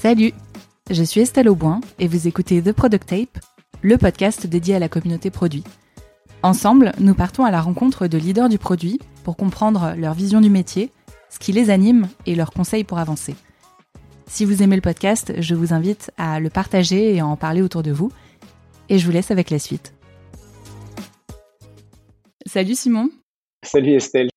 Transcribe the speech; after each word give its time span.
Salut, 0.00 0.30
je 0.92 1.02
suis 1.02 1.22
Estelle 1.22 1.48
Auboin 1.48 1.80
et 1.98 2.06
vous 2.06 2.28
écoutez 2.28 2.62
The 2.62 2.70
Product 2.70 3.04
Tape, 3.04 3.44
le 3.82 3.98
podcast 3.98 4.46
dédié 4.46 4.76
à 4.76 4.78
la 4.78 4.88
communauté 4.88 5.28
produit. 5.28 5.64
Ensemble, 6.44 6.92
nous 7.00 7.14
partons 7.14 7.44
à 7.44 7.50
la 7.50 7.60
rencontre 7.60 8.06
de 8.06 8.16
leaders 8.16 8.48
du 8.48 8.58
produit 8.58 9.00
pour 9.24 9.36
comprendre 9.36 9.94
leur 9.96 10.14
vision 10.14 10.40
du 10.40 10.50
métier, 10.50 10.92
ce 11.30 11.40
qui 11.40 11.50
les 11.50 11.68
anime 11.68 12.06
et 12.26 12.36
leurs 12.36 12.52
conseils 12.52 12.84
pour 12.84 12.98
avancer. 12.98 13.34
Si 14.28 14.44
vous 14.44 14.62
aimez 14.62 14.76
le 14.76 14.82
podcast, 14.82 15.32
je 15.36 15.56
vous 15.56 15.74
invite 15.74 16.12
à 16.16 16.38
le 16.38 16.48
partager 16.48 17.16
et 17.16 17.18
à 17.18 17.26
en 17.26 17.36
parler 17.36 17.60
autour 17.60 17.82
de 17.82 17.90
vous. 17.90 18.12
Et 18.88 18.98
je 18.98 19.04
vous 19.04 19.10
laisse 19.10 19.32
avec 19.32 19.50
la 19.50 19.58
suite. 19.58 19.94
Salut 22.46 22.76
Simon. 22.76 23.10
Salut 23.64 23.94
Estelle. 23.94 24.30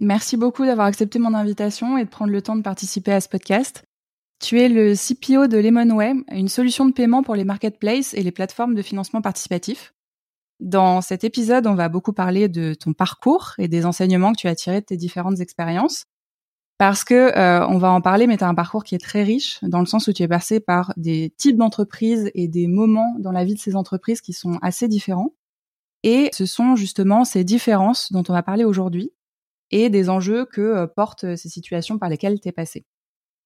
Merci 0.00 0.36
beaucoup 0.36 0.66
d'avoir 0.66 0.88
accepté 0.88 1.20
mon 1.20 1.34
invitation 1.34 1.98
et 1.98 2.04
de 2.04 2.10
prendre 2.10 2.32
le 2.32 2.42
temps 2.42 2.56
de 2.56 2.62
participer 2.62 3.12
à 3.12 3.20
ce 3.20 3.28
podcast. 3.28 3.84
Tu 4.44 4.60
es 4.60 4.68
le 4.68 4.92
CPO 4.92 5.46
de 5.46 5.56
Lemonway, 5.56 6.12
une 6.30 6.48
solution 6.48 6.84
de 6.84 6.92
paiement 6.92 7.22
pour 7.22 7.34
les 7.34 7.44
marketplaces 7.44 8.12
et 8.12 8.22
les 8.22 8.30
plateformes 8.30 8.74
de 8.74 8.82
financement 8.82 9.22
participatif. 9.22 9.94
Dans 10.60 11.00
cet 11.00 11.24
épisode, 11.24 11.66
on 11.66 11.74
va 11.74 11.88
beaucoup 11.88 12.12
parler 12.12 12.50
de 12.50 12.74
ton 12.74 12.92
parcours 12.92 13.54
et 13.56 13.68
des 13.68 13.86
enseignements 13.86 14.32
que 14.32 14.40
tu 14.40 14.46
as 14.46 14.54
tirés 14.54 14.82
de 14.82 14.84
tes 14.84 14.98
différentes 14.98 15.40
expériences. 15.40 16.04
Parce 16.76 17.04
que 17.04 17.14
euh, 17.14 17.66
on 17.68 17.78
va 17.78 17.90
en 17.90 18.02
parler, 18.02 18.26
mais 18.26 18.36
tu 18.36 18.44
as 18.44 18.48
un 18.48 18.54
parcours 18.54 18.84
qui 18.84 18.94
est 18.94 18.98
très 18.98 19.22
riche, 19.22 19.60
dans 19.62 19.80
le 19.80 19.86
sens 19.86 20.08
où 20.08 20.12
tu 20.12 20.22
es 20.22 20.28
passé 20.28 20.60
par 20.60 20.92
des 20.98 21.32
types 21.38 21.56
d'entreprises 21.56 22.30
et 22.34 22.46
des 22.46 22.66
moments 22.66 23.14
dans 23.20 23.32
la 23.32 23.46
vie 23.46 23.54
de 23.54 23.60
ces 23.60 23.76
entreprises 23.76 24.20
qui 24.20 24.34
sont 24.34 24.58
assez 24.60 24.88
différents. 24.88 25.32
Et 26.02 26.28
ce 26.34 26.44
sont 26.44 26.76
justement 26.76 27.24
ces 27.24 27.44
différences 27.44 28.12
dont 28.12 28.24
on 28.28 28.34
va 28.34 28.42
parler 28.42 28.64
aujourd'hui 28.64 29.10
et 29.70 29.88
des 29.88 30.10
enjeux 30.10 30.44
que 30.44 30.60
euh, 30.60 30.86
portent 30.86 31.34
ces 31.34 31.48
situations 31.48 31.98
par 31.98 32.10
lesquelles 32.10 32.40
tu 32.40 32.50
es 32.50 32.52
passé. 32.52 32.84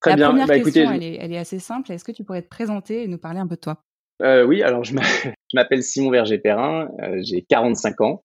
Très 0.01 0.11
la 0.11 0.17
bien. 0.17 0.29
première 0.29 0.47
Bah, 0.47 0.59
question, 0.59 0.83
écoutez, 0.83 0.97
elle, 0.97 1.03
est, 1.03 1.17
elle 1.21 1.33
est 1.33 1.39
assez 1.39 1.59
simple. 1.59 1.91
Est-ce 1.93 2.05
que 2.05 2.13
tu 2.13 2.25
pourrais 2.25 2.43
te 2.43 2.49
présenter 2.49 3.03
et 3.03 3.09
nous 3.09 3.19
parler 3.19 3.41
un 3.41 3.47
peu 3.47 3.57
de 3.57 3.61
toi? 3.61 3.83
Euh, 4.23 4.45
oui, 4.45 4.63
alors 4.63 4.85
je 4.85 4.95
m'a- 4.95 5.03
je 5.53 5.55
m'appelle 5.57 5.83
Simon 5.83 6.11
Verger-Perrin, 6.11 6.89
euh, 7.03 7.21
j'ai 7.23 7.43
45 7.43 8.01
ans. 8.01 8.25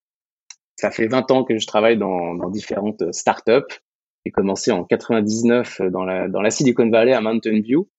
Ça 0.75 0.91
fait 0.91 1.07
20 1.07 1.29
ans 1.31 1.43
que 1.43 1.57
je 1.57 1.67
travaille 1.67 1.97
dans, 1.97 2.33
dans 2.35 2.49
différentes 2.49 3.11
startups. 3.13 3.79
J'ai 4.25 4.31
commencé 4.31 4.71
en 4.71 4.83
99 4.83 5.81
dans 5.91 6.03
la, 6.03 6.27
dans 6.27 6.41
la 6.41 6.49
Silicon 6.49 6.89
Valley 6.89 7.13
à 7.13 7.21
Mountain 7.21 7.59
View, 7.61 7.89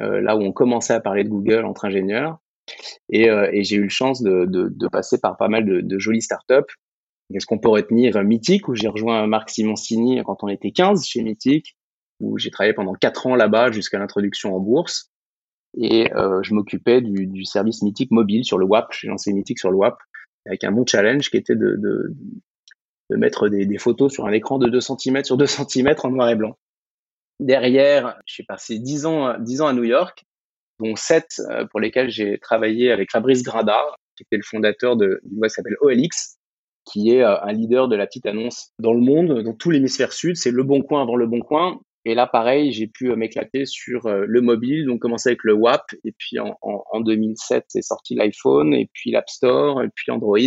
euh, 0.00 0.20
là 0.20 0.36
où 0.36 0.40
on 0.42 0.52
commençait 0.52 0.94
à 0.94 1.00
parler 1.00 1.24
de 1.24 1.28
Google 1.28 1.64
entre 1.64 1.84
ingénieurs. 1.84 2.38
Et, 3.10 3.28
euh, 3.28 3.50
et 3.52 3.62
j'ai 3.64 3.76
eu 3.76 3.82
le 3.82 3.88
chance 3.90 4.22
de, 4.22 4.46
de, 4.46 4.68
de 4.74 4.88
passer 4.88 5.20
par 5.20 5.36
pas 5.36 5.48
mal 5.48 5.66
de, 5.66 5.80
de 5.80 5.98
jolies 5.98 6.22
startups. 6.22 6.72
Qu'est-ce 7.32 7.46
qu'on 7.46 7.58
peut 7.58 7.68
retenir? 7.68 8.22
Mythic, 8.22 8.68
où 8.68 8.74
j'ai 8.74 8.88
rejoint 8.88 9.26
Marc 9.26 9.50
Simoncini 9.50 10.22
quand 10.24 10.42
on 10.44 10.48
était 10.48 10.70
15 10.70 11.04
chez 11.06 11.22
Mythic, 11.22 11.76
où 12.20 12.38
j'ai 12.38 12.50
travaillé 12.50 12.72
pendant 12.74 12.94
4 12.94 13.26
ans 13.26 13.34
là-bas 13.36 13.70
jusqu'à 13.72 13.98
l'introduction 13.98 14.54
en 14.54 14.60
bourse. 14.60 15.10
Et 15.76 16.12
euh, 16.14 16.42
je 16.42 16.54
m'occupais 16.54 17.00
du, 17.00 17.26
du 17.26 17.44
service 17.44 17.82
Mythic 17.82 18.10
mobile 18.10 18.44
sur 18.44 18.58
le 18.58 18.64
WAP. 18.64 18.92
J'ai 18.92 19.08
lancé 19.08 19.32
Mythic 19.32 19.58
sur 19.58 19.70
le 19.70 19.76
WAP 19.76 19.98
avec 20.46 20.62
un 20.64 20.70
bon 20.72 20.84
challenge 20.86 21.30
qui 21.30 21.36
était 21.36 21.56
de, 21.56 21.74
de, 21.76 22.14
de 23.10 23.16
mettre 23.16 23.48
des, 23.48 23.66
des 23.66 23.78
photos 23.78 24.12
sur 24.12 24.26
un 24.26 24.32
écran 24.32 24.58
de 24.58 24.68
2 24.68 24.80
cm 24.80 25.24
sur 25.24 25.36
2 25.36 25.46
cm 25.46 25.94
en 26.04 26.10
noir 26.10 26.28
et 26.28 26.36
blanc. 26.36 26.56
Derrière, 27.40 28.20
j'ai 28.26 28.44
passé 28.44 28.78
10 28.78 29.06
ans, 29.06 29.38
10 29.38 29.60
ans 29.62 29.66
à 29.66 29.72
New 29.72 29.84
York, 29.84 30.24
dont 30.78 30.94
7 30.94 31.26
euh, 31.50 31.66
pour 31.66 31.80
lesquels 31.80 32.10
j'ai 32.10 32.38
travaillé 32.38 32.92
avec 32.92 33.10
Fabrice 33.10 33.42
Grada, 33.42 33.80
qui 34.16 34.22
était 34.22 34.36
le 34.36 34.42
fondateur 34.44 34.96
de- 34.96 35.20
d'une 35.24 35.38
boîte 35.38 35.50
qui 35.50 35.54
s'appelle 35.56 35.76
OLX, 35.80 36.36
qui 36.84 37.10
est 37.10 37.22
euh, 37.24 37.40
un 37.42 37.52
leader 37.52 37.88
de 37.88 37.96
la 37.96 38.06
petite 38.06 38.26
annonce 38.26 38.70
dans 38.78 38.92
le 38.92 39.00
monde, 39.00 39.42
dans 39.42 39.54
tout 39.54 39.70
l'hémisphère 39.70 40.12
sud. 40.12 40.36
C'est 40.36 40.52
le 40.52 40.62
bon 40.62 40.82
coin 40.82 41.02
avant 41.02 41.16
le 41.16 41.26
bon 41.26 41.40
coin. 41.40 41.80
Et 42.06 42.14
là, 42.14 42.26
pareil, 42.26 42.72
j'ai 42.72 42.86
pu 42.86 43.10
euh, 43.10 43.16
m'éclater 43.16 43.64
sur 43.64 44.06
euh, 44.06 44.24
le 44.26 44.40
mobile, 44.42 44.84
donc 44.86 45.00
commencer 45.00 45.30
avec 45.30 45.44
le 45.44 45.54
WAP, 45.54 45.84
et 46.04 46.12
puis 46.12 46.38
en, 46.38 46.58
en, 46.60 46.84
en 46.90 47.00
2007, 47.00 47.64
c'est 47.68 47.82
sorti 47.82 48.14
l'iPhone, 48.14 48.74
et 48.74 48.90
puis 48.92 49.10
l'App 49.10 49.28
Store, 49.30 49.82
et 49.82 49.88
puis 49.94 50.10
Android. 50.10 50.38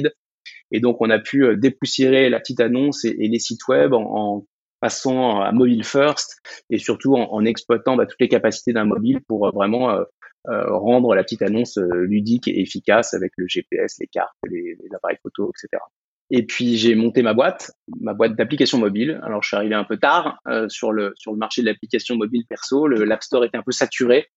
Et 0.71 0.79
donc, 0.79 0.97
on 1.01 1.09
a 1.09 1.17
pu 1.17 1.45
euh, 1.45 1.55
dépoussiérer 1.55 2.29
la 2.29 2.39
petite 2.39 2.59
annonce 2.59 3.05
et, 3.05 3.13
les 3.13 3.39
sites 3.39 3.67
web 3.67 3.93
en, 3.93 4.45
passant 4.79 5.41
à 5.41 5.51
mobile 5.51 5.83
first, 5.83 6.39
et 6.69 6.77
surtout 6.77 7.15
en, 7.15 7.43
exploitant 7.45 7.95
bah, 7.95 8.05
toutes 8.05 8.21
les 8.21 8.27
capacités 8.27 8.73
d'un 8.73 8.85
mobile 8.85 9.21
pour 9.27 9.51
vraiment 9.51 9.97
rendre 10.45 11.15
la 11.15 11.23
petite 11.23 11.41
annonce 11.41 11.77
ludique 11.77 12.47
et 12.47 12.61
efficace 12.61 13.15
avec 13.15 13.31
le 13.37 13.47
GPS, 13.47 13.97
les 13.99 14.05
cartes, 14.05 14.37
les 14.47 14.77
appareils 14.95 15.17
photo, 15.23 15.51
etc. 15.51 15.81
Et 16.29 16.45
puis 16.45 16.77
j'ai 16.77 16.93
monté 16.95 17.21
ma 17.21 17.33
boîte, 17.33 17.71
ma 18.01 18.13
boîte 18.13 18.35
d'applications 18.35 18.77
mobiles. 18.77 19.19
Alors 19.23 19.41
je 19.43 19.47
suis 19.47 19.55
arrivé 19.57 19.75
un 19.75 19.85
peu 19.85 19.97
tard 19.97 20.39
euh, 20.47 20.67
sur 20.67 20.91
le 20.91 21.13
sur 21.15 21.31
le 21.31 21.37
marché 21.37 21.61
de 21.61 21.67
l'application 21.67 22.15
mobile 22.17 22.43
perso. 22.49 22.87
Le 22.87 23.05
l'App 23.05 23.23
Store 23.23 23.45
était 23.45 23.57
un 23.57 23.63
peu 23.63 23.71
saturé. 23.71 24.27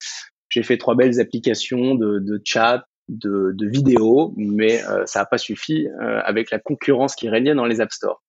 J'ai 0.50 0.62
fait 0.62 0.78
trois 0.78 0.94
belles 0.94 1.20
applications 1.20 1.94
de, 1.94 2.18
de 2.18 2.40
chat, 2.44 2.84
de, 3.08 3.52
de 3.54 3.66
vidéo, 3.66 4.34
mais 4.36 4.84
euh, 4.84 5.04
ça 5.06 5.20
n'a 5.20 5.26
pas 5.26 5.38
suffi 5.38 5.88
euh, 5.88 6.20
avec 6.24 6.50
la 6.50 6.58
concurrence 6.58 7.14
qui 7.14 7.28
régnait 7.28 7.54
dans 7.54 7.66
les 7.66 7.80
App 7.80 7.92
Store. 7.92 8.22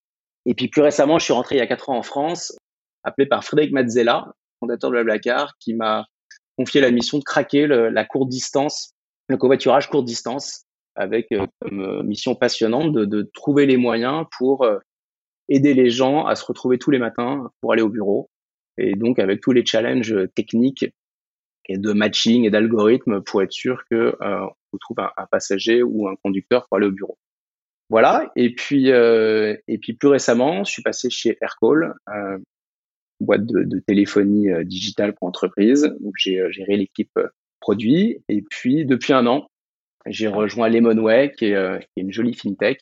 Et 0.45 0.55
puis 0.55 0.67
plus 0.67 0.81
récemment, 0.81 1.19
je 1.19 1.25
suis 1.25 1.33
rentré 1.33 1.55
il 1.55 1.59
y 1.59 1.61
a 1.61 1.67
quatre 1.67 1.89
ans 1.89 1.97
en 1.97 2.03
France, 2.03 2.55
appelé 3.03 3.27
par 3.27 3.44
Frédéric 3.44 3.73
Mazzella, 3.73 4.33
fondateur 4.59 4.89
de 4.89 4.95
Blablacar, 4.95 5.53
qui 5.59 5.73
m'a 5.75 6.05
confié 6.57 6.81
la 6.81 6.91
mission 6.91 7.17
de 7.19 7.23
craquer 7.23 7.67
le- 7.67 7.89
la 7.89 8.05
courte 8.05 8.29
distance, 8.29 8.94
le 9.27 9.38
covoiturage 9.38 9.88
courte 9.89 10.05
distance 10.05 10.63
avec 10.96 11.31
euh, 11.31 11.46
comme 11.59 11.81
euh, 11.81 12.03
mission 12.03 12.35
passionnante 12.35 12.94
de, 12.94 13.06
de 13.06 13.29
trouver 13.34 13.66
les 13.66 13.78
moyens 13.78 14.25
pour 14.38 14.63
euh, 14.63 14.79
aider 15.50 15.74
les 15.74 15.90
gens 15.90 16.25
à 16.25 16.35
se 16.35 16.46
retrouver 16.46 16.78
tous 16.78 16.91
les 16.91 17.00
matins 17.00 17.50
pour 17.62 17.74
aller 17.74 17.81
au 17.81 17.90
bureau. 17.90 18.29
Et 18.78 18.96
donc 18.96 19.19
avec 19.19 19.41
tous 19.41 19.51
les 19.51 19.66
challenges 19.66 20.16
techniques 20.34 20.85
et 21.68 21.78
de 21.78 21.94
matching 21.94 22.46
et 22.46 22.50
d'algorithmes 22.50 23.22
pour 23.22 23.41
être 23.41 23.51
sûr 23.51 23.84
que 23.90 24.16
euh, 24.22 24.46
on 24.74 24.78
trouve 24.78 25.00
un, 25.00 25.12
un 25.18 25.25
passager 25.25 25.84
ou 25.84 26.07
un 26.07 26.16
conducteur 26.24 26.68
pour 26.68 26.78
aller 26.78 26.88
au 26.88 26.91
bureau. 26.91 27.18
Voilà. 27.90 28.31
Et 28.35 28.56
puis 28.56 28.91
euh, 28.91 29.56
et 29.68 29.78
puis 29.78 29.94
plus 29.94 30.07
récemment, 30.07 30.63
je 30.63 30.72
suis 30.72 30.81
passé 30.81 31.09
chez 31.09 31.38
Aircall, 31.41 31.94
euh, 32.09 32.38
boîte 33.19 33.46
de, 33.46 33.63
de 33.63 33.80
téléphonie 33.80 34.47
digitale 34.66 35.13
pour 35.13 35.28
entreprise. 35.28 35.84
Donc 36.00 36.13
j'ai 36.18 36.41
géré 36.51 36.78
l'équipe 36.78 37.19
produit. 37.59 38.24
Et 38.30 38.41
puis 38.41 38.85
depuis 38.85 39.13
un 39.13 39.28
an, 39.28 39.50
j'ai 40.06 40.28
rejoint 40.28 40.69
Lemonway, 40.69 41.31
qui 41.38 41.45
est, 41.45 41.56
euh, 41.56 41.78
qui 41.78 41.85
est 41.97 42.01
une 42.01 42.12
jolie 42.12 42.34
fintech, 42.34 42.79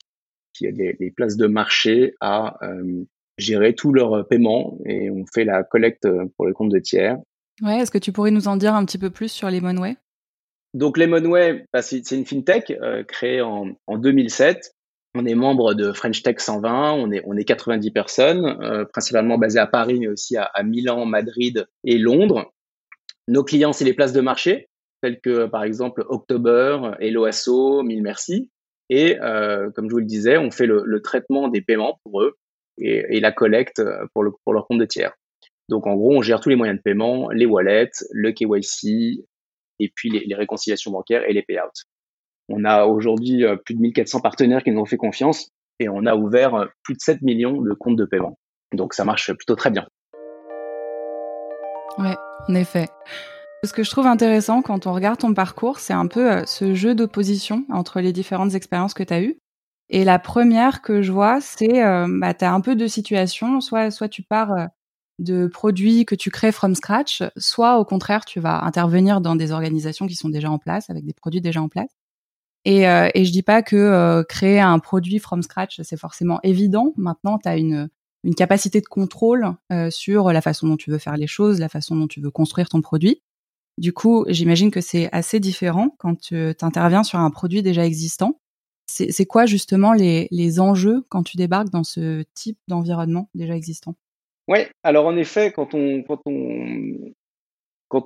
qui 0.54 0.68
a 0.68 0.72
des, 0.72 0.94
des 1.00 1.12
places 1.12 1.38
de 1.38 1.48
marché 1.48 2.16
à 2.22 2.58
euh, 2.64 3.06
gérer 3.40 3.74
tous 3.74 3.94
leurs 3.94 4.28
paiements 4.28 4.78
et 4.86 5.10
on 5.10 5.26
fait 5.34 5.46
la 5.46 5.64
collecte 5.64 6.06
euh, 6.06 6.26
pour 6.36 6.46
le 6.46 6.54
compte 6.54 6.72
de 6.72 6.80
tiers. 6.80 7.18
Ouais, 7.62 7.80
est-ce 7.80 7.92
que 7.92 7.98
tu 7.98 8.12
pourrais 8.12 8.32
nous 8.32 8.48
en 8.48 8.58
dire 8.58 8.74
un 8.76 8.86
petit 8.86 8.98
peu 8.98 9.10
plus 9.10 9.32
sur 9.32 9.50
Lemonway? 9.50 9.96
Donc 10.74 10.98
Lemonway, 10.98 11.66
bah, 11.74 11.82
c'est 11.82 12.06
c'est 12.06 12.16
une 12.16 12.26
fintech 12.26 12.72
euh, 12.82 13.04
créée 13.04 13.42
en, 13.42 13.72
en 13.88 13.98
2007. 13.98 14.76
On 15.16 15.26
est 15.26 15.34
membre 15.34 15.74
de 15.74 15.92
French 15.92 16.22
Tech 16.22 16.36
120, 16.38 16.94
on 16.94 17.12
est, 17.12 17.24
on 17.26 17.36
est 17.36 17.44
90 17.44 17.90
personnes, 17.92 18.46
euh, 18.62 18.86
principalement 18.86 19.40
basées 19.40 19.60
à 19.60 19.66
Paris, 19.66 20.00
mais 20.00 20.08
aussi 20.08 20.38
à, 20.38 20.44
à 20.44 20.62
Milan, 20.62 21.06
Madrid 21.06 21.66
et 21.84 21.98
Londres. 21.98 22.54
Nos 23.28 23.44
clients, 23.44 23.74
c'est 23.74 23.86
les 23.86 23.94
places 23.94 24.14
de 24.14 24.22
marché, 24.22 24.70
telles 25.02 25.20
que 25.22 25.46
par 25.48 25.64
exemple 25.64 26.06
October, 26.10 26.92
Helloasso, 27.00 27.84
Mille 27.84 28.04
Merci. 28.04 28.50
Et 28.90 29.20
euh, 29.22 29.70
comme 29.72 29.88
je 29.88 29.94
vous 29.94 30.00
le 30.00 30.06
disais, 30.06 30.38
on 30.38 30.52
fait 30.52 30.66
le, 30.66 31.02
traitement 31.02 31.48
des 31.48 31.62
paiements 31.62 32.00
pour 32.04 32.22
eux 32.22 32.38
et, 32.78 33.20
la 33.20 33.32
collecte 33.32 33.82
pour, 34.14 34.24
le, 34.24 34.32
pour 34.44 34.54
leur 34.54 34.68
compte 34.68 34.80
de 34.80 34.86
tiers. 34.86 35.14
Donc 35.70 35.86
en 35.86 35.96
gros, 35.96 36.18
on 36.18 36.22
gère 36.22 36.40
tous 36.40 36.50
les 36.50 36.56
moyens 36.56 36.80
de 36.80 36.82
paiement, 36.82 37.30
les 37.30 37.46
wallets, 37.46 37.92
le 38.12 38.32
KYC, 38.32 39.24
et 39.80 39.92
puis 39.94 40.10
les, 40.10 40.36
réconciliations 40.36 40.92
bancaires 40.92 41.24
et 41.28 41.34
les 41.34 41.44
payouts. 41.44 41.62
On 42.50 42.66
a 42.66 42.86
aujourd'hui 42.86 43.46
euh, 43.46 43.56
plus 43.56 43.76
de 43.76 43.80
1400 43.80 44.22
partenaires 44.22 44.64
qui 44.64 44.72
nous 44.72 44.82
ont 44.82 44.86
fait 44.86 44.98
confiance 44.98 45.52
et 45.80 45.88
on 45.88 46.06
a 46.06 46.16
ouvert 46.16 46.56
euh, 46.56 46.66
plus 46.84 46.96
de 46.96 47.00
7 47.00 47.22
millions 47.22 47.62
de 47.62 47.74
comptes 47.74 47.96
de 47.96 48.06
paiement. 48.06 48.40
Donc 48.74 48.94
ça 48.94 49.06
marche 49.06 49.32
plutôt 49.34 49.56
très 49.56 49.70
bien. 49.70 49.88
Ouais, 51.98 52.16
en 52.48 52.56
effet. 52.56 52.88
Ce 53.64 53.74
que 53.74 53.84
je 53.84 53.90
trouve 53.90 54.08
intéressant 54.08 54.62
quand 54.62 54.88
on 54.88 54.94
regarde 54.94 55.20
ton 55.20 55.34
parcours, 55.34 55.80
c'est 55.80 55.94
un 55.94 56.08
peu 56.08 56.32
euh, 56.32 56.46
ce 56.46 56.74
jeu 56.74 56.96
d'opposition 56.96 57.66
entre 57.70 58.00
les 58.00 58.14
différentes 58.14 58.56
expériences 58.56 58.94
que 58.94 59.04
tu 59.04 59.14
as 59.14 59.22
eues. 59.22 59.38
Et 59.90 60.04
la 60.04 60.20
première 60.20 60.82
que 60.82 61.02
je 61.02 61.12
vois, 61.12 61.42
c'est 61.42 61.84
euh, 61.84 62.08
bah, 62.10 62.34
tu 62.34 62.46
as 62.46 62.54
un 62.54 62.62
peu 62.62 62.76
de 62.76 62.88
situations, 62.88 63.60
soit, 63.60 63.92
soit 63.92 64.08
tu 64.08 64.24
pars 64.24 64.52
euh, 64.54 64.66
de 65.20 65.48
produits 65.48 66.06
que 66.06 66.16
tu 66.16 66.32
crées 66.32 66.52
from 66.52 66.76
scratch, 66.76 67.24
soit 67.38 67.78
au 67.80 67.86
contraire, 67.86 68.26
tu 68.26 68.40
vas 68.40 68.64
intervenir 68.64 69.22
dans 69.22 69.36
des 69.36 69.52
organisations 69.52 70.08
qui 70.08 70.16
sont 70.16 70.30
déjà 70.30 70.50
en 70.50 70.58
place, 70.58 70.90
avec 70.90 71.06
des 71.06 71.14
produits 71.14 71.42
déjà 71.42 71.62
en 71.62 71.68
place. 71.68 71.90
Et, 72.66 72.88
euh, 72.88 73.10
et 73.14 73.26
je 73.26 73.32
dis 73.32 73.44
pas 73.44 73.62
que 73.62 73.76
euh, 73.76 74.24
créer 74.24 74.60
un 74.60 74.80
produit 74.80 75.20
from 75.20 75.42
scratch, 75.44 75.82
c'est 75.82 75.98
forcément 75.98 76.40
évident. 76.44 76.94
Maintenant, 76.98 77.38
tu 77.38 77.48
as 77.48 77.58
une, 77.58 77.90
une 78.24 78.36
capacité 78.36 78.82
de 78.82 78.88
contrôle 78.88 79.54
euh, 79.72 79.90
sur 79.90 80.32
la 80.32 80.42
façon 80.42 80.68
dont 80.68 80.78
tu 80.78 80.92
veux 80.92 80.98
faire 80.98 81.18
les 81.18 81.28
choses, 81.28 81.60
la 81.60 81.70
façon 81.70 81.96
dont 81.96 82.08
tu 82.08 82.22
veux 82.22 82.32
construire 82.32 82.70
ton 82.70 82.82
produit. 82.82 83.22
Du 83.80 83.94
coup, 83.94 84.26
j'imagine 84.28 84.72
que 84.72 84.82
c'est 84.82 85.08
assez 85.14 85.40
différent 85.40 85.96
quand 86.00 86.20
tu 86.20 86.36
interviens 86.62 87.04
sur 87.04 87.18
un 87.18 87.30
produit 87.32 87.64
déjà 87.64 87.86
existant. 87.86 88.38
C'est 88.88 89.26
quoi 89.26 89.46
justement 89.46 89.94
les, 89.94 90.60
enjeux 90.60 91.06
quand 91.08 91.24
tu 91.24 91.38
débarques 91.38 91.70
dans 91.70 91.86
ce 91.86 92.24
type 92.34 92.58
d'environnement 92.68 93.30
déjà 93.36 93.56
existant? 93.56 93.96
Ouais, 94.50 94.70
alors 94.84 95.06
en 95.06 95.16
effet, 95.16 95.54
quand 95.54 95.76
on, 95.76 96.04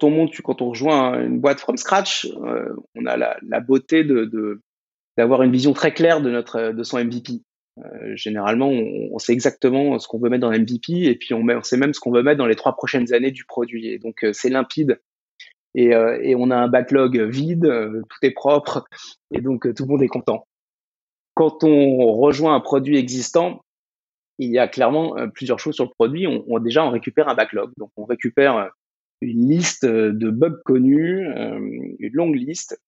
monte, 0.04 0.42
quand 0.44 0.62
on 0.62 0.70
rejoint 0.70 1.20
une 1.26 1.40
boîte 1.40 1.60
from 1.60 1.78
scratch, 1.78 2.28
on 2.96 3.06
a 3.08 3.18
la, 3.18 3.60
beauté 3.60 4.06
d'avoir 5.18 5.42
une 5.42 5.52
vision 5.52 5.74
très 5.74 5.92
claire 5.92 6.22
de 6.22 6.30
notre 6.30 6.72
de 6.72 6.84
son 6.84 7.04
MVP. 7.04 7.42
Euh, 7.80 8.16
généralement, 8.16 8.70
on, 8.70 9.18
sait 9.18 9.34
exactement 9.34 9.98
ce 9.98 10.08
qu'on 10.08 10.20
veut 10.20 10.30
mettre 10.30 10.42
dans 10.42 10.52
MVP 10.52 11.06
et 11.06 11.16
puis 11.16 11.34
on, 11.34 11.64
sait 11.64 11.78
même 11.78 11.96
ce 11.96 12.00
qu'on 12.00 12.12
veut 12.12 12.22
mettre 12.22 12.38
dans 12.38 12.46
les 12.46 12.56
trois 12.56 12.76
prochaines 12.76 13.12
années 13.14 13.32
du 13.32 13.46
produit. 13.46 13.88
Et 13.88 13.98
donc, 13.98 14.24
euh, 14.24 14.34
c'est 14.34 14.50
limpide. 14.50 15.00
Et, 15.76 15.96
euh, 15.96 16.20
et, 16.22 16.36
on 16.36 16.52
a 16.52 16.56
un 16.56 16.68
backlog 16.68 17.20
vide, 17.20 17.64
tout 18.10 18.18
est 18.22 18.32
propre, 18.32 18.86
et 19.32 19.42
donc 19.42 19.74
tout 19.74 19.84
le 19.84 19.90
monde 19.90 20.04
est 20.04 20.08
content. 20.08 20.46
Quand 21.34 21.64
on 21.64 22.14
rejoint 22.14 22.56
un 22.56 22.60
produit 22.60 22.98
existant, 22.98 23.62
il 24.38 24.52
y 24.52 24.60
a 24.60 24.68
clairement 24.68 25.16
plusieurs 25.34 25.60
choses 25.60 25.76
sur 25.76 25.86
le 25.86 25.90
produit. 25.90 26.28
On, 26.28 26.44
on, 26.48 26.60
déjà, 26.60 26.86
on 26.86 26.92
récupère 26.92 27.28
un 27.28 27.36
backlog. 27.36 27.72
Donc, 27.78 27.90
on 27.98 28.06
récupère 28.06 28.70
une 29.22 29.50
liste 29.50 29.86
de 29.86 30.30
bugs 30.30 30.62
connus, 30.64 31.26
une 32.00 32.14
longue 32.14 32.36
liste, 32.36 32.80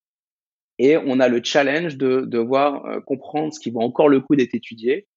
et 0.77 0.97
on 0.97 1.19
a 1.19 1.27
le 1.27 1.41
challenge 1.43 1.97
de 1.97 2.21
devoir 2.21 2.85
euh, 2.85 2.99
comprendre 2.99 3.53
ce 3.53 3.59
qui 3.59 3.71
vaut 3.71 3.81
encore 3.81 4.09
le 4.09 4.19
coup 4.19 4.35
d'être 4.35 4.55
étudié, 4.55 5.07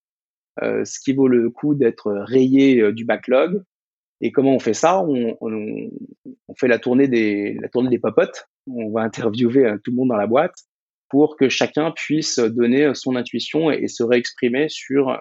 euh, 0.61 0.85
ce 0.85 0.99
qui 0.99 1.13
vaut 1.13 1.27
le 1.27 1.49
coup 1.49 1.75
d'être 1.75 2.11
rayé 2.11 2.81
euh, 2.81 2.93
du 2.93 3.05
backlog. 3.05 3.63
Et 4.21 4.31
comment 4.31 4.53
on 4.53 4.59
fait 4.59 4.73
ça? 4.73 5.01
On, 5.01 5.37
on, 5.41 5.89
on, 6.47 6.55
fait 6.55 6.67
la 6.67 6.79
tournée 6.79 7.07
des 7.07 7.53
la 7.61 7.69
tournée 7.69 7.89
des 7.89 7.99
popotes. 7.99 8.47
On 8.67 8.91
va 8.91 9.01
interviewer 9.01 9.75
tout 9.83 9.91
le 9.91 9.97
monde 9.97 10.09
dans 10.09 10.17
la 10.17 10.27
boîte 10.27 10.55
pour 11.09 11.37
que 11.37 11.49
chacun 11.49 11.91
puisse 11.91 12.37
donner 12.37 12.93
son 12.93 13.15
intuition 13.15 13.71
et, 13.71 13.87
se 13.87 14.03
réexprimer 14.03 14.67
sur 14.69 15.17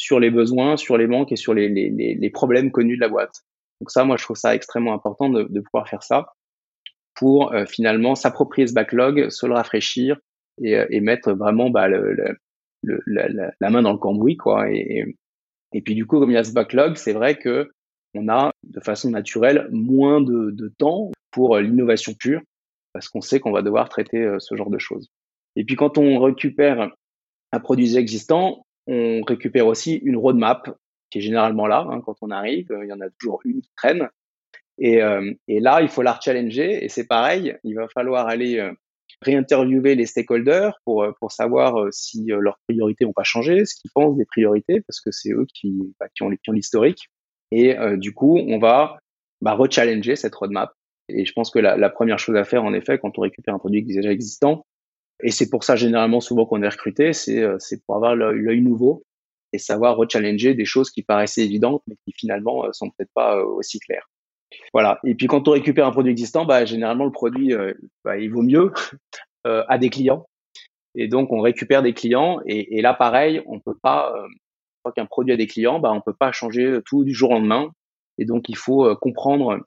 sur 0.00 0.18
les 0.18 0.30
besoins, 0.30 0.78
sur 0.78 0.96
les 0.96 1.06
manques 1.06 1.30
et 1.30 1.36
sur 1.36 1.52
les, 1.52 1.68
les, 1.68 1.90
les, 1.90 2.30
problèmes 2.30 2.70
connus 2.72 2.96
de 2.96 3.02
la 3.02 3.10
boîte. 3.10 3.42
Donc 3.80 3.90
ça, 3.90 4.02
moi, 4.04 4.16
je 4.16 4.24
trouve 4.24 4.36
ça 4.36 4.54
extrêmement 4.54 4.94
important 4.94 5.28
de, 5.28 5.42
de 5.42 5.60
pouvoir 5.60 5.88
faire 5.88 6.02
ça 6.02 6.32
pour 7.14 7.52
euh, 7.52 7.66
finalement 7.66 8.14
s'approprier 8.14 8.66
ce 8.66 8.72
backlog, 8.72 9.28
se 9.28 9.44
le 9.44 9.52
rafraîchir 9.52 10.18
et, 10.62 10.74
euh, 10.74 10.86
et 10.88 11.00
mettre 11.00 11.32
vraiment 11.32 11.68
bah, 11.68 11.86
le, 11.86 12.14
le, 12.82 13.02
la, 13.06 13.28
la, 13.60 13.70
main 13.70 13.82
dans 13.82 13.92
le 13.92 13.98
cambouis 13.98 14.38
quoi. 14.38 14.70
Et, 14.70 15.04
et 15.74 15.82
puis 15.82 15.94
du 15.94 16.06
coup, 16.06 16.18
comme 16.18 16.30
il 16.30 16.34
y 16.34 16.38
a 16.38 16.44
ce 16.44 16.54
backlog, 16.54 16.96
c'est 16.96 17.12
vrai 17.12 17.36
que 17.36 17.70
on 18.14 18.28
a 18.28 18.52
de 18.64 18.80
façon 18.80 19.10
naturelle 19.10 19.68
moins 19.70 20.20
de, 20.20 20.72
temps 20.78 21.10
pour 21.30 21.56
euh, 21.56 21.60
l'innovation 21.60 22.14
pure 22.14 22.40
parce 22.92 23.08
qu'on 23.08 23.20
sait 23.20 23.38
qu'on 23.38 23.52
va 23.52 23.62
devoir 23.62 23.88
traiter 23.88 24.28
ce 24.40 24.56
genre 24.56 24.70
de 24.70 24.78
choses. 24.78 25.08
Et 25.54 25.64
puis 25.64 25.76
quand 25.76 25.96
on 25.96 26.18
récupère 26.18 26.90
un 27.52 27.60
produit 27.60 27.96
existant, 27.96 28.66
on 28.88 29.22
récupère 29.22 29.68
aussi 29.68 29.94
une 29.94 30.16
roadmap 30.16 30.76
qui 31.10 31.18
est 31.18 31.22
généralement 31.22 31.68
là 31.68 31.86
hein, 31.88 32.00
quand 32.04 32.16
on 32.20 32.30
arrive. 32.30 32.66
Il 32.82 32.88
y 32.88 32.92
en 32.92 33.00
a 33.00 33.08
toujours 33.10 33.40
une 33.44 33.60
qui 33.60 33.70
traîne 33.76 34.08
et, 34.80 35.02
euh, 35.02 35.32
et 35.46 35.60
là, 35.60 35.82
il 35.82 35.88
faut 35.88 36.02
la 36.02 36.18
challenger. 36.20 36.84
Et 36.84 36.88
c'est 36.88 37.06
pareil, 37.06 37.56
il 37.62 37.74
va 37.74 37.86
falloir 37.88 38.26
aller 38.26 38.58
euh, 38.58 38.72
réinterviewer 39.22 39.94
les 39.94 40.06
stakeholders 40.06 40.80
pour, 40.84 41.04
euh, 41.04 41.12
pour 41.20 41.30
savoir 41.30 41.86
si 41.92 42.26
leurs 42.26 42.58
priorités 42.66 43.04
n'ont 43.04 43.12
pas 43.12 43.22
changé, 43.22 43.64
ce 43.66 43.74
qu'ils 43.78 43.90
pensent 43.94 44.16
des 44.16 44.24
priorités, 44.24 44.80
parce 44.80 45.00
que 45.00 45.10
c'est 45.12 45.32
eux 45.32 45.46
qui, 45.54 45.94
bah, 46.00 46.06
qui 46.14 46.22
ont 46.22 46.52
l'historique. 46.52 47.10
Et 47.50 47.76
du 47.96 48.14
coup, 48.14 48.38
on 48.38 48.58
va 48.58 48.98
bah, 49.40 49.54
rechallenger 49.54 50.16
cette 50.16 50.34
roadmap. 50.34 50.72
Et 51.08 51.24
je 51.24 51.32
pense 51.32 51.50
que 51.50 51.58
la, 51.58 51.76
la, 51.76 51.90
première 51.90 52.18
chose 52.18 52.36
à 52.36 52.44
faire, 52.44 52.62
en 52.62 52.72
effet, 52.72 52.98
quand 52.98 53.18
on 53.18 53.22
récupère 53.22 53.54
un 53.54 53.58
produit 53.58 53.82
déjà 53.82 54.12
existant, 54.12 54.64
et 55.22 55.30
c'est 55.30 55.50
pour 55.50 55.64
ça 55.64 55.76
généralement 55.76 56.20
souvent 56.20 56.46
qu'on 56.46 56.62
est 56.62 56.68
recruté, 56.68 57.12
c'est 57.12 57.84
pour 57.84 57.96
avoir 57.96 58.14
l'œil 58.14 58.60
nouveau 58.60 59.02
et 59.52 59.58
savoir 59.58 59.96
rechallenger 59.96 60.54
des 60.54 60.64
choses 60.64 60.90
qui 60.90 61.02
paraissaient 61.02 61.44
évidentes, 61.44 61.82
mais 61.88 61.96
qui 62.04 62.12
finalement 62.12 62.72
sont 62.72 62.90
peut-être 62.90 63.10
pas 63.14 63.42
aussi 63.42 63.80
claires. 63.80 64.08
Voilà. 64.72 65.00
Et 65.04 65.14
puis 65.14 65.26
quand 65.26 65.46
on 65.48 65.52
récupère 65.52 65.86
un 65.86 65.90
produit 65.90 66.10
existant, 66.10 66.44
bah, 66.44 66.64
généralement 66.64 67.04
le 67.04 67.12
produit, 67.12 67.52
euh, 67.52 67.72
bah, 68.04 68.18
il 68.18 68.30
vaut 68.30 68.42
mieux 68.42 68.72
euh, 69.46 69.64
à 69.68 69.78
des 69.78 69.90
clients. 69.90 70.26
Et 70.94 71.08
donc 71.08 71.32
on 71.32 71.40
récupère 71.40 71.82
des 71.82 71.94
clients. 71.94 72.40
Et, 72.46 72.78
et 72.78 72.82
là, 72.82 72.94
pareil, 72.94 73.42
on 73.46 73.60
peut 73.60 73.76
pas. 73.80 74.12
Euh, 74.86 74.90
qu'un 74.92 75.06
produit 75.06 75.32
a 75.32 75.36
des 75.36 75.46
clients, 75.46 75.78
bah, 75.78 75.92
on 75.92 76.00
peut 76.00 76.14
pas 76.14 76.32
changer 76.32 76.80
tout 76.86 77.04
du 77.04 77.14
jour 77.14 77.30
au 77.30 77.34
lendemain. 77.34 77.70
Et 78.18 78.24
donc 78.24 78.48
il 78.48 78.56
faut 78.56 78.86
euh, 78.86 78.94
comprendre 78.94 79.58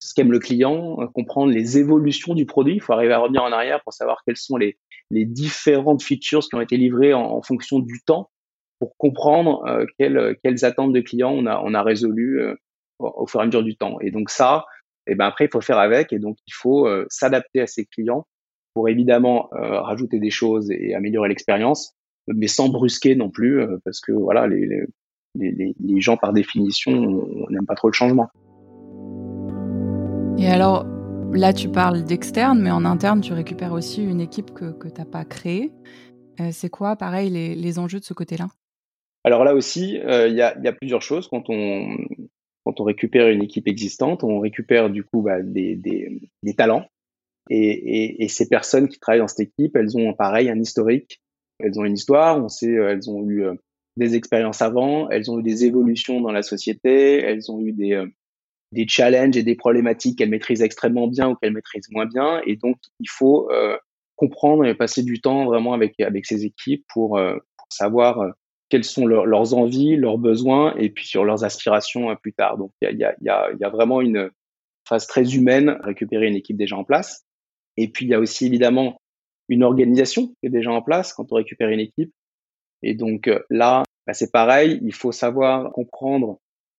ce 0.00 0.14
qu'aime 0.14 0.30
le 0.30 0.38
client, 0.38 0.96
comprendre 1.12 1.52
les 1.52 1.78
évolutions 1.78 2.34
du 2.34 2.46
produit. 2.46 2.74
Il 2.74 2.80
faut 2.80 2.92
arriver 2.92 3.12
à 3.12 3.18
revenir 3.18 3.42
en 3.42 3.50
arrière 3.50 3.82
pour 3.82 3.92
savoir 3.92 4.22
quelles 4.24 4.36
sont 4.36 4.56
les, 4.56 4.78
les 5.10 5.24
différentes 5.24 6.02
features 6.04 6.42
qui 6.42 6.54
ont 6.54 6.60
été 6.60 6.76
livrées 6.76 7.14
en, 7.14 7.42
fonction 7.42 7.80
du 7.80 8.00
temps 8.06 8.30
pour 8.78 8.96
comprendre 8.96 9.64
quelles, 9.98 10.64
attentes 10.64 10.92
de 10.92 11.00
clients 11.00 11.32
on 11.32 11.46
a, 11.46 11.60
on 11.64 11.74
a 11.74 11.82
résolu 11.82 12.40
au 13.00 13.26
fur 13.26 13.40
et 13.40 13.42
à 13.42 13.46
mesure 13.46 13.64
du 13.64 13.76
temps. 13.76 13.98
Et 14.00 14.12
donc 14.12 14.30
ça, 14.30 14.66
et 15.08 15.12
eh 15.12 15.14
ben 15.14 15.24
après, 15.24 15.46
il 15.46 15.50
faut 15.50 15.62
faire 15.62 15.78
avec 15.78 16.12
et 16.12 16.18
donc 16.18 16.36
il 16.46 16.52
faut 16.52 16.86
euh, 16.86 17.06
s'adapter 17.08 17.62
à 17.62 17.66
ses 17.66 17.86
clients 17.86 18.26
pour 18.74 18.90
évidemment 18.90 19.48
euh, 19.54 19.80
rajouter 19.80 20.18
des 20.18 20.28
choses 20.28 20.70
et 20.70 20.94
améliorer 20.94 21.30
l'expérience, 21.30 21.94
mais 22.34 22.48
sans 22.48 22.68
brusquer 22.68 23.16
non 23.16 23.30
plus, 23.30 23.60
euh, 23.60 23.78
parce 23.84 24.00
que 24.00 24.12
voilà, 24.12 24.46
les, 24.46 24.66
les, 25.34 25.74
les, 25.78 26.00
gens 26.00 26.16
par 26.16 26.32
définition, 26.32 26.92
on 26.92 27.50
n'aime 27.50 27.66
pas 27.66 27.74
trop 27.74 27.88
le 27.88 27.94
changement. 27.94 28.28
Et 30.38 30.46
alors, 30.48 30.86
là, 31.32 31.52
tu 31.52 31.68
parles 31.68 32.04
d'externe, 32.04 32.60
mais 32.60 32.70
en 32.70 32.84
interne, 32.84 33.20
tu 33.20 33.32
récupères 33.32 33.72
aussi 33.72 34.02
une 34.02 34.20
équipe 34.20 34.52
que, 34.52 34.72
que 34.72 34.88
tu 34.88 35.00
n'as 35.00 35.06
pas 35.06 35.24
créée. 35.24 35.72
c'est 36.52 36.70
quoi, 36.70 36.96
pareil, 36.96 37.30
les, 37.30 37.54
les 37.54 37.78
enjeux 37.78 38.00
de 38.00 38.04
ce 38.04 38.14
côté-là? 38.14 38.46
Alors 39.24 39.44
là 39.44 39.54
aussi, 39.54 39.94
il 39.94 40.34
y, 40.34 40.42
a, 40.42 40.58
y, 40.58 40.68
a, 40.68 40.72
plusieurs 40.72 41.02
choses. 41.02 41.28
Quand 41.28 41.50
on, 41.50 41.96
quand 42.68 42.80
on 42.80 42.84
récupère 42.84 43.28
une 43.28 43.42
équipe 43.42 43.66
existante, 43.66 44.24
on 44.24 44.40
récupère 44.40 44.90
du 44.90 45.02
coup 45.02 45.22
bah, 45.22 45.40
des, 45.40 45.74
des, 45.74 46.20
des, 46.42 46.54
talents. 46.54 46.84
Et, 47.48 47.56
et, 47.56 48.24
et, 48.24 48.28
ces 48.28 48.46
personnes 48.46 48.88
qui 48.88 48.98
travaillent 48.98 49.20
dans 49.20 49.28
cette 49.28 49.48
équipe, 49.48 49.74
elles 49.74 49.96
ont 49.96 50.12
pareil 50.12 50.50
un 50.50 50.60
historique. 50.60 51.22
Elles 51.58 51.78
ont 51.78 51.84
une 51.84 51.94
histoire. 51.94 52.42
On 52.42 52.48
sait, 52.48 52.76
euh, 52.76 52.90
elles 52.90 53.10
ont 53.10 53.24
eu 53.28 53.44
euh, 53.44 53.54
des 53.96 54.14
expériences 54.14 54.62
avant. 54.62 55.08
Elles 55.10 55.30
ont 55.30 55.40
eu 55.40 55.42
des 55.42 55.64
évolutions 55.64 56.20
dans 56.20 56.32
la 56.32 56.42
société. 56.42 57.20
Elles 57.20 57.50
ont 57.50 57.60
eu 57.60 57.72
des 57.72 57.92
euh, 57.92 58.06
des 58.72 58.86
challenges 58.86 59.36
et 59.36 59.42
des 59.42 59.54
problématiques 59.54 60.18
qu'elles 60.18 60.28
maîtrisent 60.28 60.60
extrêmement 60.60 61.08
bien 61.08 61.30
ou 61.30 61.36
qu'elles 61.36 61.54
maîtrisent 61.54 61.90
moins 61.90 62.04
bien. 62.04 62.42
Et 62.46 62.56
donc, 62.56 62.76
il 63.00 63.08
faut 63.08 63.48
comprendre 64.16 64.66
et 64.66 64.74
passer 64.74 65.02
du 65.02 65.22
temps 65.22 65.46
vraiment 65.46 65.72
avec 65.72 65.98
avec 66.00 66.26
ces 66.26 66.44
équipes 66.44 66.84
pour, 66.92 67.12
pour 67.12 67.66
savoir 67.70 68.34
quelles 68.68 68.84
sont 68.84 69.06
leurs 69.06 69.54
envies, 69.54 69.96
leurs 69.96 70.18
besoins 70.18 70.74
et 70.76 70.90
puis 70.90 71.06
sur 71.06 71.24
leurs 71.24 71.44
aspirations 71.44 72.10
euh, 72.10 72.14
plus 72.14 72.32
tard. 72.32 72.58
Donc 72.58 72.72
il 72.82 72.98
y 72.98 73.04
a, 73.04 73.14
y, 73.20 73.28
a, 73.28 73.52
y 73.58 73.64
a, 73.64 73.68
vraiment 73.70 74.00
une 74.00 74.30
phase 74.86 75.06
très 75.06 75.34
humaine 75.34 75.78
récupérer 75.82 76.26
une 76.26 76.36
équipe 76.36 76.56
déjà 76.56 76.76
en 76.76 76.84
place. 76.84 77.24
Et 77.76 77.88
puis 77.88 78.04
il 78.04 78.10
y 78.10 78.14
a 78.14 78.20
aussi 78.20 78.46
évidemment 78.46 79.00
une 79.48 79.62
organisation 79.62 80.28
qui 80.28 80.46
est 80.46 80.50
déjà 80.50 80.70
en 80.70 80.82
place 80.82 81.12
quand 81.12 81.32
on 81.32 81.36
récupère 81.36 81.68
une 81.68 81.80
équipe. 81.80 82.12
Et 82.82 82.94
donc 82.94 83.28
euh, 83.28 83.40
là, 83.50 83.82
bah, 84.06 84.14
c'est 84.14 84.32
pareil, 84.32 84.80
il 84.82 84.94
faut 84.94 85.12
savoir 85.12 85.72
comprendre 85.72 86.38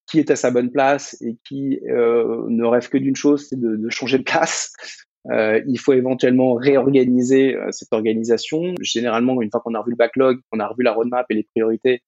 qui 0.10 0.20
est 0.20 0.32
à 0.32 0.36
sa 0.36 0.52
bonne 0.52 0.72
place 0.72 1.16
et 1.22 1.38
qui 1.48 1.80
euh, 1.88 2.46
ne 2.50 2.64
rêve 2.66 2.90
que 2.90 2.98
d'une 2.98 3.16
chose, 3.16 3.48
c'est 3.48 3.60
de, 3.60 3.76
de, 3.76 3.90
changer 3.90 4.18
de 4.18 4.24
place. 4.24 4.74
Euh, 5.30 5.62
il 5.68 5.78
faut 5.78 5.92
éventuellement 5.92 6.54
réorganiser 6.54 7.54
euh, 7.54 7.68
cette 7.72 7.92
organisation. 7.92 8.74
Généralement, 8.82 9.42
une 9.42 9.52
fois 9.52 9.60
qu'on 9.60 9.76
a 9.76 9.80
revu 9.80 9.92
le 9.92 9.98
backlog, 9.98 10.40
qu'on 10.50 10.60
a 10.60 10.68
revu 10.68 10.82
la 10.82 10.94
roadmap 10.94 11.26
et 11.30 11.34
les 11.34 11.44
priorités, 11.44 12.02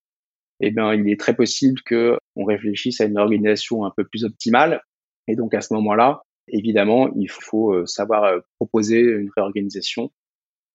eh 0.61 0.71
bien, 0.71 0.93
il 0.93 1.07
est 1.09 1.19
très 1.19 1.35
possible 1.35 1.81
que 1.85 2.17
on 2.35 2.45
réfléchisse 2.45 3.01
à 3.01 3.05
une 3.05 3.17
organisation 3.17 3.85
un 3.85 3.91
peu 3.95 4.05
plus 4.05 4.23
optimale. 4.23 4.81
Et 5.27 5.35
donc, 5.35 5.53
à 5.53 5.61
ce 5.61 5.73
moment-là, 5.73 6.23
évidemment, 6.47 7.09
il 7.15 7.29
faut 7.29 7.73
euh, 7.73 7.85
savoir 7.85 8.31
proposer 8.57 9.01
une 9.01 9.29
réorganisation. 9.35 10.11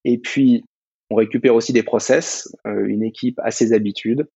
Et 0.05 0.17
puis, 0.17 0.63
on 1.09 1.15
récupère 1.15 1.55
aussi 1.55 1.73
des 1.73 1.83
process. 1.83 2.49
une 2.65 3.03
équipe 3.03 3.39
a 3.39 3.51
ses 3.51 3.73
habitudes 3.73 4.27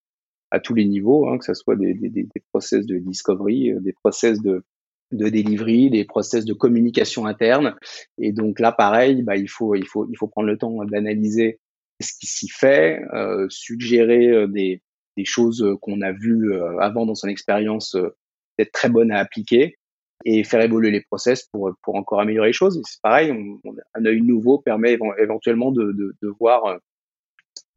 à 0.52 0.60
tous 0.60 0.74
les 0.74 0.86
niveaux, 0.86 1.28
hein, 1.28 1.38
que 1.38 1.46
ce 1.46 1.54
soit 1.54 1.76
des, 1.76 1.94
des, 1.94 2.10
des 2.10 2.44
process 2.52 2.86
de 2.86 2.98
discovery, 2.98 3.74
des 3.82 3.94
process 3.94 4.42
de 4.42 4.64
de 5.12 5.28
delivery, 5.30 5.90
des 5.90 6.06
process 6.06 6.46
de 6.46 6.54
communication 6.54 7.26
interne. 7.26 7.76
Et 8.18 8.32
donc 8.32 8.60
là, 8.60 8.72
pareil, 8.72 9.24
bah, 9.24 9.36
il 9.36 9.50
faut 9.50 9.76
il 9.76 9.86
faut 9.86 10.08
il 10.10 10.18
faut 10.18 10.28
prendre 10.28 10.48
le 10.48 10.58
temps 10.58 10.84
d'analyser 10.86 11.60
ce 12.02 12.14
qui 12.20 12.28
s'y 12.28 12.50
fait, 12.50 13.02
euh, 13.14 13.46
suggérer 13.50 14.28
euh, 14.30 14.48
des, 14.48 14.82
des 15.18 15.26
choses 15.26 15.66
qu'on 15.82 16.02
a 16.02 16.12
vues 16.12 16.54
euh, 16.54 16.80
avant 16.80 17.06
dans 17.06 17.16
son 17.16 17.28
expérience 17.28 17.96
euh, 17.96 18.16
peut-être 18.58 18.72
très 18.72 18.90
bonnes 18.90 19.12
à 19.12 19.20
appliquer 19.20 19.78
et 20.26 20.44
faire 20.44 20.62
évoluer 20.62 20.92
les 20.92 21.02
process 21.02 21.44
pour 21.52 21.72
pour 21.84 21.96
encore 21.96 22.22
améliorer 22.22 22.50
les 22.50 22.54
choses. 22.54 22.82
C'est 22.86 23.02
pareil, 23.02 23.32
on, 23.32 23.60
un 23.94 24.06
œil 24.06 24.22
nouveau 24.22 24.60
permet 24.60 24.98
éventuellement 25.18 25.72
de, 25.72 25.92
de, 25.92 26.16
de 26.22 26.28
voir 26.40 26.80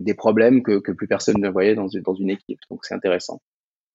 des 0.00 0.14
problèmes 0.14 0.62
que, 0.62 0.78
que 0.78 0.92
plus 0.92 1.06
personne 1.06 1.40
ne 1.40 1.48
voyait 1.48 1.74
dans, 1.74 1.88
dans 2.04 2.14
une 2.14 2.30
équipe. 2.30 2.60
Donc 2.70 2.84
c'est 2.84 2.94
intéressant. 2.94 3.40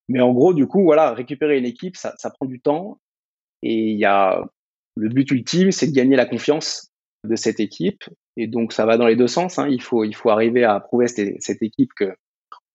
Mais 0.08 0.22
en 0.22 0.34
gros, 0.34 0.54
du 0.54 0.66
coup, 0.66 0.84
voilà, 0.84 1.14
récupérer 1.14 1.58
une 1.58 1.66
équipe, 1.66 1.96
ça, 1.96 2.16
ça 2.18 2.32
prend 2.32 2.48
du 2.48 2.60
temps 2.60 3.00
et 3.62 3.92
il 3.92 3.98
y 3.98 4.06
a 4.06 4.44
le 4.96 5.10
but 5.10 5.30
ultime, 5.32 5.72
c'est 5.72 5.88
de 5.88 5.94
gagner 5.96 6.16
la 6.16 6.26
confiance 6.26 6.92
de 7.28 7.36
cette 7.36 7.60
équipe. 7.60 8.04
Et 8.38 8.48
donc 8.48 8.74
ça 8.74 8.86
va 8.86 8.98
dans 8.98 9.08
les 9.08 9.16
deux 9.16 9.28
sens. 9.28 9.60
Hein. 9.60 9.68
Il 9.70 9.82
faut 9.82 10.04
il 10.04 10.16
faut 10.16 10.30
arriver 10.30 10.64
à 10.64 10.80
prouver 10.80 11.08
cette, 11.08 11.42
cette 11.42 11.62
équipe 11.62 11.92
que 11.96 12.16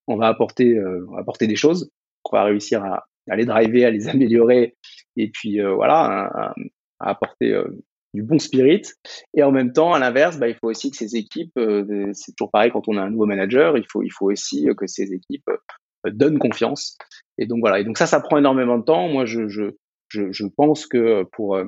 on 0.06 0.16
va 0.16 0.28
apporter 0.28 0.76
euh, 0.76 1.06
apporter 1.16 1.46
des 1.46 1.56
choses, 1.56 1.90
qu'on 2.22 2.36
va 2.36 2.44
réussir 2.44 2.84
à, 2.84 3.06
à, 3.28 3.36
les 3.36 3.44
driver, 3.44 3.84
à 3.84 3.90
les 3.90 4.08
améliorer, 4.08 4.76
et 5.16 5.30
puis 5.30 5.60
euh, 5.60 5.74
voilà, 5.74 6.30
à, 6.34 6.54
apporter 7.00 7.60
du 8.14 8.22
bon 8.22 8.38
spirit. 8.38 8.82
Et 9.34 9.42
en 9.42 9.50
même 9.50 9.72
temps, 9.72 9.92
à 9.92 9.98
l'inverse, 9.98 10.38
bah, 10.38 10.48
il 10.48 10.54
faut 10.54 10.68
aussi 10.68 10.90
que 10.90 10.96
ces 10.96 11.16
équipes, 11.16 11.58
c'est 12.12 12.34
toujours 12.36 12.50
pareil 12.50 12.70
quand 12.70 12.88
on 12.88 12.96
a 12.96 13.02
un 13.02 13.10
nouveau 13.10 13.26
manager, 13.26 13.76
il 13.76 13.84
faut, 13.90 14.02
il 14.02 14.10
faut 14.10 14.30
aussi 14.30 14.66
que 14.76 14.86
ces 14.86 15.12
équipes 15.12 15.50
donnent 16.06 16.38
confiance. 16.38 16.96
Et 17.36 17.46
donc 17.46 17.60
voilà. 17.60 17.80
Et 17.80 17.84
donc 17.84 17.98
ça, 17.98 18.06
ça 18.06 18.20
prend 18.20 18.38
énormément 18.38 18.78
de 18.78 18.84
temps. 18.84 19.08
Moi, 19.08 19.26
je, 19.26 19.48
je, 19.48 19.70
je, 20.08 20.46
pense 20.56 20.86
que 20.86 21.24
pour 21.32 21.58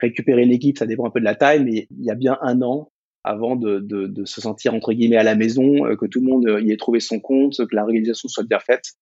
récupérer 0.00 0.42
une 0.42 0.52
équipe, 0.52 0.76
ça 0.78 0.86
dépend 0.86 1.06
un 1.06 1.10
peu 1.10 1.20
de 1.20 1.24
la 1.24 1.36
taille, 1.36 1.64
mais 1.64 1.86
il 1.90 2.04
y 2.04 2.10
a 2.10 2.14
bien 2.14 2.36
un 2.42 2.60
an 2.62 2.90
avant 3.24 3.56
de, 3.56 3.78
de, 3.80 4.06
de 4.06 4.24
se 4.24 4.40
sentir 4.40 4.74
entre 4.74 4.92
guillemets 4.92 5.16
à 5.16 5.22
la 5.22 5.34
maison, 5.34 5.94
que 5.96 6.06
tout 6.06 6.20
le 6.20 6.26
monde 6.26 6.62
y 6.62 6.72
ait 6.72 6.76
trouvé 6.76 7.00
son 7.00 7.20
compte, 7.20 7.56
que 7.56 7.76
la 7.76 7.84
réalisation 7.84 8.28
soit 8.28 8.44
bien 8.44 8.58
faite. 8.58 8.94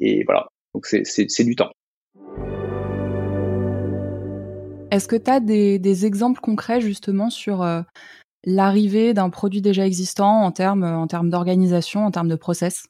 Et 0.00 0.24
voilà. 0.24 0.48
Donc 0.74 0.86
c'est 0.86 1.44
du 1.44 1.54
temps. 1.54 1.70
Est-ce 4.90 5.08
que 5.08 5.16
tu 5.16 5.30
as 5.30 5.40
des, 5.40 6.06
exemples 6.06 6.40
concrets 6.40 6.80
justement 6.80 7.30
sur 7.30 7.62
euh, 7.62 7.82
l'arrivée 8.44 9.14
d'un 9.14 9.30
produit 9.30 9.60
déjà 9.60 9.86
existant 9.86 10.42
en 10.42 10.52
termes 10.52 10.84
en 10.84 11.06
termes 11.06 11.30
d'organisation, 11.30 12.04
en 12.04 12.10
termes 12.10 12.28
de 12.28 12.36
process? 12.36 12.86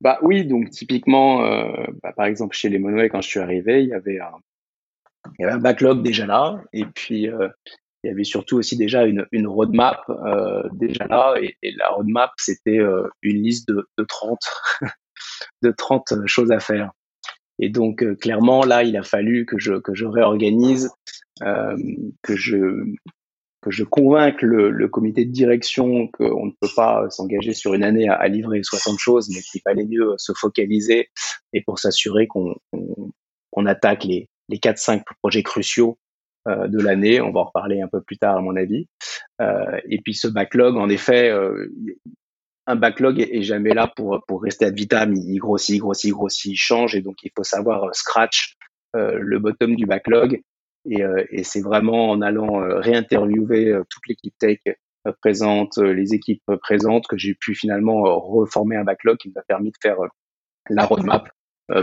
Bah 0.00 0.18
oui, 0.22 0.46
donc 0.46 0.70
typiquement, 0.70 1.44
euh, 1.44 1.84
bah, 2.02 2.12
par 2.12 2.26
exemple 2.26 2.54
chez 2.54 2.68
les 2.68 2.78
Monoway 2.78 3.08
quand 3.08 3.20
je 3.20 3.28
suis 3.28 3.40
arrivé, 3.40 3.82
il 3.82 3.88
y 3.88 3.94
avait 3.94 4.20
un, 4.20 4.30
il 5.38 5.42
y 5.42 5.44
avait 5.44 5.54
un 5.54 5.58
backlog 5.58 6.02
déjà 6.02 6.26
là, 6.26 6.62
et 6.72 6.84
puis 6.84 7.28
euh, 7.28 7.48
il 8.04 8.08
y 8.08 8.10
avait 8.12 8.22
surtout 8.22 8.56
aussi 8.58 8.76
déjà 8.76 9.04
une, 9.04 9.26
une 9.32 9.48
roadmap 9.48 10.00
déjà 10.74 11.08
là, 11.08 11.34
et, 11.42 11.56
la 11.76 11.88
roadmap 11.88 12.30
c'était 12.36 12.78
une 13.22 13.42
liste 13.42 13.66
de, 13.66 13.88
de 13.98 14.04
30 14.04 14.38
de 15.62 15.70
30 15.70 16.26
choses 16.26 16.52
à 16.52 16.60
faire. 16.60 16.92
Et 17.58 17.68
donc 17.70 18.02
euh, 18.02 18.14
clairement 18.14 18.64
là, 18.64 18.82
il 18.84 18.96
a 18.96 19.02
fallu 19.02 19.46
que 19.46 19.58
je 19.58 19.74
que 19.74 19.92
réorganise, 20.04 20.90
euh, 21.42 21.76
que 22.22 22.36
je 22.36 22.56
que 23.60 23.72
je 23.72 23.82
convainque 23.82 24.40
le, 24.42 24.88
comité 24.88 25.24
de 25.24 25.32
direction 25.32 26.06
qu'on 26.08 26.46
ne 26.46 26.52
peut 26.60 26.68
pas 26.76 27.10
s'engager 27.10 27.54
sur 27.54 27.74
une 27.74 27.82
année 27.82 28.08
à, 28.08 28.28
livrer 28.28 28.62
60 28.62 29.00
choses, 29.00 29.28
mais 29.34 29.40
qu'il 29.42 29.60
fallait 29.62 29.84
mieux 29.84 30.14
se 30.16 30.32
focaliser 30.32 31.08
et 31.52 31.62
pour 31.62 31.80
s'assurer 31.80 32.28
qu'on 32.28 32.54
attaque 33.66 34.04
les 34.04 34.28
les 34.48 34.58
quatre 34.58 34.78
cinq 34.78 35.04
projets 35.22 35.42
cruciaux 35.42 35.98
euh, 36.48 36.68
de 36.68 36.78
l'année. 36.80 37.20
On 37.20 37.32
va 37.32 37.40
en 37.40 37.44
reparler 37.44 37.80
un 37.80 37.88
peu 37.88 38.00
plus 38.00 38.18
tard 38.18 38.36
à 38.36 38.40
mon 38.40 38.56
avis. 38.56 38.86
Euh, 39.40 39.80
et 39.88 40.00
puis 40.00 40.14
ce 40.14 40.28
backlog, 40.28 40.76
en 40.76 40.88
effet, 40.88 41.30
euh, 41.30 41.72
un 42.68 42.76
backlog 42.76 43.18
est, 43.18 43.42
jamais 43.42 43.72
là 43.72 43.90
pour 43.96 44.22
pour 44.28 44.42
rester 44.42 44.66
ad 44.66 44.76
vitam. 44.76 45.14
Il 45.14 45.38
grossit, 45.38 45.76
il 45.76 45.78
grossit, 45.80 46.10
il 46.10 46.12
grossit, 46.12 46.52
il 46.52 46.56
change 46.56 46.94
et 46.94 47.00
donc 47.00 47.16
il 47.22 47.30
faut 47.34 47.42
savoir 47.42 47.84
euh, 47.84 47.90
scratch 47.92 48.56
euh, 48.94 49.18
le 49.18 49.38
bottom 49.38 49.74
du 49.74 49.86
backlog. 49.86 50.42
Et, 50.84 51.02
euh, 51.02 51.24
et 51.30 51.44
c'est 51.44 51.62
vraiment 51.62 52.10
en 52.10 52.20
allant 52.20 52.60
réinterviewer 52.80 53.80
toute 53.90 54.06
l'équipe 54.06 54.34
tech 54.38 54.58
présente, 55.22 55.78
les 55.78 56.14
équipes 56.14 56.44
présentes, 56.62 57.06
que 57.06 57.16
j'ai 57.16 57.34
pu 57.34 57.54
finalement 57.54 58.02
reformer 58.02 58.76
un 58.76 58.84
backlog 58.84 59.16
qui 59.16 59.28
nous 59.28 59.40
a 59.40 59.42
permis 59.42 59.70
de 59.70 59.76
faire 59.82 59.96
la 60.68 60.84
roadmap 60.84 61.30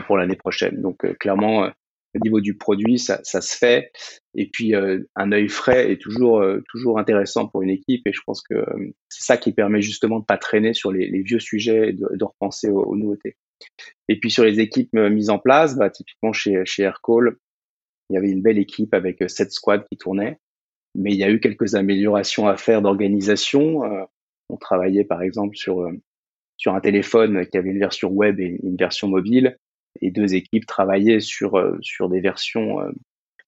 pour 0.05 0.17
l'année 0.17 0.35
prochaine. 0.35 0.81
Donc 0.81 1.05
clairement, 1.19 1.69
au 2.15 2.19
niveau 2.19 2.39
du 2.39 2.55
produit, 2.55 2.97
ça, 2.97 3.19
ça 3.23 3.41
se 3.41 3.55
fait. 3.57 3.91
Et 4.33 4.49
puis 4.51 4.75
euh, 4.75 4.99
un 5.15 5.31
œil 5.31 5.49
frais 5.49 5.91
est 5.91 6.01
toujours 6.01 6.39
euh, 6.39 6.61
toujours 6.69 6.97
intéressant 6.97 7.47
pour 7.47 7.61
une 7.61 7.69
équipe. 7.69 8.07
Et 8.07 8.13
je 8.13 8.21
pense 8.25 8.41
que 8.41 8.55
euh, 8.55 8.93
c'est 9.09 9.25
ça 9.25 9.37
qui 9.37 9.53
permet 9.53 9.81
justement 9.81 10.19
de 10.19 10.25
pas 10.25 10.37
traîner 10.37 10.73
sur 10.73 10.91
les, 10.91 11.09
les 11.09 11.21
vieux 11.21 11.39
sujets 11.39 11.89
et 11.89 11.93
de, 11.93 12.07
de 12.11 12.23
repenser 12.23 12.69
aux, 12.69 12.95
nouveautés. 12.95 13.35
Et 14.09 14.19
puis 14.19 14.31
sur 14.31 14.43
les 14.43 14.59
équipes 14.59 14.93
mises 14.93 15.29
en 15.29 15.39
place, 15.39 15.75
bah, 15.77 15.89
typiquement 15.89 16.33
chez 16.33 16.61
chez 16.65 16.83
Aircall, 16.83 17.37
il 18.09 18.15
y 18.15 18.17
avait 18.17 18.29
une 18.29 18.41
belle 18.41 18.59
équipe 18.59 18.93
avec 18.93 19.23
sept 19.29 19.51
squads 19.51 19.85
qui 19.89 19.97
tournaient. 19.97 20.39
Mais 20.95 21.11
il 21.11 21.17
y 21.17 21.23
a 21.23 21.29
eu 21.29 21.39
quelques 21.39 21.75
améliorations 21.75 22.47
à 22.47 22.55
faire 22.55 22.81
d'organisation. 22.81 23.81
on 24.49 24.57
travaillait 24.57 25.03
par 25.03 25.21
exemple 25.21 25.55
sur 25.55 25.89
sur 26.57 26.73
un 26.73 26.79
téléphone 26.79 27.45
qui 27.47 27.57
avait 27.57 27.71
une 27.71 27.79
version 27.79 28.09
web 28.09 28.39
et 28.39 28.59
une 28.63 28.77
version 28.77 29.09
mobile 29.09 29.57
et 30.01 30.11
deux 30.11 30.35
équipes 30.35 30.65
travaillaient 30.65 31.19
sur 31.19 31.57
euh, 31.57 31.77
sur 31.81 32.09
des 32.09 32.19
versions 32.19 32.81
euh, 32.81 32.91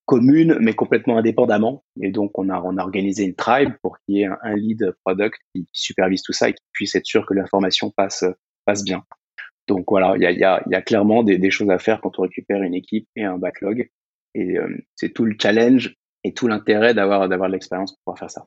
communes 0.06 0.58
mais 0.60 0.74
complètement 0.74 1.18
indépendamment. 1.18 1.84
Et 2.02 2.12
donc 2.12 2.38
on 2.38 2.50
a 2.50 2.62
on 2.62 2.78
a 2.78 2.84
organisé 2.84 3.24
une 3.24 3.36
tribe 3.36 3.74
pour 3.82 3.98
qu'il 4.00 4.18
y 4.18 4.22
ait 4.22 4.30
un, 4.42 4.56
lead 4.56 4.92
product 5.04 5.40
qui, 5.54 5.68
supervise 5.74 6.24
tout 6.24 6.34
ça 6.34 6.50
et 6.50 6.54
qui 6.54 6.64
puisse 6.72 6.96
être 6.96 7.06
sûr 7.06 7.26
que 7.26 7.34
l'information 7.34 7.92
passe 7.92 8.24
passe 8.66 8.84
bien. 8.84 9.04
Donc 9.68 9.86
voilà, 9.90 10.14
il 10.16 10.22
y 10.22 10.26
a, 10.26 10.32
y, 10.32 10.70
y 10.72 10.76
a 10.76 10.82
clairement 10.82 11.24
des, 11.24 11.52
choses 11.52 11.70
à 11.70 11.78
faire 11.78 12.00
quand 12.02 12.20
on 12.20 12.22
récupère 12.22 12.64
une 12.64 12.74
équipe 12.74 13.08
et 13.16 13.26
un 13.26 13.38
backlog. 13.38 13.90
Et 14.34 14.58
euh, 14.58 14.78
c'est 14.96 15.14
tout 15.14 15.26
le 15.26 15.36
challenge 15.40 15.96
et 16.24 16.34
tout 16.34 16.48
l'intérêt 16.48 16.94
d'avoir 16.94 17.28
d'avoir 17.28 17.50
l'expérience 17.50 17.94
pour 17.94 18.00
pouvoir 18.06 18.20
faire 18.20 18.32
ça. 18.32 18.46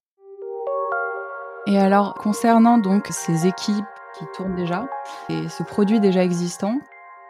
Et 1.66 1.78
alors 1.78 2.14
concernant 2.14 2.78
donc 2.78 3.08
ces 3.10 3.46
équipes 3.46 3.84
qui 4.18 4.24
tournent 4.34 4.56
déjà 4.56 4.88
et 5.28 5.48
ce 5.48 5.62
produit 5.62 6.00
déjà 6.00 6.24
existant, 6.24 6.78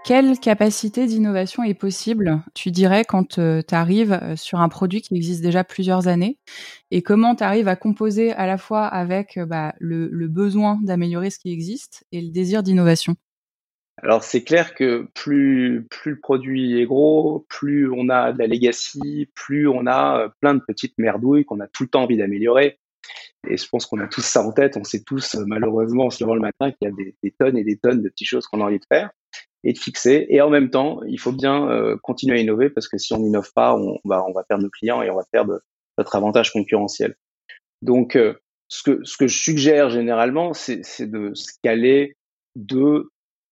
quelle 0.05 0.39
capacité 0.39 1.07
d'innovation 1.07 1.63
est 1.63 1.75
possible, 1.75 2.43
tu 2.55 2.71
dirais, 2.71 3.05
quand 3.05 3.39
euh, 3.39 3.63
tu 3.67 3.75
arrives 3.75 4.13
euh, 4.13 4.35
sur 4.35 4.61
un 4.61 4.69
produit 4.69 5.03
qui 5.03 5.15
existe 5.15 5.43
déjà 5.43 5.63
plusieurs 5.63 6.09
années? 6.09 6.39
Et 6.91 7.03
comment 7.03 7.35
tu 7.35 7.45
arrives 7.45 7.69
à 7.69 7.77
composer 7.77 8.33
à 8.33 8.47
la 8.47 8.57
fois 8.57 8.87
avec 8.87 9.37
euh, 9.37 9.47
bah, 9.47 9.75
le, 9.79 10.09
besoin 10.29 10.79
d'améliorer 10.83 11.31
ce 11.31 11.39
qui 11.39 11.53
existe 11.53 12.05
et 12.13 12.21
le 12.21 12.31
désir 12.31 12.63
d'innovation? 12.63 13.15
Alors 14.03 14.25
c'est 14.25 14.43
clair 14.43 14.75
que 14.75 15.07
plus 15.15 15.87
le 16.07 16.19
produit 16.19 16.81
est 16.81 16.87
gros, 16.87 17.45
plus 17.51 17.91
on 17.93 18.09
a 18.09 18.33
de 18.33 18.39
la 18.39 18.47
legacy, 18.47 19.29
plus 19.35 19.69
on 19.69 19.87
a 19.87 20.31
plein 20.41 20.55
de 20.55 20.63
petites 20.67 20.97
merdouilles 20.97 21.45
qu'on 21.45 21.61
a 21.61 21.67
tout 21.67 21.83
le 21.83 21.91
temps 21.91 22.05
envie 22.05 22.17
d'améliorer. 22.17 22.79
Et 23.47 23.59
je 23.59 23.69
pense 23.69 23.85
qu'on 23.85 24.01
a 24.01 24.07
tous 24.07 24.25
ça 24.25 24.43
en 24.43 24.53
tête. 24.53 24.79
On 24.79 24.85
sait 24.85 25.03
tous 25.03 25.35
malheureusement 25.47 26.07
en 26.07 26.11
se 26.11 26.25
levant 26.25 26.35
le 26.35 26.41
matin 26.41 26.71
qu'il 26.71 26.89
y 26.89 26.91
a 26.91 26.95
des, 26.95 27.15
des, 27.23 27.31
tonnes 27.31 27.59
et 27.59 27.65
des 27.65 27.77
tonnes 27.77 28.01
de 28.01 28.09
petites 28.09 28.29
choses 28.29 28.47
qu'on 28.47 28.63
a 28.63 28.65
envie 28.65 28.79
de 28.79 28.87
faire 28.91 29.11
et 29.65 29.73
de 29.73 29.79
fixer. 29.79 30.27
Et 30.29 30.41
en 30.41 30.51
même 30.51 30.71
temps, 30.71 31.03
il 31.05 31.19
faut 31.19 31.33
bien 31.33 31.69
euh, 31.71 31.97
continuer 32.03 32.39
à 32.39 32.41
innover 32.41 32.71
parce 32.71 32.89
que 32.89 32.99
si 32.99 33.13
on 33.13 33.19
n'innove 33.19 33.53
pas, 33.55 33.77
on 33.77 33.99
va, 34.05 34.25
on 34.27 34.33
va 34.33 34.45
perdre 34.45 34.65
nos 34.65 34.71
clients 34.71 35.03
et 35.03 35.11
on 35.11 35.17
va 35.17 35.25
perdre 35.31 35.61
notre 35.99 36.17
avantage 36.17 36.53
concurrentiel. 36.53 37.17
Donc, 37.83 38.17
euh, 38.17 38.35
ce, 38.69 38.83
que, 38.83 39.01
ce 39.05 39.17
que 39.17 39.27
je 39.27 39.39
suggère 39.39 39.91
généralement, 39.91 40.55
c'est 40.55 41.07
de 41.07 41.33
scaler 41.35 42.17
deux, 42.57 43.11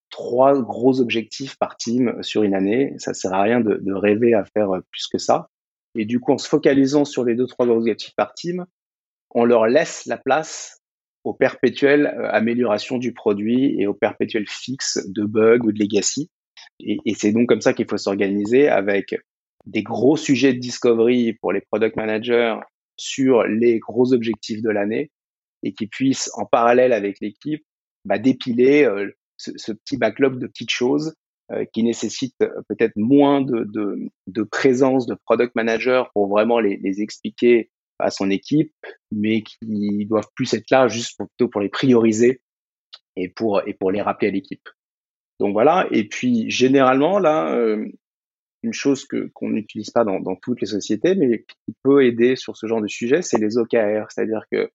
trois 0.09 0.59
gros 0.61 1.01
objectifs 1.01 1.57
par 1.57 1.77
team 1.77 2.21
sur 2.21 2.43
une 2.43 2.55
année. 2.55 2.93
Ça 2.97 3.13
sert 3.13 3.33
à 3.33 3.41
rien 3.41 3.59
de, 3.59 3.75
de 3.75 3.93
rêver 3.93 4.33
à 4.33 4.45
faire 4.45 4.69
plus 4.91 5.07
que 5.07 5.17
ça. 5.17 5.49
Et 5.95 6.05
du 6.05 6.19
coup, 6.19 6.31
en 6.31 6.37
se 6.37 6.47
focalisant 6.47 7.05
sur 7.05 7.23
les 7.23 7.35
deux, 7.35 7.47
trois 7.47 7.65
gros 7.65 7.77
objectifs 7.77 8.15
par 8.15 8.33
team, 8.33 8.65
on 9.31 9.45
leur 9.45 9.67
laisse 9.67 10.05
la 10.05 10.17
place 10.17 10.78
aux 11.23 11.33
perpétuelles 11.33 12.07
euh, 12.17 12.29
améliorations 12.31 12.97
du 12.97 13.13
produit 13.13 13.79
et 13.79 13.87
aux 13.87 13.93
perpétuelles 13.93 14.47
fixes 14.47 14.99
de 15.07 15.23
bugs 15.23 15.63
ou 15.63 15.71
de 15.71 15.79
legacy. 15.79 16.29
Et, 16.79 16.97
et 17.05 17.13
c'est 17.13 17.31
donc 17.31 17.47
comme 17.47 17.61
ça 17.61 17.73
qu'il 17.73 17.87
faut 17.87 17.97
s'organiser 17.97 18.67
avec 18.67 19.15
des 19.65 19.83
gros 19.83 20.17
sujets 20.17 20.53
de 20.53 20.59
discovery 20.59 21.33
pour 21.33 21.51
les 21.51 21.61
product 21.61 21.95
managers 21.95 22.55
sur 22.97 23.43
les 23.43 23.79
gros 23.79 24.13
objectifs 24.13 24.61
de 24.61 24.69
l'année 24.69 25.11
et 25.63 25.73
qui 25.73 25.87
puissent 25.87 26.31
en 26.35 26.45
parallèle 26.45 26.93
avec 26.93 27.17
l'équipe 27.21 27.63
bah, 28.05 28.17
dépiler 28.17 28.83
euh, 28.83 29.09
ce, 29.37 29.51
ce, 29.55 29.71
petit 29.71 29.97
backlog 29.97 30.39
de 30.39 30.47
petites 30.47 30.71
choses 30.71 31.13
euh, 31.51 31.65
qui 31.73 31.83
nécessitent 31.83 32.45
peut-être 32.67 32.95
moins 32.95 33.41
de, 33.41 33.65
de, 33.65 34.09
de, 34.27 34.43
présence 34.43 35.05
de 35.05 35.15
product 35.25 35.55
manager 35.55 36.11
pour 36.13 36.27
vraiment 36.27 36.59
les, 36.59 36.77
les 36.77 37.01
expliquer 37.01 37.69
à 37.99 38.09
son 38.09 38.29
équipe, 38.29 38.73
mais 39.11 39.43
qui 39.43 40.05
doivent 40.05 40.29
plus 40.35 40.53
être 40.53 40.69
là 40.71 40.87
juste 40.87 41.17
plutôt 41.17 41.49
pour 41.49 41.61
les 41.61 41.69
prioriser 41.69 42.41
et 43.15 43.29
pour, 43.29 43.61
et 43.67 43.73
pour 43.73 43.91
les 43.91 44.01
rappeler 44.01 44.29
à 44.29 44.31
l'équipe. 44.31 44.67
Donc 45.39 45.53
voilà. 45.53 45.87
Et 45.91 46.07
puis 46.07 46.49
généralement 46.49 47.19
là, 47.19 47.53
euh, 47.55 47.85
une 48.63 48.73
chose 48.73 49.05
que 49.05 49.29
qu'on 49.33 49.49
n'utilise 49.49 49.89
pas 49.89 50.03
dans, 50.03 50.19
dans 50.19 50.35
toutes 50.35 50.61
les 50.61 50.67
sociétés, 50.67 51.15
mais 51.15 51.43
qui 51.43 51.75
peut 51.83 52.05
aider 52.05 52.35
sur 52.35 52.57
ce 52.57 52.67
genre 52.67 52.81
de 52.81 52.87
sujet, 52.87 53.21
c'est 53.21 53.37
les 53.37 53.57
OKR. 53.57 54.07
C'est-à-dire 54.09 54.43
que 54.51 54.69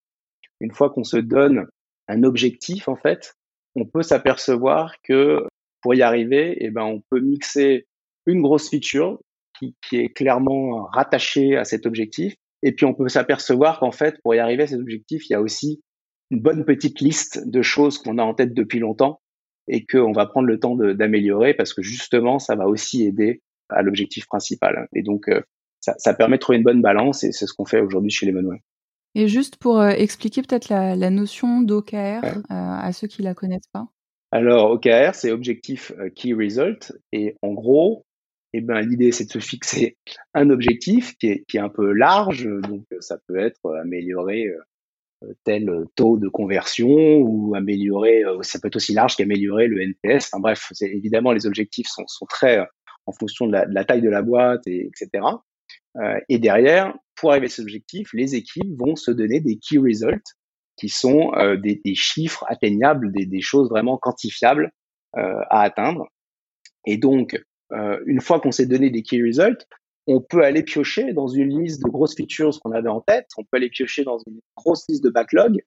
une 0.61 0.73
fois 0.73 0.91
qu'on 0.91 1.05
se 1.05 1.19
donne 1.19 1.67
un 2.09 2.23
objectif, 2.23 2.89
en 2.89 2.97
fait, 2.97 3.35
on 3.75 3.85
peut 3.85 4.03
s'apercevoir 4.03 4.95
que 5.03 5.47
pour 5.83 5.95
y 5.95 6.03
arriver, 6.03 6.57
eh 6.61 6.71
ben, 6.71 6.85
on 6.85 7.03
peut 7.11 7.21
mixer 7.21 7.87
une 8.27 8.41
grosse 8.41 8.71
feature 8.71 9.21
qui, 9.59 9.77
qui 9.87 9.97
est 9.97 10.09
clairement 10.09 10.85
rattachée 10.87 11.57
à 11.57 11.65
cet 11.65 11.85
objectif 11.85 12.35
et 12.65 12.73
puis 12.73 12.87
on 12.87 12.95
peut 12.95 13.09
s'apercevoir 13.09 13.79
qu'en 13.79 13.93
fait, 13.93 14.19
pour 14.23 14.35
y 14.35 14.39
arriver 14.39 14.65
à 14.65 14.67
ces 14.67 14.77
objectifs, 14.77 15.29
il 15.29 15.35
y 15.35 15.37
a 15.37 15.41
aussi 15.41 15.83
une 16.31 16.41
bonne 16.41 16.65
petite 16.65 17.01
liste 17.01 17.47
de 17.47 17.63
choses 17.63 17.99
qu'on 17.99 18.17
a 18.19 18.23
en 18.23 18.33
tête 18.35 18.55
depuis 18.55 18.79
longtemps 18.79 19.21
et 19.69 19.85
qu'on 19.85 20.13
va 20.13 20.27
prendre 20.27 20.49
le 20.49 20.59
temps 20.59 20.75
d'améliorer 20.75 21.53
parce 21.53 21.75
que 21.75 21.83
justement, 21.83 22.39
ça 22.39 22.57
va 22.57 22.67
aussi 22.67 23.05
aider 23.05 23.43
à 23.69 23.83
l'objectif 23.83 24.27
principal. 24.27 24.89
Et 24.95 25.03
donc, 25.03 25.29
euh, 25.29 25.43
ça, 25.81 25.95
ça, 25.99 26.15
permet 26.15 26.37
de 26.37 26.41
trouver 26.41 26.57
une 26.59 26.65
bonne 26.65 26.81
balance 26.81 27.23
et 27.23 27.33
c'est 27.33 27.47
ce 27.47 27.53
qu'on 27.53 27.67
fait 27.67 27.81
aujourd'hui 27.81 28.11
chez 28.11 28.25
les 28.25 28.33
Monway. 28.33 28.63
Et 29.15 29.29
juste 29.29 29.57
pour 29.57 29.79
euh, 29.79 29.91
expliquer 29.91 30.41
peut-être 30.41 30.71
la, 30.71 30.97
la, 30.97 31.11
notion 31.11 31.61
d'OKR 31.61 32.25
euh, 32.25 32.41
à 32.49 32.93
ceux 32.93 33.07
qui 33.07 33.23
la 33.23 33.35
connaissent 33.35 33.69
pas. 33.73 33.87
Alors, 34.33 34.71
OKR, 34.71 35.15
c'est 35.15 35.31
Objectif 35.31 35.93
Key 36.17 36.33
Result. 36.33 36.93
Et 37.13 37.37
en 37.43 37.53
gros, 37.53 38.05
eh 38.59 38.61
ben, 38.61 38.81
l'idée, 38.81 39.13
c'est 39.13 39.25
de 39.25 39.31
se 39.31 39.39
fixer 39.39 39.97
un 40.35 40.51
objectif 40.51 41.17
qui 41.19 41.29
est, 41.29 41.45
qui 41.49 41.57
est 41.57 41.61
un 41.61 41.69
peu 41.69 41.93
large. 41.93 42.49
Donc, 42.63 42.85
ça 43.01 43.19
peut 43.27 43.39
être 43.39 43.75
améliorer 43.77 44.49
tel 45.45 45.71
taux 45.97 46.19
de 46.19 46.29
conversion 46.29 47.17
ou 47.17 47.55
améliorer, 47.55 48.23
ça 48.43 48.59
peut 48.61 48.69
être 48.69 48.77
aussi 48.77 48.93
large 48.93 49.17
qu'améliorer 49.17 49.69
le 49.69 49.81
NPS. 49.81 50.29
Enfin 50.29 50.41
bref, 50.41 50.73
évidemment, 50.83 51.33
les 51.33 51.47
objectifs 51.47 51.87
sont, 51.89 52.07
sont 52.07 52.27
très 52.27 52.61
en 53.07 53.13
fonction 53.13 53.47
de 53.47 53.53
la, 53.53 53.67
de 53.67 53.75
la, 53.75 53.85
taille 53.85 54.03
de 54.03 54.09
la 54.09 54.23
boîte, 54.23 54.67
et, 54.67 54.87
etc. 54.87 55.25
Euh, 55.97 56.19
et 56.29 56.39
derrière, 56.39 56.95
pour 57.15 57.31
arriver 57.31 57.47
à 57.47 57.51
ces 57.51 57.63
objectifs, 57.63 58.13
les 58.13 58.35
équipes 58.35 58.77
vont 58.79 58.97
se 58.97 59.11
donner 59.11 59.41
des 59.41 59.59
key 59.59 59.79
results 59.79 60.37
qui 60.77 60.89
sont 60.89 61.33
euh, 61.35 61.57
des, 61.57 61.81
des, 61.85 61.95
chiffres 61.95 62.45
atteignables, 62.49 63.13
des, 63.13 63.27
des 63.27 63.41
choses 63.41 63.69
vraiment 63.69 63.97
quantifiables 63.97 64.73
euh, 65.17 65.41
à 65.51 65.63
atteindre. 65.63 66.09
Et 66.87 66.97
donc, 66.97 67.41
euh, 67.73 67.99
une 68.07 68.21
fois 68.21 68.41
qu'on 68.41 68.53
s'est 68.53 68.67
donné 68.67 68.91
des 68.91 69.03
key 69.03 69.21
results, 69.23 69.67
on 70.07 70.21
peut 70.21 70.45
aller 70.45 70.63
piocher 70.63 71.13
dans 71.13 71.29
une 71.29 71.63
liste 71.63 71.83
de 71.83 71.89
grosses 71.89 72.15
features 72.15 72.61
qu'on 72.61 72.73
avait 72.73 72.89
en 72.89 73.01
tête, 73.01 73.29
on 73.39 73.43
peut 73.43 73.57
aller 73.57 73.71
piocher 73.71 74.05
dans 74.05 74.19
une 74.27 74.41
grosse 74.57 74.85
liste 74.89 75.03
de 75.03 75.11
backlog, 75.11 75.63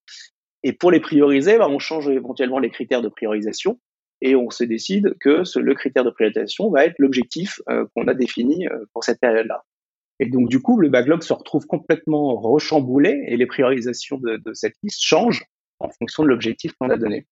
et 0.63 0.74
pour 0.74 0.92
les 0.92 1.00
prioriser, 1.00 1.58
bah, 1.58 1.68
on 1.70 1.80
change 1.80 2.08
éventuellement 2.10 2.60
les 2.60 2.70
critères 2.70 3.01
de 3.01 3.10
priorisation, 3.10 3.80
et 4.22 4.36
on 4.36 4.50
se 4.50 4.63
décide 4.63 5.16
que 5.20 5.44
le 5.60 5.74
critère 5.75 6.04
de 6.04 6.10
priorisation 6.10 6.70
va 6.70 6.86
être 6.86 6.98
l'objectif 7.00 7.62
euh, 7.70 7.86
qu'on 7.96 8.08
a 8.08 8.13
défini 8.13 8.68
euh, 8.68 8.86
pour 8.94 9.04
cette 9.04 9.20
période-là. 9.20 9.63
Et 10.20 10.25
donc 10.27 10.50
du 10.50 10.60
coup, 10.60 10.80
le 10.80 10.89
backlog 10.89 11.22
se 11.22 11.34
retrouve 11.34 11.68
complètement 11.68 12.36
rechamboulé 12.36 13.25
et 13.27 13.38
les 13.38 13.46
priorisations 13.46 14.18
de 14.18 14.54
cette 14.56 14.74
liste 14.82 15.04
changent 15.04 15.46
en 15.80 15.89
fonction 15.89 16.24
de 16.24 16.30
l'objectif 16.30 16.74
qu'on 16.74 16.89
a 16.89 16.98
donné. 16.98 17.27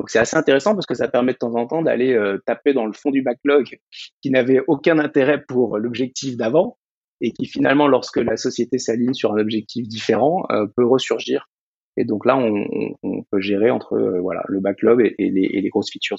Donc 0.00 0.08
c'est 0.08 0.18
assez 0.18 0.38
intéressant 0.38 0.72
parce 0.72 0.86
que 0.86 0.94
ça 0.94 1.08
permet 1.08 1.34
de 1.34 1.36
temps 1.36 1.54
en 1.56 1.66
temps 1.66 1.82
d'aller 1.82 2.14
euh, 2.14 2.38
taper 2.46 2.72
dans 2.72 2.86
le 2.86 2.94
fond 2.94 3.10
du 3.10 3.20
backlog 3.20 3.78
qui 4.22 4.30
n'avait 4.30 4.62
aucun 4.66 4.98
intérêt 4.98 5.44
pour 5.46 5.76
l'objectif 5.76 6.38
d'avant 6.38 6.78
et 7.20 7.32
qui 7.32 7.44
finalement, 7.44 7.86
lorsque 7.86 8.16
la 8.16 8.38
société 8.38 8.78
s'aligne 8.78 9.12
sur 9.12 9.34
un 9.34 9.38
objectif 9.38 9.86
différent, 9.86 10.46
euh, 10.52 10.64
peut 10.74 10.86
ressurgir. 10.86 11.50
Et 11.98 12.06
donc 12.06 12.24
là, 12.24 12.38
on, 12.38 13.24
peut 13.30 13.40
gérer 13.40 13.70
entre 13.70 13.92
euh, 13.92 14.20
voilà 14.22 14.42
le 14.48 14.60
backlog 14.60 15.02
et, 15.02 15.14
et, 15.18 15.30
les, 15.30 15.50
et, 15.52 15.60
les, 15.60 15.68
grosses 15.68 15.90
features. 15.90 16.16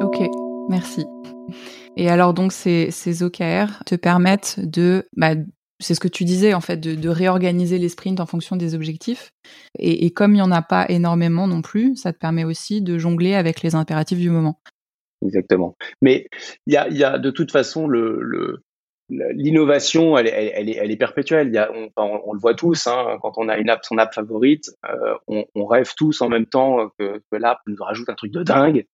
Ok, 0.00 0.22
merci. 0.70 1.04
Et 1.98 2.08
alors 2.08 2.32
donc 2.32 2.52
ces, 2.52 2.90
ces 2.90 3.22
OKR 3.22 3.84
te 3.84 3.94
permettent 3.94 4.58
de 4.58 5.06
bah, 5.18 5.34
c'est 5.80 5.94
ce 5.94 6.00
que 6.00 6.08
tu 6.08 6.24
disais 6.24 6.54
en 6.54 6.60
fait, 6.60 6.76
de, 6.76 7.08
réorganiser 7.08 7.78
les 7.78 7.88
sprints 7.88 8.20
en 8.20 8.26
fonction 8.26 8.56
des 8.56 8.74
objectifs. 8.74 9.32
Et, 9.78 10.10
comme 10.10 10.32
il 10.32 10.36
n'y 10.36 10.42
en 10.42 10.52
a 10.52 10.62
pas 10.62 10.86
énormément 10.88 11.46
non 11.46 11.62
plus, 11.62 11.96
ça 11.96 12.12
te 12.12 12.18
permet 12.18 12.44
aussi 12.44 12.82
de 12.82 12.98
jongler 12.98 13.34
avec 13.34 13.62
les 13.62 13.74
impératifs 13.74 14.18
du 14.18 14.30
moment. 14.30 14.60
Exactement. 15.22 15.76
Mais 16.00 16.28
il 16.66 16.74
y 16.74 17.04
a, 17.04 17.18
de 17.18 17.30
toute 17.30 17.50
façon 17.50 17.88
l'innovation, 19.08 20.16
elle, 20.16 20.28
est, 20.28 20.76
elle 20.76 20.90
est 20.90 20.96
perpétuelle. 20.96 21.50
On, 21.96 22.32
le 22.32 22.38
voit 22.38 22.54
tous, 22.54 22.86
hein, 22.86 23.18
quand 23.22 23.32
on 23.36 23.48
a 23.48 23.58
une 23.58 23.68
app, 23.68 23.84
son 23.84 23.98
app 23.98 24.14
favorite, 24.14 24.70
euh, 24.88 25.14
on, 25.26 25.44
on, 25.54 25.66
rêve 25.66 25.92
tous 25.96 26.20
en 26.22 26.28
même 26.28 26.46
temps 26.46 26.90
que, 26.98 27.18
que 27.30 27.36
l'app 27.36 27.58
nous 27.66 27.82
rajoute 27.82 28.08
un 28.08 28.14
truc 28.14 28.32
de 28.32 28.42
dingue. 28.42 28.86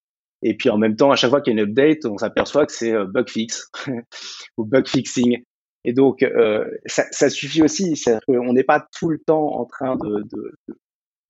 Et 0.43 0.55
puis 0.55 0.71
en 0.71 0.79
même 0.79 0.97
temps, 0.97 1.11
à 1.11 1.17
chaque 1.17 1.31
fois 1.31 1.41
qu'il 1.41 1.55
y 1.55 1.59
a 1.59 1.63
une 1.63 1.69
update, 1.69 2.05
on 2.05 2.19
s'aperçoit 2.19 2.67
que 2.67 2.73
c'est 2.73 2.93
euh, 2.93 3.07
bug 3.07 3.29
fix 3.29 3.71
ou 4.57 4.65
bug 4.65 4.87
fixing. 4.87 5.43
Et 5.87 5.93
donc, 5.93 6.25
euh, 6.25 6.69
ça, 6.85 7.05
ça, 7.13 7.31
suffit 7.31 7.63
aussi. 7.63 7.95
On 8.27 8.53
n'est 8.53 8.65
pas 8.65 8.85
tout 8.99 9.09
le 9.09 9.19
temps 9.19 9.55
en 9.55 9.65
train 9.65 9.97
de, 9.97 10.25
de, 10.25 10.53
de, 10.69 10.79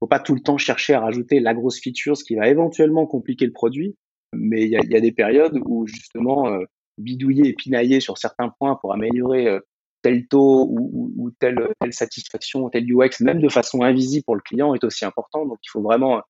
faut 0.00 0.06
pas 0.06 0.18
tout 0.18 0.34
le 0.34 0.40
temps 0.40 0.56
chercher 0.56 0.94
à 0.94 1.00
rajouter 1.00 1.40
la 1.40 1.52
grosse 1.52 1.78
feature, 1.78 2.16
ce 2.16 2.24
qui 2.24 2.36
va 2.36 2.48
éventuellement 2.48 3.06
compliquer 3.06 3.44
le 3.44 3.52
produit. 3.52 3.96
Mais 4.32 4.64
il 4.64 4.70
y 4.70 4.76
a, 4.76 4.80
y 4.82 4.96
a, 4.96 5.00
des 5.00 5.12
périodes 5.12 5.60
où 5.66 5.86
justement 5.86 6.48
euh, 6.48 6.64
bidouiller 6.96 7.48
et 7.48 7.52
pinailler 7.52 8.00
sur 8.00 8.16
certains 8.16 8.48
points 8.58 8.76
pour 8.80 8.94
améliorer 8.94 9.46
euh, 9.46 9.60
tel 10.00 10.26
taux 10.26 10.66
ou, 10.70 10.90
ou, 10.90 11.12
ou, 11.16 11.30
telle, 11.32 11.68
telle 11.78 11.92
satisfaction, 11.92 12.70
tel 12.70 12.84
UX, 12.90 13.20
même 13.20 13.40
de 13.40 13.48
façon 13.50 13.82
invisible 13.82 14.24
pour 14.24 14.36
le 14.36 14.42
client, 14.42 14.74
est 14.74 14.84
aussi 14.84 15.04
important. 15.04 15.44
Donc, 15.44 15.58
il 15.62 15.68
faut 15.68 15.82
vraiment, 15.82 16.22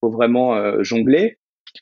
faut 0.00 0.10
vraiment 0.10 0.54
euh, 0.54 0.82
jongler. 0.82 1.38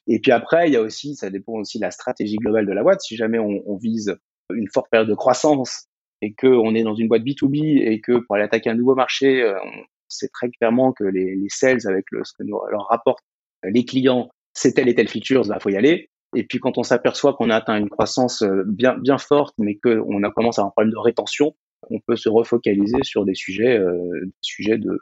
Et 0.06 0.20
puis 0.20 0.30
après, 0.30 0.68
il 0.68 0.74
y 0.74 0.76
a 0.76 0.82
aussi, 0.82 1.16
ça 1.16 1.28
dépend 1.28 1.54
aussi 1.54 1.78
de 1.78 1.84
la 1.84 1.90
stratégie 1.90 2.36
globale 2.36 2.66
de 2.66 2.72
la 2.72 2.84
boîte. 2.84 3.00
Si 3.00 3.16
jamais 3.16 3.40
on, 3.40 3.62
on 3.66 3.76
vise 3.76 4.16
une 4.54 4.68
forte 4.68 4.90
période 4.90 5.08
de 5.08 5.14
croissance 5.14 5.87
et 6.22 6.34
qu'on 6.34 6.74
est 6.74 6.82
dans 6.82 6.94
une 6.94 7.08
boîte 7.08 7.22
B2B 7.22 7.82
et 7.82 8.00
que 8.00 8.18
pour 8.18 8.36
aller 8.36 8.44
attaquer 8.44 8.70
un 8.70 8.74
nouveau 8.74 8.94
marché, 8.94 9.42
euh, 9.42 9.58
on 9.64 9.84
sait 10.08 10.28
très 10.32 10.50
clairement 10.50 10.92
que 10.92 11.04
les, 11.04 11.36
les 11.36 11.48
sales, 11.48 11.86
avec 11.86 12.06
ce 12.10 12.32
que 12.32 12.42
nous, 12.42 12.58
leur 12.70 12.86
rapportent 12.88 13.24
les 13.64 13.84
clients, 13.84 14.30
c'est 14.54 14.74
telle 14.74 14.88
et 14.88 14.94
telle 14.94 15.08
feature, 15.08 15.42
il 15.44 15.48
bah, 15.48 15.58
faut 15.60 15.70
y 15.70 15.76
aller. 15.76 16.10
Et 16.36 16.44
puis 16.44 16.58
quand 16.58 16.78
on 16.78 16.82
s'aperçoit 16.82 17.34
qu'on 17.34 17.50
a 17.50 17.56
atteint 17.56 17.76
une 17.76 17.88
croissance 17.88 18.42
euh, 18.42 18.62
bien, 18.66 19.18
forte, 19.18 19.54
mais 19.58 19.76
qu'on 19.76 20.22
a 20.22 20.30
commencé 20.30 20.60
à 20.60 20.62
avoir 20.62 20.68
un 20.68 20.70
problème 20.72 20.92
de 20.92 20.98
rétention, 20.98 21.54
on 21.90 22.00
peut 22.00 22.16
se 22.16 22.28
refocaliser 22.28 23.02
sur 23.02 23.24
des 23.24 23.34
sujets, 23.34 23.78
euh, 23.78 24.30
sujets 24.42 24.78
de, 24.78 24.98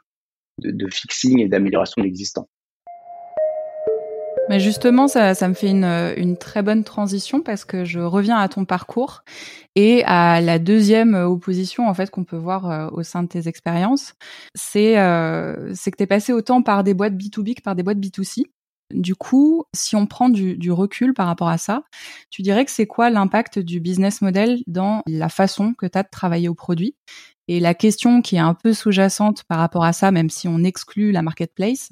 de, 0.59 0.71
de 0.71 0.87
fixing 0.89 1.39
et 1.41 1.47
d'amélioration 1.47 2.01
de 2.01 2.05
l'existant. 2.05 2.47
Mais 4.49 4.61
justement, 4.61 5.07
ça, 5.07 5.33
me 5.47 5.53
fait 5.53 5.69
une, 5.69 6.37
très 6.37 6.61
bonne 6.61 6.83
transition 6.83 7.41
parce 7.41 7.65
que 7.65 7.83
je 7.83 7.99
reviens 7.99 8.37
à 8.37 8.47
ton 8.47 8.63
parcours 8.65 9.23
et 9.75 10.03
à 10.05 10.39
la 10.39 10.57
deuxième 10.57 11.15
opposition 11.15 11.87
en 11.87 11.93
fait 11.93 12.09
qu'on 12.09 12.23
peut 12.23 12.37
voir 12.37 12.71
euh, 12.71 12.89
au 12.91 13.03
sein 13.03 13.23
de 13.23 13.27
tes 13.27 13.47
expériences, 13.47 14.13
c'est 14.55 14.97
euh, 14.99 15.73
que 15.73 15.97
tu 15.97 16.03
es 16.03 16.07
passé 16.07 16.33
autant 16.33 16.61
par 16.61 16.83
des 16.83 16.93
boîtes 16.93 17.13
B2B 17.13 17.55
que 17.55 17.61
par 17.61 17.75
des 17.75 17.83
boîtes 17.83 17.97
B2C. 17.97 18.43
Du 18.93 19.15
coup, 19.15 19.65
si 19.75 19.97
on 19.97 20.05
prend 20.05 20.29
du, 20.29 20.55
du, 20.57 20.71
recul 20.71 21.13
par 21.13 21.27
rapport 21.27 21.49
à 21.49 21.57
ça, 21.57 21.83
tu 22.29 22.41
dirais 22.41 22.63
que 22.63 22.71
c'est 22.71 22.87
quoi 22.87 23.09
l'impact 23.09 23.59
du 23.59 23.81
business 23.81 24.21
model 24.21 24.61
dans 24.65 25.01
la 25.07 25.27
façon 25.27 25.73
que 25.73 25.85
tu 25.85 25.97
as 25.97 26.03
de 26.03 26.09
travailler 26.09 26.47
au 26.47 26.55
produit? 26.55 26.95
Et 27.47 27.59
la 27.59 27.73
question 27.73 28.21
qui 28.21 28.35
est 28.35 28.39
un 28.39 28.53
peu 28.53 28.73
sous-jacente 28.73 29.43
par 29.45 29.59
rapport 29.59 29.83
à 29.83 29.93
ça, 29.93 30.11
même 30.11 30.29
si 30.29 30.47
on 30.47 30.63
exclut 30.63 31.11
la 31.11 31.21
marketplace, 31.21 31.89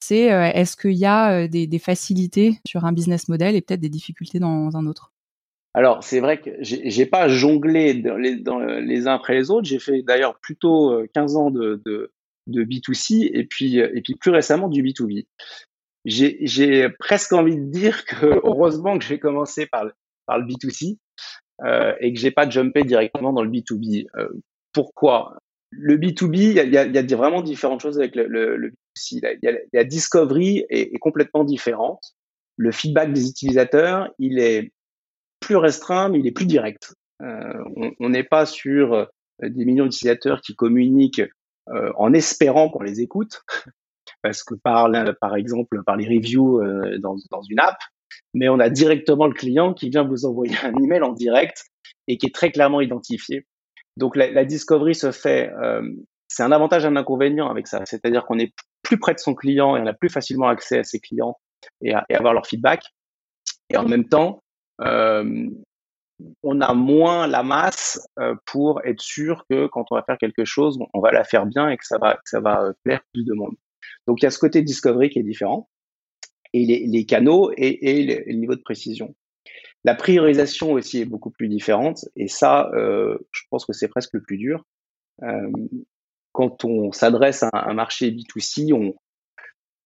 c'est 0.00 0.32
euh, 0.32 0.50
est-ce 0.52 0.76
qu'il 0.76 0.92
y 0.92 1.06
a 1.06 1.44
euh, 1.44 1.48
des, 1.48 1.78
facilités 1.78 2.58
sur 2.66 2.84
un 2.84 2.92
business 2.92 3.28
model 3.28 3.54
et 3.54 3.60
peut-être 3.60 3.80
des 3.80 3.88
difficultés 3.88 4.38
dans 4.38 4.76
un 4.76 4.86
autre? 4.86 5.12
Alors, 5.74 6.02
c'est 6.02 6.20
vrai 6.20 6.40
que 6.40 6.50
j'ai 6.60 7.06
pas 7.06 7.28
jonglé 7.28 7.94
dans 7.94 8.16
les, 8.16 9.06
uns 9.06 9.14
après 9.14 9.34
les 9.34 9.50
autres. 9.50 9.68
J'ai 9.68 9.78
fait 9.78 10.02
d'ailleurs 10.02 10.38
plutôt 10.40 11.06
15 11.14 11.34
euh, 11.34 11.38
ans 11.38 11.50
de, 11.50 11.80
de, 11.84 12.12
de, 12.48 12.64
B2C 12.64 13.30
et 13.32 13.44
puis, 13.44 13.78
et 13.78 14.00
puis 14.02 14.14
plus 14.14 14.30
récemment 14.30 14.68
du 14.68 14.82
B2B. 14.82 15.26
J'ai 16.04 16.88
presque 16.98 17.32
envie 17.32 17.56
de 17.56 17.70
dire 17.70 18.04
que 18.04 18.26
heureusement 18.44 18.98
que 18.98 19.04
j'ai 19.04 19.18
commencé 19.18 19.66
par, 19.66 19.84
le 19.84 20.44
B2C 20.44 20.98
euh, 21.64 21.94
et 22.00 22.12
que 22.12 22.20
j'ai 22.20 22.30
pas 22.30 22.48
jumpé 22.48 22.82
directement 22.82 23.32
dans 23.32 23.42
le 23.42 23.50
B2B. 23.50 24.06
Euh, 24.16 24.28
pourquoi 24.72 25.38
Le 25.70 25.96
B2B, 25.96 26.36
il 26.36 26.52
y 26.52 26.60
a, 26.78 26.86
y 26.86 26.98
a, 26.98 27.16
vraiment 27.16 27.42
différentes 27.42 27.80
choses 27.80 27.98
avec 27.98 28.14
le, 28.14 28.26
le, 28.26 28.56
le 28.56 28.70
B2C. 28.70 29.20
La, 29.42 29.52
la 29.72 29.84
discovery 29.84 30.64
est, 30.70 30.94
est, 30.94 30.98
complètement 30.98 31.44
différente. 31.44 32.02
Le 32.56 32.72
feedback 32.72 33.12
des 33.12 33.28
utilisateurs, 33.28 34.08
il 34.18 34.38
est 34.38 34.72
plus 35.40 35.56
restreint, 35.56 36.08
mais 36.08 36.18
il 36.18 36.26
est 36.26 36.32
plus 36.32 36.46
direct. 36.46 36.94
Euh, 37.22 37.64
on 38.00 38.08
n'est 38.08 38.24
pas 38.24 38.46
sur 38.46 38.94
euh, 38.94 39.04
des 39.42 39.64
millions 39.64 39.84
d'utilisateurs 39.84 40.40
qui 40.40 40.54
communiquent 40.54 41.22
euh, 41.70 41.92
en 41.96 42.12
espérant 42.12 42.70
qu'on 42.70 42.82
les 42.82 43.00
écoute, 43.00 43.42
parce 44.22 44.42
que 44.42 44.54
par, 44.54 44.90
par 45.20 45.36
exemple 45.36 45.82
par 45.84 45.96
les 45.96 46.06
reviews 46.06 46.60
euh, 46.60 46.98
dans, 46.98 47.16
dans 47.30 47.42
une 47.42 47.60
app, 47.60 47.76
mais 48.34 48.48
on 48.48 48.58
a 48.58 48.70
directement 48.70 49.26
le 49.26 49.34
client 49.34 49.74
qui 49.74 49.90
vient 49.90 50.04
vous 50.04 50.24
envoyer 50.24 50.56
un 50.62 50.74
email 50.82 51.02
en 51.02 51.12
direct 51.12 51.66
et 52.06 52.16
qui 52.18 52.26
est 52.26 52.34
très 52.34 52.50
clairement 52.50 52.80
identifié. 52.80 53.46
Donc 53.98 54.16
la, 54.16 54.30
la 54.30 54.44
discovery 54.44 54.94
se 54.94 55.10
fait, 55.10 55.50
euh, 55.60 55.82
c'est 56.28 56.44
un 56.44 56.52
avantage 56.52 56.84
et 56.84 56.86
un 56.86 56.96
inconvénient 56.96 57.50
avec 57.50 57.66
ça, 57.66 57.84
c'est-à-dire 57.84 58.24
qu'on 58.24 58.38
est 58.38 58.54
plus 58.82 58.98
près 58.98 59.12
de 59.12 59.18
son 59.18 59.34
client 59.34 59.76
et 59.76 59.80
on 59.80 59.86
a 59.86 59.92
plus 59.92 60.08
facilement 60.08 60.48
accès 60.48 60.78
à 60.78 60.84
ses 60.84 61.00
clients 61.00 61.36
et 61.82 61.92
à, 61.92 62.04
et 62.08 62.14
avoir 62.14 62.32
leur 62.32 62.46
feedback. 62.46 62.82
Et 63.70 63.76
en 63.76 63.86
même 63.86 64.08
temps, 64.08 64.42
euh, 64.82 65.48
on 66.42 66.60
a 66.60 66.74
moins 66.74 67.26
la 67.26 67.42
masse 67.42 68.00
euh, 68.20 68.34
pour 68.46 68.80
être 68.84 69.00
sûr 69.00 69.44
que 69.50 69.66
quand 69.66 69.86
on 69.90 69.96
va 69.96 70.02
faire 70.04 70.18
quelque 70.18 70.44
chose, 70.44 70.78
on 70.94 71.00
va 71.00 71.10
la 71.10 71.24
faire 71.24 71.44
bien 71.44 71.68
et 71.68 71.76
que 71.76 71.84
ça 71.84 71.98
va, 71.98 72.14
que 72.14 72.28
ça 72.30 72.40
va 72.40 72.72
plaire 72.84 73.00
plus 73.12 73.24
de 73.24 73.34
monde. 73.34 73.56
Donc 74.06 74.22
il 74.22 74.24
y 74.24 74.26
a 74.26 74.30
ce 74.30 74.38
côté 74.38 74.62
discovery 74.62 75.10
qui 75.10 75.18
est 75.18 75.24
différent 75.24 75.68
et 76.52 76.64
les, 76.64 76.86
les 76.86 77.04
canaux 77.04 77.50
et, 77.56 78.00
et 78.00 78.24
le 78.26 78.32
niveau 78.34 78.54
de 78.54 78.62
précision. 78.62 79.14
La 79.84 79.94
priorisation 79.94 80.72
aussi 80.72 81.00
est 81.00 81.04
beaucoup 81.04 81.30
plus 81.30 81.48
différente 81.48 82.04
et 82.16 82.28
ça, 82.28 82.70
euh, 82.74 83.16
je 83.30 83.42
pense 83.50 83.64
que 83.64 83.72
c'est 83.72 83.88
presque 83.88 84.14
le 84.14 84.22
plus 84.22 84.36
dur. 84.36 84.64
Euh, 85.22 85.50
quand 86.32 86.64
on 86.64 86.92
s'adresse 86.92 87.42
à 87.42 87.50
un 87.68 87.74
marché 87.74 88.10
B2C, 88.10 88.72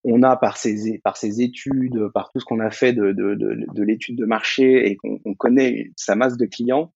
on, 0.04 0.22
a 0.22 0.36
par 0.36 0.56
ses, 0.56 0.98
par 0.98 1.16
ses 1.16 1.40
études, 1.40 2.08
par 2.12 2.30
tout 2.30 2.40
ce 2.40 2.44
qu'on 2.44 2.60
a 2.60 2.70
fait 2.70 2.92
de, 2.92 3.12
de, 3.12 3.34
de, 3.34 3.64
de 3.72 3.82
l'étude 3.82 4.16
de 4.16 4.24
marché 4.24 4.88
et 4.88 4.96
qu'on 4.96 5.34
connaît 5.34 5.90
sa 5.96 6.14
masse 6.14 6.36
de 6.36 6.46
clients, 6.46 6.92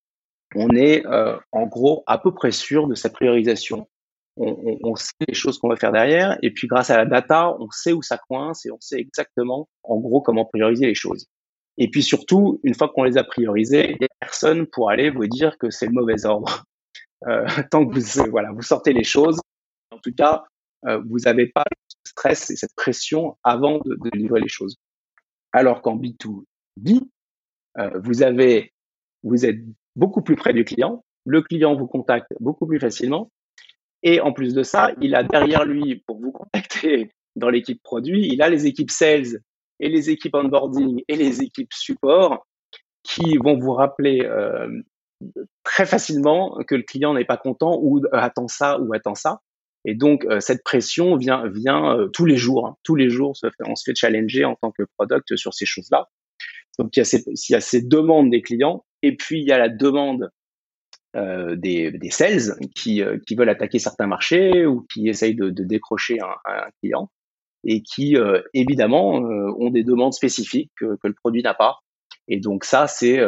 on 0.54 0.70
est 0.70 1.06
euh, 1.06 1.36
en 1.52 1.66
gros 1.66 2.02
à 2.06 2.18
peu 2.18 2.32
près 2.32 2.50
sûr 2.50 2.88
de 2.88 2.94
sa 2.94 3.10
priorisation. 3.10 3.88
On, 4.36 4.48
on, 4.48 4.90
on 4.90 4.96
sait 4.96 5.12
les 5.28 5.34
choses 5.34 5.58
qu'on 5.58 5.68
va 5.68 5.76
faire 5.76 5.92
derrière 5.92 6.38
et 6.42 6.50
puis 6.50 6.66
grâce 6.66 6.90
à 6.90 6.96
la 6.96 7.06
data, 7.06 7.56
on 7.58 7.70
sait 7.70 7.92
où 7.92 8.02
ça 8.02 8.18
coince 8.18 8.66
et 8.66 8.70
on 8.70 8.80
sait 8.80 8.98
exactement 8.98 9.68
en 9.82 9.98
gros 9.98 10.20
comment 10.20 10.44
prioriser 10.44 10.86
les 10.86 10.94
choses. 10.94 11.26
Et 11.78 11.90
puis 11.90 12.02
surtout, 12.02 12.60
une 12.62 12.74
fois 12.74 12.88
qu'on 12.88 13.04
les 13.04 13.18
a 13.18 13.24
priorisés, 13.24 13.98
personne 14.20 14.66
pour 14.66 14.90
aller 14.90 15.10
vous 15.10 15.26
dire 15.26 15.58
que 15.58 15.70
c'est 15.70 15.86
le 15.86 15.92
mauvais 15.92 16.24
ordre. 16.24 16.64
Euh, 17.26 17.46
tant 17.70 17.86
que 17.86 17.98
vous, 17.98 18.30
voilà, 18.30 18.52
vous 18.52 18.62
sortez 18.62 18.92
les 18.92 19.04
choses, 19.04 19.40
en 19.90 19.98
tout 19.98 20.12
cas, 20.12 20.44
euh, 20.86 21.00
vous 21.08 21.18
n'avez 21.20 21.46
pas 21.48 21.64
ce 21.88 22.10
stress 22.10 22.50
et 22.50 22.56
cette 22.56 22.74
pression 22.74 23.36
avant 23.42 23.78
de, 23.78 23.94
de 23.94 24.10
livrer 24.16 24.40
les 24.40 24.48
choses. 24.48 24.76
Alors 25.52 25.82
qu'en 25.82 25.96
B2B, 25.96 27.02
euh, 27.78 27.90
vous 28.02 28.22
avez, 28.22 28.72
vous 29.22 29.44
êtes 29.46 29.58
beaucoup 29.96 30.22
plus 30.22 30.36
près 30.36 30.52
du 30.52 30.64
client, 30.64 31.04
le 31.24 31.42
client 31.42 31.74
vous 31.74 31.86
contacte 31.86 32.28
beaucoup 32.40 32.66
plus 32.66 32.78
facilement, 32.78 33.30
et 34.02 34.20
en 34.20 34.32
plus 34.32 34.54
de 34.54 34.62
ça, 34.62 34.92
il 35.00 35.14
a 35.14 35.22
derrière 35.22 35.64
lui, 35.64 35.96
pour 36.06 36.20
vous 36.20 36.32
contacter 36.32 37.10
dans 37.36 37.48
l'équipe 37.48 37.82
produit, 37.82 38.28
il 38.32 38.40
a 38.42 38.48
les 38.48 38.66
équipes 38.66 38.90
sales 38.90 39.40
et 39.80 39.88
les 39.88 40.10
équipes 40.10 40.34
onboarding 40.34 41.02
et 41.08 41.16
les 41.16 41.42
équipes 41.42 41.72
support 41.72 42.46
qui 43.02 43.36
vont 43.38 43.58
vous 43.58 43.72
rappeler 43.72 44.22
euh, 44.24 44.68
très 45.62 45.86
facilement 45.86 46.58
que 46.66 46.74
le 46.74 46.82
client 46.82 47.14
n'est 47.14 47.24
pas 47.24 47.36
content 47.36 47.78
ou 47.80 48.02
attend 48.12 48.48
ça 48.48 48.80
ou 48.80 48.92
attend 48.94 49.14
ça. 49.14 49.40
Et 49.84 49.94
donc 49.94 50.24
euh, 50.24 50.40
cette 50.40 50.64
pression 50.64 51.16
vient 51.16 51.48
vient 51.48 51.96
euh, 51.96 52.08
tous 52.08 52.24
les 52.24 52.36
jours, 52.36 52.66
hein. 52.66 52.76
tous 52.82 52.96
les 52.96 53.08
jours, 53.08 53.34
on 53.64 53.76
se 53.76 53.84
fait 53.84 53.94
challenger 53.94 54.44
en 54.44 54.56
tant 54.56 54.72
que 54.72 54.82
product 54.96 55.36
sur 55.36 55.54
ces 55.54 55.66
choses-là. 55.66 56.08
Donc 56.78 56.96
il 56.96 57.00
y, 57.00 57.02
a 57.02 57.04
ces, 57.04 57.24
il 57.26 57.52
y 57.52 57.54
a 57.54 57.60
ces 57.60 57.82
demandes 57.82 58.30
des 58.30 58.42
clients 58.42 58.84
et 59.02 59.16
puis 59.16 59.40
il 59.40 59.46
y 59.46 59.52
a 59.52 59.58
la 59.58 59.68
demande 59.68 60.30
euh, 61.16 61.56
des, 61.56 61.92
des, 61.92 62.10
sales 62.10 62.58
qui, 62.74 63.00
euh, 63.00 63.18
qui 63.26 63.36
veulent 63.36 63.48
attaquer 63.48 63.78
certains 63.78 64.06
marchés 64.06 64.66
ou 64.66 64.86
qui 64.92 65.08
essayent 65.08 65.34
de, 65.34 65.48
de 65.48 65.64
décrocher 65.64 66.18
un, 66.20 66.34
un, 66.44 66.68
client 66.80 67.10
et 67.66 67.82
qui 67.82 68.16
euh, 68.16 68.40
évidemment 68.54 69.14
ont 69.14 69.70
des 69.70 69.84
demandes 69.84 70.14
spécifiques 70.14 70.70
que, 70.78 70.96
que 70.96 71.08
le 71.08 71.14
produit 71.14 71.42
n'a 71.42 71.54
pas. 71.54 71.80
Et 72.28 72.40
donc 72.40 72.64
ça, 72.64 72.86
c'est 72.86 73.20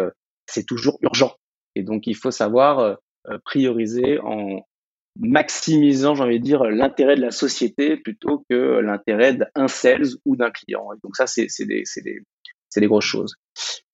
c'est 0.46 0.64
toujours 0.64 0.98
urgent. 1.02 1.34
Et 1.74 1.82
donc 1.82 2.06
il 2.06 2.16
faut 2.16 2.30
savoir 2.30 2.96
prioriser 3.44 4.18
en 4.20 4.62
maximisant, 5.18 6.14
j'ai 6.14 6.22
envie 6.22 6.38
de 6.38 6.44
dire, 6.44 6.62
l'intérêt 6.64 7.16
de 7.16 7.20
la 7.20 7.30
société 7.30 7.96
plutôt 7.96 8.44
que 8.48 8.80
l'intérêt 8.80 9.34
d'un 9.34 9.68
sales 9.68 10.06
ou 10.24 10.36
d'un 10.36 10.50
client. 10.50 10.92
Et 10.92 10.98
donc 11.02 11.16
ça, 11.16 11.26
c'est 11.26 11.48
des, 11.66 11.82
des, 12.04 12.20
des 12.76 12.86
grosses 12.86 13.04
choses. 13.04 13.34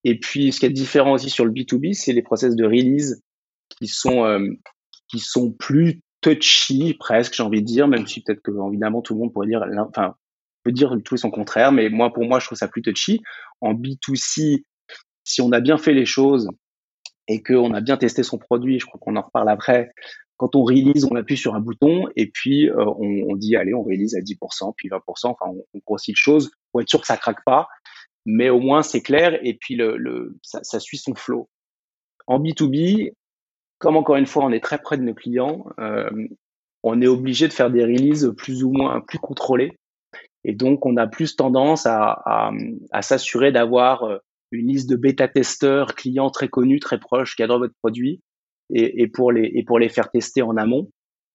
Et 0.03 0.19
puis, 0.19 0.51
ce 0.51 0.59
qui 0.59 0.67
est 0.67 0.69
différent 0.69 1.13
aussi 1.13 1.29
sur 1.29 1.45
le 1.45 1.51
B2B, 1.51 1.93
c'est 1.93 2.13
les 2.13 2.21
process 2.21 2.55
de 2.55 2.65
release 2.65 3.21
qui 3.69 3.87
sont 3.87 4.23
euh, 4.25 4.47
qui 5.07 5.19
sont 5.19 5.51
plus 5.51 6.01
touchy 6.21 6.95
presque, 6.99 7.33
j'ai 7.33 7.43
envie 7.43 7.61
de 7.61 7.67
dire, 7.67 7.87
même 7.87 8.07
si 8.07 8.21
peut-être 8.21 8.41
que 8.41 8.51
évidemment 8.67 9.01
tout 9.01 9.13
le 9.13 9.19
monde 9.19 9.33
pourrait 9.33 9.47
dire, 9.47 9.63
enfin 9.89 10.15
peut 10.65 10.71
dire 10.71 10.93
tout 11.05 11.15
son 11.15 11.31
contraire, 11.31 11.71
mais 11.71 11.89
moi 11.89 12.11
pour 12.11 12.25
moi 12.25 12.39
je 12.39 12.47
trouve 12.47 12.57
ça 12.57 12.67
plus 12.67 12.81
touchy. 12.81 13.21
En 13.61 13.73
B2C, 13.73 14.63
si 15.23 15.41
on 15.41 15.51
a 15.51 15.61
bien 15.61 15.77
fait 15.77 15.93
les 15.93 16.05
choses 16.05 16.49
et 17.27 17.41
qu'on 17.41 17.73
a 17.73 17.81
bien 17.81 17.97
testé 17.97 18.23
son 18.23 18.37
produit, 18.37 18.79
je 18.79 18.85
crois 18.85 18.99
qu'on 18.99 19.15
en 19.15 19.21
reparle 19.21 19.49
après. 19.49 19.91
Quand 20.37 20.55
on 20.55 20.63
release, 20.63 21.05
on 21.09 21.15
appuie 21.15 21.37
sur 21.37 21.55
un 21.55 21.61
bouton 21.61 22.07
et 22.15 22.29
puis 22.29 22.69
euh, 22.69 22.83
on, 22.97 23.35
dit 23.35 23.55
allez, 23.55 23.73
on 23.73 23.83
release 23.83 24.15
à 24.15 24.19
10%, 24.19 24.73
puis 24.75 24.89
20%, 24.89 24.99
enfin 25.27 25.45
on, 25.47 25.79
grossit 25.85 26.09
les 26.09 26.15
choses 26.15 26.51
pour 26.71 26.81
être 26.81 26.89
sûr 26.89 26.99
que 26.99 27.07
ça 27.07 27.15
craque 27.15 27.45
pas, 27.45 27.67
mais 28.25 28.49
au 28.49 28.59
moins 28.59 28.81
c'est 28.81 29.01
clair 29.01 29.39
et 29.43 29.53
puis 29.53 29.75
le, 29.75 30.35
ça, 30.41 30.79
suit 30.79 30.97
son 30.97 31.15
flow. 31.15 31.47
En 32.27 32.39
B2B, 32.39 33.13
comme 33.77 33.97
encore 33.97 34.15
une 34.15 34.25
fois, 34.25 34.43
on 34.43 34.51
est 34.51 34.63
très 34.63 34.79
près 34.79 34.97
de 34.97 35.03
nos 35.03 35.13
clients, 35.13 35.67
euh, 35.79 36.09
on 36.83 37.01
est 37.01 37.07
obligé 37.07 37.47
de 37.47 37.53
faire 37.53 37.71
des 37.71 37.83
releases 37.83 38.33
plus 38.35 38.63
ou 38.63 38.71
moins 38.71 39.01
plus 39.01 39.19
contrôlées. 39.19 39.77
Et 40.45 40.53
donc, 40.53 40.85
on 40.85 40.95
a 40.95 41.07
plus 41.07 41.35
tendance 41.35 41.85
à, 41.87 42.21
à, 42.25 42.51
à 42.91 43.01
s'assurer 43.01 43.51
d'avoir 43.51 44.03
euh, 44.03 44.17
une 44.51 44.67
liste 44.67 44.89
de 44.89 44.95
bêta-testeurs 44.95 45.95
clients 45.95 46.29
très 46.29 46.47
connus, 46.47 46.79
très 46.79 46.99
proches, 46.99 47.35
qui 47.35 47.43
adorent 47.43 47.59
votre 47.59 47.73
produit, 47.81 48.21
et, 48.69 49.01
et, 49.01 49.07
pour, 49.07 49.31
les, 49.31 49.51
et 49.53 49.63
pour 49.63 49.79
les 49.79 49.89
faire 49.89 50.11
tester 50.11 50.43
en 50.43 50.55
amont. 50.55 50.89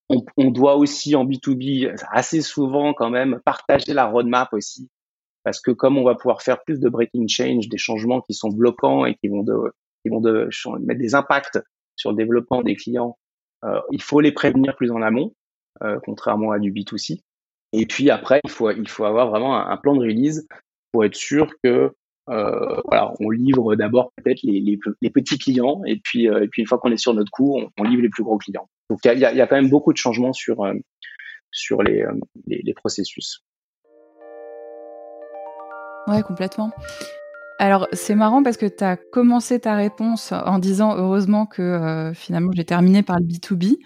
On, 0.08 0.24
on, 0.36 0.50
doit 0.50 0.76
aussi 0.76 1.14
en 1.16 1.24
B2B 1.24 1.94
assez 2.10 2.40
souvent 2.40 2.94
quand 2.94 3.10
même 3.10 3.40
partager 3.44 3.94
la 3.94 4.06
roadmap 4.06 4.52
aussi, 4.52 4.88
parce 5.44 5.60
que 5.60 5.70
comme 5.70 5.98
on 5.98 6.04
va 6.04 6.14
pouvoir 6.14 6.42
faire 6.42 6.62
plus 6.64 6.80
de 6.80 6.88
breaking 6.88 7.28
change, 7.28 7.68
des 7.68 7.78
changements 7.78 8.20
qui 8.20 8.34
sont 8.34 8.48
bloquants 8.48 9.06
et 9.06 9.14
qui 9.16 9.28
vont 9.28 9.42
de, 9.42 9.72
qui 10.02 10.08
vont 10.08 10.20
de 10.20 10.48
mettre 10.80 11.00
des 11.00 11.14
impacts 11.14 11.60
sur 11.94 12.10
le 12.10 12.16
développement 12.16 12.62
des 12.62 12.74
clients, 12.74 13.18
euh, 13.64 13.80
il 13.92 14.02
faut 14.02 14.20
les 14.20 14.32
prévenir 14.32 14.74
plus 14.74 14.90
en 14.90 15.02
amont, 15.02 15.32
euh, 15.82 15.98
contrairement 16.04 16.52
à 16.52 16.58
du 16.58 16.72
B2C. 16.72 17.20
Et 17.72 17.86
puis 17.86 18.10
après, 18.10 18.40
il 18.44 18.50
faut, 18.50 18.70
il 18.70 18.88
faut 18.88 19.04
avoir 19.04 19.30
vraiment 19.30 19.56
un, 19.56 19.76
plan 19.76 19.94
de 19.94 20.00
release 20.00 20.46
pour 20.92 21.04
être 21.04 21.14
sûr 21.14 21.52
que 21.62 21.92
euh, 22.28 22.80
voilà, 22.84 23.12
on 23.20 23.30
livre 23.30 23.74
d'abord 23.76 24.12
peut-être 24.16 24.42
les, 24.42 24.60
les, 24.60 24.78
les, 25.00 25.10
petits 25.10 25.38
clients 25.38 25.82
et 25.84 26.00
puis, 26.02 26.26
et 26.26 26.48
puis 26.48 26.62
une 26.62 26.68
fois 26.68 26.78
qu'on 26.78 26.92
est 26.92 26.96
sur 26.96 27.14
notre 27.14 27.30
coup, 27.30 27.58
on, 27.58 27.70
on, 27.78 27.84
livre 27.84 28.02
les 28.02 28.08
plus 28.08 28.22
gros 28.22 28.38
clients. 28.38 28.68
Donc 28.88 29.00
il 29.04 29.18
y 29.18 29.24
a, 29.24 29.32
y 29.32 29.40
a, 29.40 29.46
quand 29.46 29.56
même 29.56 29.70
beaucoup 29.70 29.92
de 29.92 29.98
changements 29.98 30.32
sur, 30.32 30.64
sur 31.50 31.82
les, 31.82 32.04
les, 32.46 32.60
les 32.62 32.74
processus. 32.74 33.44
Ouais, 36.06 36.22
complètement. 36.22 36.72
Alors, 37.60 37.88
c'est 37.92 38.14
marrant 38.14 38.42
parce 38.42 38.56
que 38.56 38.64
tu 38.64 38.82
as 38.82 38.96
commencé 38.96 39.60
ta 39.60 39.74
réponse 39.74 40.32
en 40.32 40.58
disant 40.58 40.96
heureusement 40.96 41.44
que 41.44 41.60
euh, 41.60 42.14
finalement 42.14 42.52
j'ai 42.56 42.64
terminé 42.64 43.02
par 43.02 43.20
le 43.20 43.26
B2B. 43.26 43.76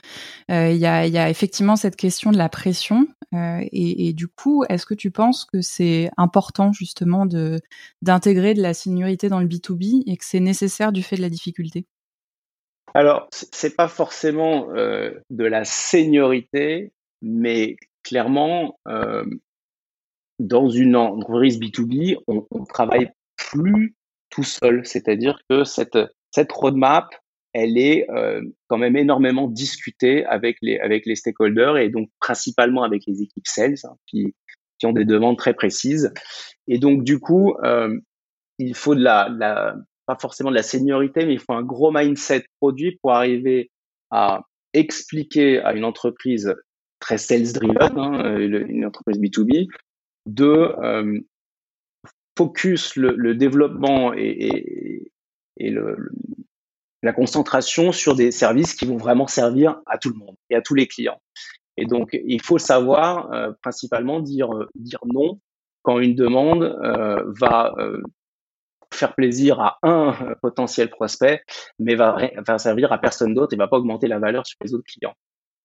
Euh, 0.52 0.70
il 0.70 0.76
y, 0.76 0.86
a, 0.86 1.28
effectivement 1.28 1.74
cette 1.74 1.96
question 1.96 2.30
de 2.30 2.38
la 2.38 2.48
pression. 2.48 3.08
Euh, 3.32 3.64
et, 3.72 4.12
du 4.12 4.28
coup, 4.28 4.62
est-ce 4.68 4.86
que 4.86 4.94
tu 4.94 5.10
penses 5.10 5.44
que 5.44 5.60
c'est 5.60 6.08
important 6.16 6.70
justement 6.72 7.26
d'intégrer 8.00 8.54
de 8.54 8.62
la 8.62 8.74
seniorité 8.74 9.28
dans 9.28 9.40
le 9.40 9.48
B2B 9.48 10.04
et 10.06 10.16
que 10.16 10.24
c'est 10.24 10.38
nécessaire 10.38 10.92
du 10.92 11.02
fait 11.02 11.16
de 11.16 11.22
la 11.22 11.28
difficulté? 11.28 11.84
Alors, 12.94 13.26
c'est 13.32 13.74
pas 13.74 13.88
forcément 13.88 14.68
de 14.68 15.44
la 15.44 15.64
seniorité, 15.64 16.92
mais 17.22 17.74
clairement, 18.04 18.78
dans 20.38 20.70
une 20.70 20.94
entreprise 20.94 21.58
B2B, 21.58 22.18
on, 22.28 22.46
on 22.52 22.64
travaille 22.66 23.10
plus 23.36 23.94
tout 24.30 24.42
seul. 24.42 24.84
C'est-à-dire 24.84 25.38
que 25.48 25.64
cette, 25.64 25.98
cette 26.30 26.52
roadmap, 26.52 27.08
elle 27.52 27.78
est 27.78 28.10
euh, 28.10 28.42
quand 28.66 28.78
même 28.78 28.96
énormément 28.96 29.48
discutée 29.48 30.24
avec 30.26 30.56
les, 30.60 30.78
avec 30.78 31.06
les 31.06 31.14
stakeholders 31.14 31.78
et 31.78 31.88
donc 31.88 32.10
principalement 32.20 32.82
avec 32.82 33.02
les 33.06 33.22
équipes 33.22 33.46
sales 33.46 33.76
hein, 33.84 33.94
qui, 34.06 34.34
qui 34.78 34.86
ont 34.86 34.92
des 34.92 35.04
demandes 35.04 35.38
très 35.38 35.54
précises. 35.54 36.12
Et 36.66 36.78
donc, 36.78 37.04
du 37.04 37.20
coup, 37.20 37.54
euh, 37.62 37.96
il 38.58 38.74
faut 38.74 38.94
de 38.94 39.02
la, 39.02 39.76
pas 40.06 40.16
forcément 40.20 40.50
de 40.50 40.56
la 40.56 40.62
seniorité, 40.62 41.24
mais 41.26 41.34
il 41.34 41.40
faut 41.40 41.52
un 41.52 41.62
gros 41.62 41.92
mindset 41.92 42.44
produit 42.60 42.98
pour 43.00 43.12
arriver 43.12 43.70
à 44.10 44.42
expliquer 44.72 45.60
à 45.60 45.74
une 45.74 45.84
entreprise 45.84 46.54
très 46.98 47.18
sales 47.18 47.52
driven, 47.52 47.98
hein, 47.98 48.38
une 48.38 48.84
entreprise 48.84 49.18
B2B, 49.18 49.68
de 50.26 50.44
euh, 50.44 51.20
focus 52.36 52.96
le, 52.96 53.14
le 53.16 53.34
développement 53.34 54.12
et, 54.14 54.20
et, 54.22 55.12
et 55.56 55.70
le, 55.70 56.10
la 57.02 57.12
concentration 57.12 57.92
sur 57.92 58.14
des 58.14 58.30
services 58.30 58.74
qui 58.74 58.86
vont 58.86 58.96
vraiment 58.96 59.26
servir 59.26 59.80
à 59.86 59.98
tout 59.98 60.10
le 60.10 60.16
monde 60.16 60.36
et 60.50 60.54
à 60.56 60.62
tous 60.62 60.74
les 60.74 60.86
clients. 60.86 61.20
Et 61.76 61.86
donc, 61.86 62.18
il 62.24 62.40
faut 62.40 62.58
savoir 62.58 63.32
euh, 63.32 63.52
principalement 63.62 64.20
dire, 64.20 64.52
euh, 64.54 64.68
dire 64.74 65.00
non 65.06 65.40
quand 65.82 65.98
une 65.98 66.14
demande 66.14 66.62
euh, 66.62 67.22
va 67.26 67.74
euh, 67.78 68.00
faire 68.92 69.14
plaisir 69.14 69.60
à 69.60 69.78
un 69.82 70.34
potentiel 70.40 70.88
prospect, 70.88 71.42
mais 71.78 71.94
va, 71.94 72.16
va 72.46 72.58
servir 72.58 72.92
à 72.92 72.98
personne 72.98 73.34
d'autre 73.34 73.52
et 73.52 73.56
va 73.56 73.68
pas 73.68 73.76
augmenter 73.76 74.06
la 74.06 74.18
valeur 74.18 74.46
sur 74.46 74.56
les 74.62 74.72
autres 74.72 74.86
clients. 74.86 75.14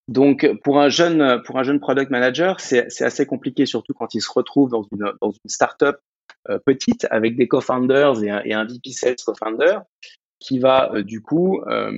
Donc, 0.08 0.50
pour 0.64 0.80
un 0.80 0.90
jeune, 0.90 1.42
pour 1.44 1.60
un 1.60 1.64
jeune 1.64 1.80
product 1.80 2.10
manager, 2.10 2.60
c'est 2.60 3.04
assez 3.04 3.28
compliqué, 3.28 3.68
surtout 3.68 3.94
quand 3.94 4.16
il 4.16 4.22
se 4.22 4.32
retrouve 4.34 4.72
dans 4.72 4.82
une, 4.92 5.14
dans 5.22 5.30
une 5.30 5.50
startup 5.50 5.98
euh, 5.98 6.00
petite 6.66 7.08
avec 7.12 7.36
des 7.36 7.48
co-founders 7.48 8.24
et 8.24 8.30
un, 8.30 8.42
et 8.44 8.54
un 8.54 8.66
VP 8.66 8.92
Sales 8.92 9.16
co-founder 9.26 9.80
qui 10.40 10.60
va 10.60 10.92
euh, 10.94 11.04
du 11.04 11.22
coup 11.22 11.62
euh, 11.68 11.92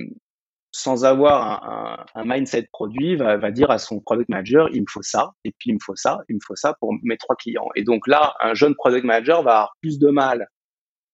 sans 0.72 1.04
avoir 1.04 1.64
un, 1.64 2.06
un, 2.14 2.20
un, 2.20 2.24
mindset 2.24 2.68
produit, 2.72 3.14
va, 3.14 3.36
va 3.36 3.50
dire 3.50 3.70
à 3.70 3.78
son 3.78 4.00
product 4.00 4.30
manager, 4.30 4.68
il 4.72 4.80
me 4.80 4.86
faut 4.88 5.02
ça, 5.02 5.32
et 5.44 5.52
puis 5.58 5.70
il 5.70 5.74
me 5.74 5.78
faut 5.84 5.96
ça, 5.96 6.20
il 6.30 6.36
me 6.36 6.40
faut 6.42 6.56
ça 6.56 6.74
pour 6.80 6.94
mes 7.02 7.18
trois 7.18 7.36
clients. 7.36 7.68
Et 7.74 7.84
donc 7.84 8.06
là, 8.06 8.34
un 8.40 8.54
jeune 8.54 8.74
product 8.74 9.04
manager 9.04 9.42
va 9.42 9.52
avoir 9.52 9.76
plus 9.82 9.98
de 9.98 10.08
mal 10.08 10.48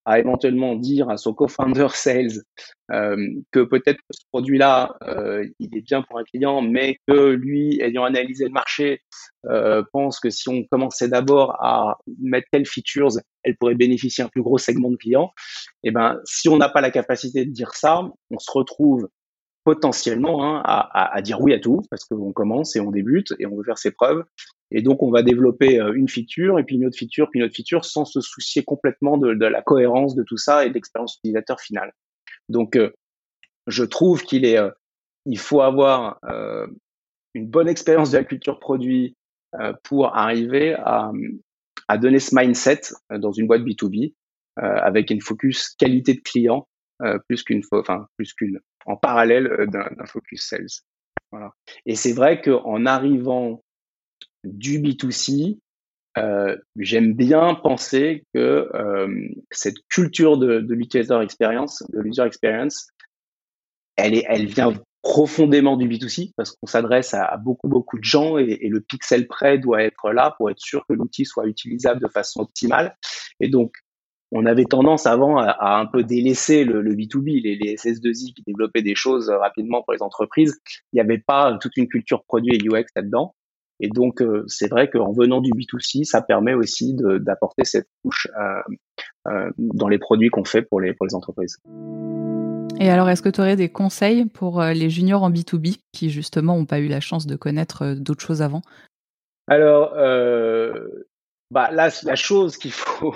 à 0.05 0.19
éventuellement 0.19 0.75
dire 0.75 1.11
à 1.11 1.17
son 1.17 1.35
co-founder 1.35 1.89
sales 1.95 2.43
euh, 2.91 3.17
que 3.51 3.61
peut-être 3.61 4.01
ce 4.11 4.23
produit-là, 4.33 4.97
euh, 5.05 5.47
il 5.59 5.77
est 5.77 5.83
bien 5.83 6.03
pour 6.03 6.19
un 6.19 6.25
client, 6.25 6.63
mais 6.63 6.99
que 7.07 7.31
lui, 7.31 7.81
ayant 7.83 8.05
analysé 8.05 8.45
le 8.45 8.51
marché, 8.51 9.03
euh, 9.51 9.83
pense 9.93 10.19
que 10.21 10.31
si 10.31 10.49
on 10.49 10.65
commençait 10.65 11.09
d'abord 11.09 11.57
à 11.63 11.99
mettre 12.21 12.49
telles 12.51 12.67
features, 12.67 13.11
elle 13.43 13.57
pourrait 13.57 13.75
bénéficier 13.75 14.25
un 14.25 14.29
plus 14.29 14.43
gros 14.43 14.59
segment 14.59 14.91
de 14.91 14.97
clients. 14.97 15.33
Et 15.83 15.89
eh 15.89 15.91
ben, 15.91 16.19
si 16.25 16.49
on 16.49 16.57
n'a 16.57 16.69
pas 16.69 16.81
la 16.81 16.91
capacité 16.91 17.45
de 17.45 17.51
dire 17.51 17.75
ça, 17.75 18.03
on 18.31 18.39
se 18.39 18.51
retrouve 18.51 19.09
potentiellement 19.65 20.43
hein, 20.45 20.63
à, 20.65 20.81
à, 20.99 21.17
à, 21.17 21.21
dire 21.21 21.41
oui 21.43 21.53
à 21.53 21.59
tout 21.59 21.83
parce 21.91 22.07
qu'on 22.07 22.33
commence 22.33 22.75
et 22.75 22.81
on 22.81 22.91
débute 22.91 23.35
et 23.39 23.45
on 23.45 23.55
veut 23.55 23.65
faire 23.65 23.77
ses 23.77 23.91
preuves 23.91 24.25
Et 24.71 24.83
donc, 24.83 25.03
on 25.03 25.11
va 25.11 25.23
développer 25.23 25.77
une 25.95 26.09
feature, 26.09 26.59
et 26.59 26.65
puis 26.65 26.77
une 26.77 26.87
autre 26.87 26.99
feature, 26.99 27.29
puis 27.31 27.41
une 27.41 27.47
autre 27.47 27.57
feature, 27.57 27.85
sans 27.85 28.05
se 28.05 28.21
soucier 28.21 28.65
complètement 28.65 29.17
de, 29.17 29.29
la 29.31 29.63
cohérence 29.63 30.15
de 30.15 30.23
tout 30.23 30.37
ça 30.37 30.65
et 30.65 30.69
de 30.69 30.75
l'expérience 30.75 31.17
utilisateur 31.17 31.61
finale. 31.61 31.93
Donc, 32.49 32.79
je 33.67 33.85
trouve 33.85 34.23
qu'il 34.23 34.45
est, 34.45 34.59
il 35.25 35.39
faut 35.39 35.63
avoir 35.63 36.21
une 37.35 37.47
bonne 37.47 37.69
expérience 37.69 38.11
de 38.11 38.19
la 38.19 38.25
culture 38.25 38.59
produit 38.59 39.17
pour 39.85 40.15
arriver 40.15 40.75
à, 40.75 41.13
à 41.89 41.97
donner 41.97 42.19
ce 42.19 42.35
mindset 42.35 42.81
dans 43.11 43.33
une 43.33 43.47
boîte 43.47 43.63
B2B 43.63 44.15
avec 44.57 45.11
une 45.11 45.23
focus 45.23 45.71
qualité 45.79 46.15
de 46.15 46.21
client 46.21 46.69
plus 47.27 47.43
qu'une, 47.43 47.63
enfin 47.73 48.07
plus 48.17 48.35
qu'une, 48.35 48.61
en 48.87 48.97
parallèle 48.97 49.67
d'un 49.69 50.07
focus 50.07 50.47
sales. 50.47 50.67
Voilà. 51.31 51.53
Et 51.87 51.95
c'est 51.95 52.13
vrai 52.13 52.41
qu'en 52.41 52.87
arrivant 52.87 53.63
du 54.53 54.81
B2C, 54.81 55.59
euh, 56.19 56.57
j'aime 56.77 57.13
bien 57.15 57.55
penser 57.55 58.25
que 58.35 58.69
euh, 58.75 59.29
cette 59.51 59.77
culture 59.89 60.39
de, 60.39 60.61
de 60.61 60.75
l'utilisateur 60.75 61.23
experience, 61.23 61.85
de 61.91 62.01
l'user 62.01 62.23
experience, 62.23 62.89
elle, 63.97 64.15
est, 64.15 64.25
elle 64.29 64.47
vient 64.47 64.73
profondément 65.03 65.77
du 65.77 65.89
B2C 65.89 66.33
parce 66.37 66.53
qu'on 66.53 66.67
s'adresse 66.67 67.15
à, 67.15 67.37
beaucoup 67.37 67.69
beaucoup 67.69 67.99
de 67.99 68.05
gens 68.05 68.37
et, 68.39 68.59
et, 68.61 68.69
le 68.69 68.81
pixel 68.81 69.27
près 69.29 69.59
doit 69.59 69.83
être 69.83 70.11
là 70.11 70.35
pour 70.37 70.51
être 70.51 70.59
sûr 70.59 70.85
que 70.89 70.93
l'outil 70.93 71.25
soit 71.25 71.47
utilisable 71.47 72.01
de 72.01 72.09
façon 72.09 72.41
optimale. 72.41 72.97
Et 73.41 73.49
donc 73.49 73.73
on 74.31 74.45
avait 74.45 74.65
tendance 74.65 75.07
avant 75.07 75.39
à, 75.39 75.79
un 75.79 75.87
peu 75.87 76.05
délaisser 76.05 76.65
le, 76.65 76.83
le 76.83 76.95
B2B, 76.95 77.43
les, 77.43 77.57
les, 77.57 77.77
SS2I 77.77 78.35
qui 78.35 78.43
développaient 78.47 78.83
des 78.83 78.95
choses 78.95 79.31
rapidement 79.31 79.83
pour 79.83 79.95
les 79.95 80.03
entreprises. 80.03 80.61
Il 80.93 80.97
n'y 80.97 81.01
avait 81.01 81.19
pas 81.19 81.57
toute 81.61 81.77
une 81.77 81.89
culture 81.89 82.25
produit 82.25 82.57
et 82.57 82.59
UX 82.59 82.85
là-dedans. 82.95 83.35
Et 83.81 83.89
donc, 83.89 84.23
euh, 84.23 84.45
c'est 84.47 84.69
vrai 84.69 84.91
qu'en 84.91 85.13
venant 85.13 85.41
du 85.41 85.51
B2C, 85.51 86.05
ça 86.05 86.21
permet 86.21 86.55
aussi 86.55 86.95
d'apporter 86.95 87.65
cette 87.65 87.89
couche 88.03 88.27
euh, 88.37 88.75
euh, 89.29 89.51
dans 89.59 89.89
les 89.89 89.99
produits 89.99 90.31
qu'on 90.31 90.45
fait 90.45 90.63
pour 90.63 90.81
les, 90.81 90.95
pour 90.95 91.07
les 91.07 91.15
entreprises. 91.15 91.59
Et 92.81 92.91
alors, 92.91 93.09
est-ce 93.09 93.23
que 93.23 93.29
tu 93.29 93.41
aurais 93.41 93.57
des 93.57 93.69
conseils 93.69 94.27
pour 94.27 94.63
les 94.63 94.91
juniors 94.91 95.23
en 95.23 95.31
B2B 95.31 95.79
qui, 95.93 96.11
justement, 96.11 96.57
n'ont 96.57 96.67
pas 96.67 96.79
eu 96.81 96.89
la 96.89 97.01
chance 97.01 97.27
de 97.27 97.35
connaître 97.35 97.95
d'autres 97.95 98.23
choses 98.23 98.43
avant? 98.43 98.63
Alors, 99.49 99.95
bah, 101.51 101.71
là, 101.73 101.89
la 102.05 102.15
chose 102.15 102.57
qu'il 102.57 102.73
faut 102.73 103.15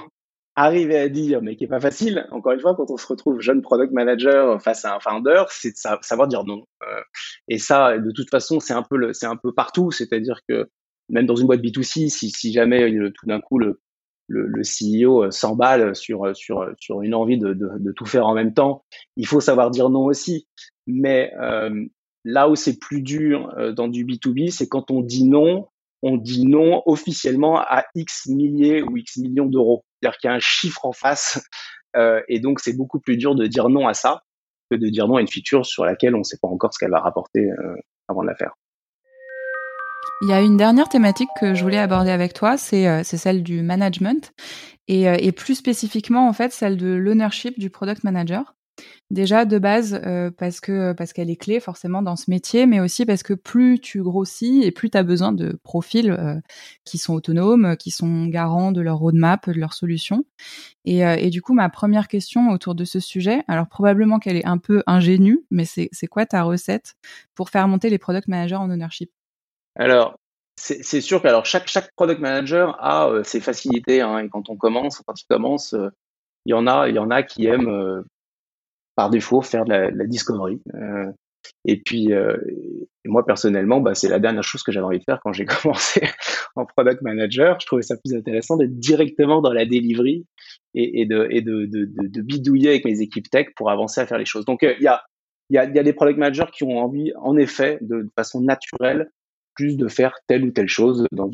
arriver 0.54 0.98
à 0.98 1.08
dire, 1.08 1.40
mais 1.42 1.56
qui 1.56 1.64
est 1.64 1.68
pas 1.68 1.80
facile, 1.80 2.26
encore 2.30 2.52
une 2.52 2.60
fois, 2.60 2.74
quand 2.74 2.90
on 2.90 2.96
se 2.96 3.06
retrouve 3.06 3.40
jeune 3.40 3.62
product 3.62 3.92
manager 3.92 4.60
face 4.62 4.84
à 4.84 4.94
un 4.94 5.00
founder, 5.00 5.44
c'est 5.48 5.70
de 5.70 5.98
savoir 6.02 6.28
dire 6.28 6.44
non. 6.44 6.64
Euh, 6.82 7.00
et 7.48 7.58
ça, 7.58 7.98
de 7.98 8.10
toute 8.10 8.30
façon, 8.30 8.60
c'est 8.60 8.74
un 8.74 8.82
peu 8.82 9.12
c'est 9.12 9.26
un 9.26 9.36
peu 9.36 9.52
partout. 9.52 9.90
C'est-à-dire 9.90 10.40
que 10.48 10.68
même 11.08 11.26
dans 11.26 11.36
une 11.36 11.46
boîte 11.46 11.60
B2C, 11.60 12.08
si, 12.08 12.30
si 12.30 12.52
jamais 12.52 12.90
tout 13.12 13.26
d'un 13.26 13.40
coup 13.40 13.58
le, 13.58 13.80
le, 14.28 14.46
le 14.46 14.62
CEO 14.62 15.24
euh, 15.24 15.30
s'emballe 15.30 15.94
sur, 15.94 16.34
sur, 16.34 16.66
sur 16.78 17.02
une 17.02 17.14
envie 17.14 17.38
de, 17.38 17.52
de, 17.52 17.70
de, 17.78 17.92
tout 17.92 18.06
faire 18.06 18.26
en 18.26 18.34
même 18.34 18.54
temps, 18.54 18.84
il 19.16 19.26
faut 19.26 19.40
savoir 19.40 19.70
dire 19.70 19.90
non 19.90 20.04
aussi. 20.04 20.48
Mais 20.86 21.32
euh, 21.40 21.84
là 22.24 22.48
où 22.48 22.56
c'est 22.56 22.78
plus 22.78 23.02
dur 23.02 23.52
euh, 23.58 23.72
dans 23.72 23.88
du 23.88 24.04
B2B, 24.04 24.50
c'est 24.50 24.68
quand 24.68 24.90
on 24.90 25.02
dit 25.02 25.24
non, 25.24 25.68
on 26.02 26.16
dit 26.16 26.46
non 26.46 26.82
officiellement 26.86 27.58
à 27.58 27.84
X 27.94 28.26
milliers 28.26 28.82
ou 28.82 28.96
X 28.96 29.18
millions 29.18 29.46
d'euros. 29.46 29.84
C'est-à-dire 30.00 30.18
qu'il 30.18 30.28
y 30.28 30.32
a 30.32 30.36
un 30.36 30.40
chiffre 30.40 30.84
en 30.84 30.92
face. 30.92 31.42
Euh, 31.94 32.22
et 32.26 32.40
donc, 32.40 32.60
c'est 32.60 32.74
beaucoup 32.74 33.00
plus 33.00 33.18
dur 33.18 33.34
de 33.34 33.46
dire 33.46 33.68
non 33.68 33.86
à 33.86 33.92
ça 33.92 34.22
que 34.70 34.76
de 34.76 34.88
dire 34.88 35.06
non 35.08 35.16
à 35.16 35.20
une 35.20 35.28
feature 35.28 35.66
sur 35.66 35.84
laquelle 35.84 36.14
on 36.14 36.20
ne 36.20 36.24
sait 36.24 36.38
pas 36.40 36.48
encore 36.48 36.72
ce 36.72 36.78
qu'elle 36.78 36.90
va 36.90 37.00
rapporter 37.00 37.40
euh, 37.50 37.74
avant 38.08 38.22
de 38.22 38.28
la 38.28 38.34
faire. 38.34 38.54
Il 40.22 40.30
y 40.30 40.32
a 40.32 40.40
une 40.40 40.56
dernière 40.56 40.88
thématique 40.88 41.28
que 41.38 41.52
je 41.52 41.62
voulais 41.62 41.76
aborder 41.76 42.10
avec 42.10 42.32
toi, 42.32 42.56
c'est 42.56 42.88
euh, 42.88 43.02
celle 43.02 43.42
du 43.42 43.60
management 43.60 44.32
et, 44.88 45.02
et, 45.02 45.32
plus 45.32 45.54
spécifiquement 45.54 46.26
en 46.26 46.32
fait 46.32 46.50
celle 46.50 46.78
de 46.78 46.94
l'ownership 46.94 47.58
du 47.58 47.68
product 47.68 48.04
manager. 48.04 48.54
Déjà 49.12 49.44
de 49.44 49.58
base 49.58 50.00
euh, 50.06 50.30
parce 50.30 50.60
que 50.60 50.94
parce 50.94 51.12
qu'elle 51.12 51.28
est 51.28 51.36
clé 51.36 51.60
forcément 51.60 52.00
dans 52.00 52.16
ce 52.16 52.30
métier, 52.30 52.64
mais 52.64 52.80
aussi 52.80 53.04
parce 53.04 53.22
que 53.22 53.34
plus 53.34 53.78
tu 53.78 54.02
grossis 54.02 54.62
et 54.64 54.70
plus 54.70 54.88
tu 54.88 54.96
as 54.96 55.02
besoin 55.02 55.32
de 55.32 55.60
profils 55.64 56.10
euh, 56.10 56.40
qui 56.86 56.96
sont 56.96 57.12
autonomes, 57.12 57.76
qui 57.76 57.90
sont 57.90 58.24
garants 58.24 58.72
de 58.72 58.80
leur 58.80 58.96
roadmap, 58.96 59.50
de 59.50 59.60
leurs 59.60 59.74
solutions. 59.74 60.24
Et, 60.86 61.04
euh, 61.04 61.28
du 61.28 61.42
coup, 61.42 61.52
ma 61.52 61.68
première 61.68 62.08
question 62.08 62.48
autour 62.48 62.74
de 62.74 62.86
ce 62.86 63.00
sujet, 63.00 63.42
alors 63.48 63.68
probablement 63.68 64.18
qu'elle 64.18 64.38
est 64.38 64.46
un 64.46 64.56
peu 64.56 64.82
ingénue, 64.86 65.44
mais 65.50 65.66
c'est 65.66 66.06
quoi 66.06 66.24
ta 66.24 66.42
recette 66.42 66.94
pour 67.34 67.50
faire 67.50 67.68
monter 67.68 67.90
les 67.90 67.98
product 67.98 68.28
managers 68.28 68.54
en 68.54 68.70
ownership? 68.70 69.10
Alors, 69.76 70.16
c'est 70.56 71.02
sûr 71.02 71.20
que 71.20 71.28
alors 71.28 71.44
chaque 71.44 71.68
chaque 71.68 71.92
product 71.96 72.20
manager 72.20 72.82
a 72.82 73.22
ses 73.24 73.40
facilités 73.40 74.00
hein, 74.00 74.20
et 74.20 74.30
quand 74.30 74.48
on 74.48 74.56
commence, 74.56 75.02
quand 75.06 75.20
il 75.20 75.26
commence, 75.28 75.74
il 76.46 76.50
y 76.50 76.54
en 76.54 76.66
a 76.66 77.22
qui 77.22 77.44
aiment 77.46 78.04
par 78.96 79.10
défaut 79.10 79.42
faire 79.42 79.64
de 79.64 79.70
la, 79.70 80.06
discovery. 80.06 80.60
Euh, 80.74 81.10
et 81.64 81.80
puis 81.80 82.12
euh, 82.12 82.36
moi 83.04 83.24
personnellement, 83.24 83.80
bah, 83.80 83.94
c'est 83.94 84.08
la 84.08 84.18
dernière 84.18 84.42
chose 84.42 84.62
que 84.62 84.72
j'avais 84.72 84.86
envie 84.86 84.98
de 84.98 85.04
faire 85.04 85.20
quand 85.22 85.32
j'ai 85.32 85.44
commencé 85.62 86.02
en 86.56 86.64
product 86.64 87.02
manager. 87.02 87.58
Je 87.60 87.66
trouvais 87.66 87.82
ça 87.82 87.96
plus 87.96 88.14
intéressant 88.14 88.56
d'être 88.56 88.78
directement 88.78 89.40
dans 89.40 89.52
la 89.52 89.64
delivery 89.64 90.26
et, 90.74 91.06
de, 91.06 92.20
bidouiller 92.20 92.70
avec 92.70 92.84
mes 92.84 93.00
équipes 93.00 93.30
tech 93.30 93.48
pour 93.56 93.70
avancer 93.70 94.00
à 94.00 94.06
faire 94.06 94.18
les 94.18 94.24
choses. 94.24 94.44
Donc 94.44 94.62
euh, 94.62 94.74
il 94.78 94.84
y, 94.84 94.88
a, 94.88 95.02
y, 95.50 95.58
a, 95.58 95.66
des 95.66 95.92
product 95.92 96.18
managers 96.18 96.50
qui 96.52 96.64
ont 96.64 96.78
envie, 96.78 97.12
en 97.16 97.36
effet, 97.36 97.78
de, 97.80 98.08
façon 98.16 98.40
naturelle, 98.40 99.10
plus 99.54 99.76
de 99.76 99.88
faire 99.88 100.14
telle 100.26 100.44
ou 100.44 100.50
telle 100.50 100.68
chose 100.68 101.06
dans 101.12 101.30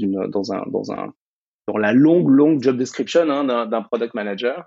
la 1.76 1.92
longue 1.92 2.28
longue 2.28 2.62
job 2.62 2.76
description 2.76 3.28
hein, 3.30 3.66
d'un 3.66 3.82
product 3.82 4.14
manager 4.14 4.66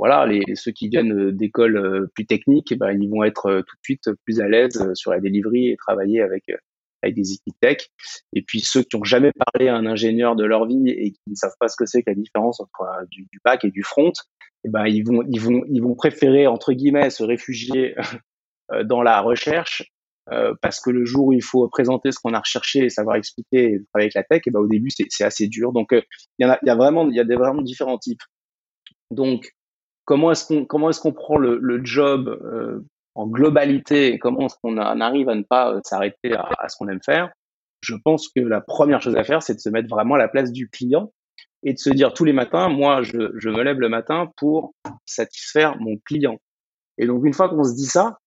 voilà, 0.00 0.24
les, 0.24 0.42
ceux 0.54 0.72
qui 0.72 0.88
viennent 0.88 1.12
euh, 1.12 1.30
d'écoles 1.30 1.76
euh, 1.76 2.10
plus 2.14 2.24
techniques, 2.24 2.72
eh 2.72 2.76
ben, 2.76 2.90
ils 2.90 3.10
vont 3.10 3.22
être 3.22 3.46
euh, 3.46 3.60
tout 3.60 3.76
de 3.76 3.82
suite 3.84 4.08
plus 4.24 4.40
à 4.40 4.48
l'aise 4.48 4.94
sur 4.94 5.10
la 5.10 5.20
delivery 5.20 5.68
et 5.68 5.76
travailler 5.76 6.22
avec 6.22 6.44
avec 7.02 7.14
des 7.14 7.32
équipes 7.32 7.54
tech. 7.60 7.90
Et 8.32 8.40
puis 8.40 8.60
ceux 8.60 8.82
qui 8.82 8.96
n'ont 8.96 9.04
jamais 9.04 9.30
parlé 9.32 9.68
à 9.68 9.76
un 9.76 9.84
ingénieur 9.84 10.36
de 10.36 10.44
leur 10.44 10.66
vie 10.66 10.88
et 10.88 11.12
qui 11.12 11.20
ne 11.28 11.34
savent 11.34 11.54
pas 11.60 11.68
ce 11.68 11.76
que 11.76 11.84
c'est 11.84 12.02
que 12.02 12.10
la 12.10 12.14
différence 12.14 12.60
entre 12.60 12.82
du, 13.10 13.26
du 13.30 13.40
back 13.44 13.66
et 13.66 13.70
du 13.70 13.82
front, 13.82 14.12
eh 14.64 14.70
ben 14.70 14.86
ils 14.86 15.02
vont 15.02 15.22
ils 15.28 15.40
vont 15.40 15.64
ils 15.68 15.82
vont 15.82 15.94
préférer 15.94 16.46
entre 16.46 16.72
guillemets 16.72 17.10
se 17.10 17.22
réfugier 17.22 17.94
dans 18.84 19.02
la 19.02 19.20
recherche 19.20 19.92
parce 20.62 20.80
que 20.80 20.90
le 20.90 21.04
jour 21.04 21.26
où 21.26 21.32
il 21.34 21.42
faut 21.42 21.68
présenter 21.68 22.10
ce 22.12 22.20
qu'on 22.20 22.32
a 22.32 22.38
recherché 22.38 22.84
et 22.84 22.90
savoir 22.90 23.16
expliquer 23.16 23.64
et 23.64 23.84
travailler 23.92 24.06
avec 24.06 24.14
la 24.14 24.22
tech, 24.24 24.38
et 24.38 24.42
eh 24.46 24.50
ben 24.50 24.60
au 24.60 24.68
début 24.68 24.90
c'est 24.90 25.24
assez 25.24 25.46
dur. 25.46 25.72
Donc 25.72 25.88
il 25.92 26.04
y 26.38 26.44
en 26.46 26.50
a 26.50 26.58
il 26.62 26.68
y 26.68 26.70
a 26.70 26.74
vraiment 26.74 27.08
il 27.08 27.16
y 27.16 27.20
a 27.20 27.24
des 27.24 27.36
vraiment 27.36 27.62
différents 27.62 27.98
types. 27.98 28.22
Donc 29.10 29.50
comment 30.10 30.32
est-ce 30.32 30.44
qu'on 30.44 30.64
comment 30.64 30.90
est-ce 30.90 31.00
qu'on 31.00 31.12
prend 31.12 31.38
le, 31.38 31.80
job 31.84 32.28
euh, 32.28 32.80
en 33.14 33.28
globalité 33.28 34.12
et 34.12 34.18
comment 34.18 34.46
est-ce 34.46 34.56
qu'on 34.60 34.76
arrive 34.76 35.28
à 35.28 35.36
ne 35.36 35.44
pas 35.44 35.72
euh, 35.72 35.80
s'arrêter 35.84 36.34
à, 36.34 36.68
ce 36.68 36.76
qu'on 36.76 36.88
aime 36.88 37.00
faire 37.00 37.30
Je 37.80 37.94
pense 37.94 38.28
que 38.28 38.40
la 38.40 38.60
première 38.60 39.00
chose 39.00 39.14
à 39.14 39.22
faire, 39.22 39.40
c'est 39.40 39.54
de 39.54 39.60
se 39.60 39.68
mettre 39.68 39.88
vraiment 39.88 40.16
à 40.16 40.18
la 40.18 40.26
place 40.26 40.50
du 40.50 40.68
client 40.68 41.12
et 41.62 41.74
de 41.74 41.78
se 41.78 41.90
dire 41.90 42.12
tous 42.12 42.24
les 42.24 42.32
matins, 42.32 42.68
moi, 42.68 43.04
je, 43.04 43.18
me 43.18 43.62
lève 43.62 43.78
le 43.78 43.88
matin 43.88 44.32
pour 44.36 44.74
satisfaire 45.06 45.78
mon 45.78 45.96
client. 46.04 46.38
Et 46.98 47.06
donc 47.06 47.24
une 47.24 47.32
fois 47.32 47.48
qu'on 47.48 47.62
se 47.62 47.76
dit 47.76 47.86
ça, 47.86 48.18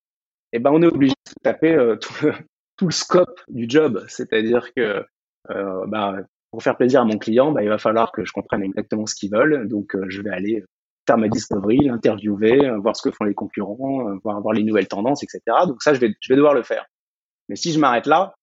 eh 0.54 0.60
ben 0.60 0.72
on 0.72 0.82
est 0.82 0.88
obligé 0.88 1.16
de 1.28 1.44
taper 1.44 1.76
euh, 1.76 1.98
tout, 1.98 2.14
le, 2.26 2.92
scope 2.92 3.42
du 3.50 3.66
job, 3.68 4.06
c'est-à-dire 4.08 4.74
que 4.74 5.06
bah, 5.50 6.16
pour 6.50 6.64
faire 6.64 6.78
plaisir 6.78 7.02
à 7.02 7.06
mon 7.06 7.18
client, 7.18 7.52
bah, 7.52 7.62
il 7.62 7.68
va 7.68 7.78
falloir 7.78 8.14
que 8.14 8.24
je 8.24 8.32
comprenne 8.32 8.64
exactement 8.64 9.06
ce 9.06 9.16
qu'ils 9.16 9.32
veulent. 9.32 9.68
Donc, 9.68 9.98
je 10.08 10.22
vais 10.22 10.30
aller 10.30 10.64
faire 11.06 11.18
ma 11.18 11.28
discovery, 11.28 11.78
l'interviewer, 11.84 12.66
euh, 12.66 12.78
voir 12.80 12.96
ce 12.96 13.02
que 13.02 13.14
font 13.14 13.26
les 13.26 13.34
concurrents, 13.34 14.10
euh, 14.10 14.16
voir, 14.24 14.42
voir 14.42 14.54
les 14.54 14.64
nouvelles 14.64 14.88
tendances, 14.88 15.24
etc. 15.24 15.42
Donc 15.68 15.82
ça, 15.82 15.94
je 15.94 16.00
vais, 16.00 16.14
je 16.20 16.34
vais 16.34 16.38
devoir 16.38 16.54
le 16.54 16.64
faire. 16.64 16.86
Mais 17.50 17.56
si 17.56 17.72
je 17.72 17.80
m'arrête 17.80 18.08
là, 18.08 18.36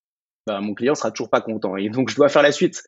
bah, 0.47 0.61
mon 0.61 0.75
client 0.75 0.95
sera 0.95 1.11
toujours 1.11 1.31
pas 1.31 1.41
content. 1.41 1.77
Et 1.77 1.89
donc, 1.91 2.11
je 2.11 2.17
dois 2.17 2.29
faire 2.29 2.43
la 2.43 2.53
suite. 2.53 2.83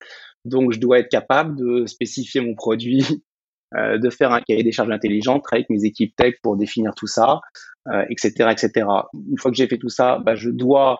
Donc, 0.44 0.72
je 0.72 0.80
dois 0.80 0.98
être 0.98 1.10
capable 1.10 1.56
de 1.56 1.86
spécifier 1.86 2.40
mon 2.40 2.54
produit, 2.54 3.04
euh, 3.76 3.98
de 3.98 4.10
faire 4.10 4.32
un 4.32 4.40
cahier 4.40 4.62
des 4.62 4.72
charges 4.72 4.90
intelligentes, 4.90 5.44
avec 5.52 5.68
mes 5.70 5.84
équipes 5.84 6.14
tech 6.16 6.34
pour 6.42 6.56
définir 6.56 6.92
tout 6.94 7.06
ça, 7.06 7.40
euh, 7.88 8.04
etc., 8.10 8.50
etc. 8.50 8.86
Une 9.14 9.38
fois 9.38 9.50
que 9.50 9.56
j'ai 9.56 9.68
fait 9.68 9.78
tout 9.78 9.88
ça, 9.88 10.18
bah, 10.24 10.34
je 10.34 10.50
dois 10.50 10.98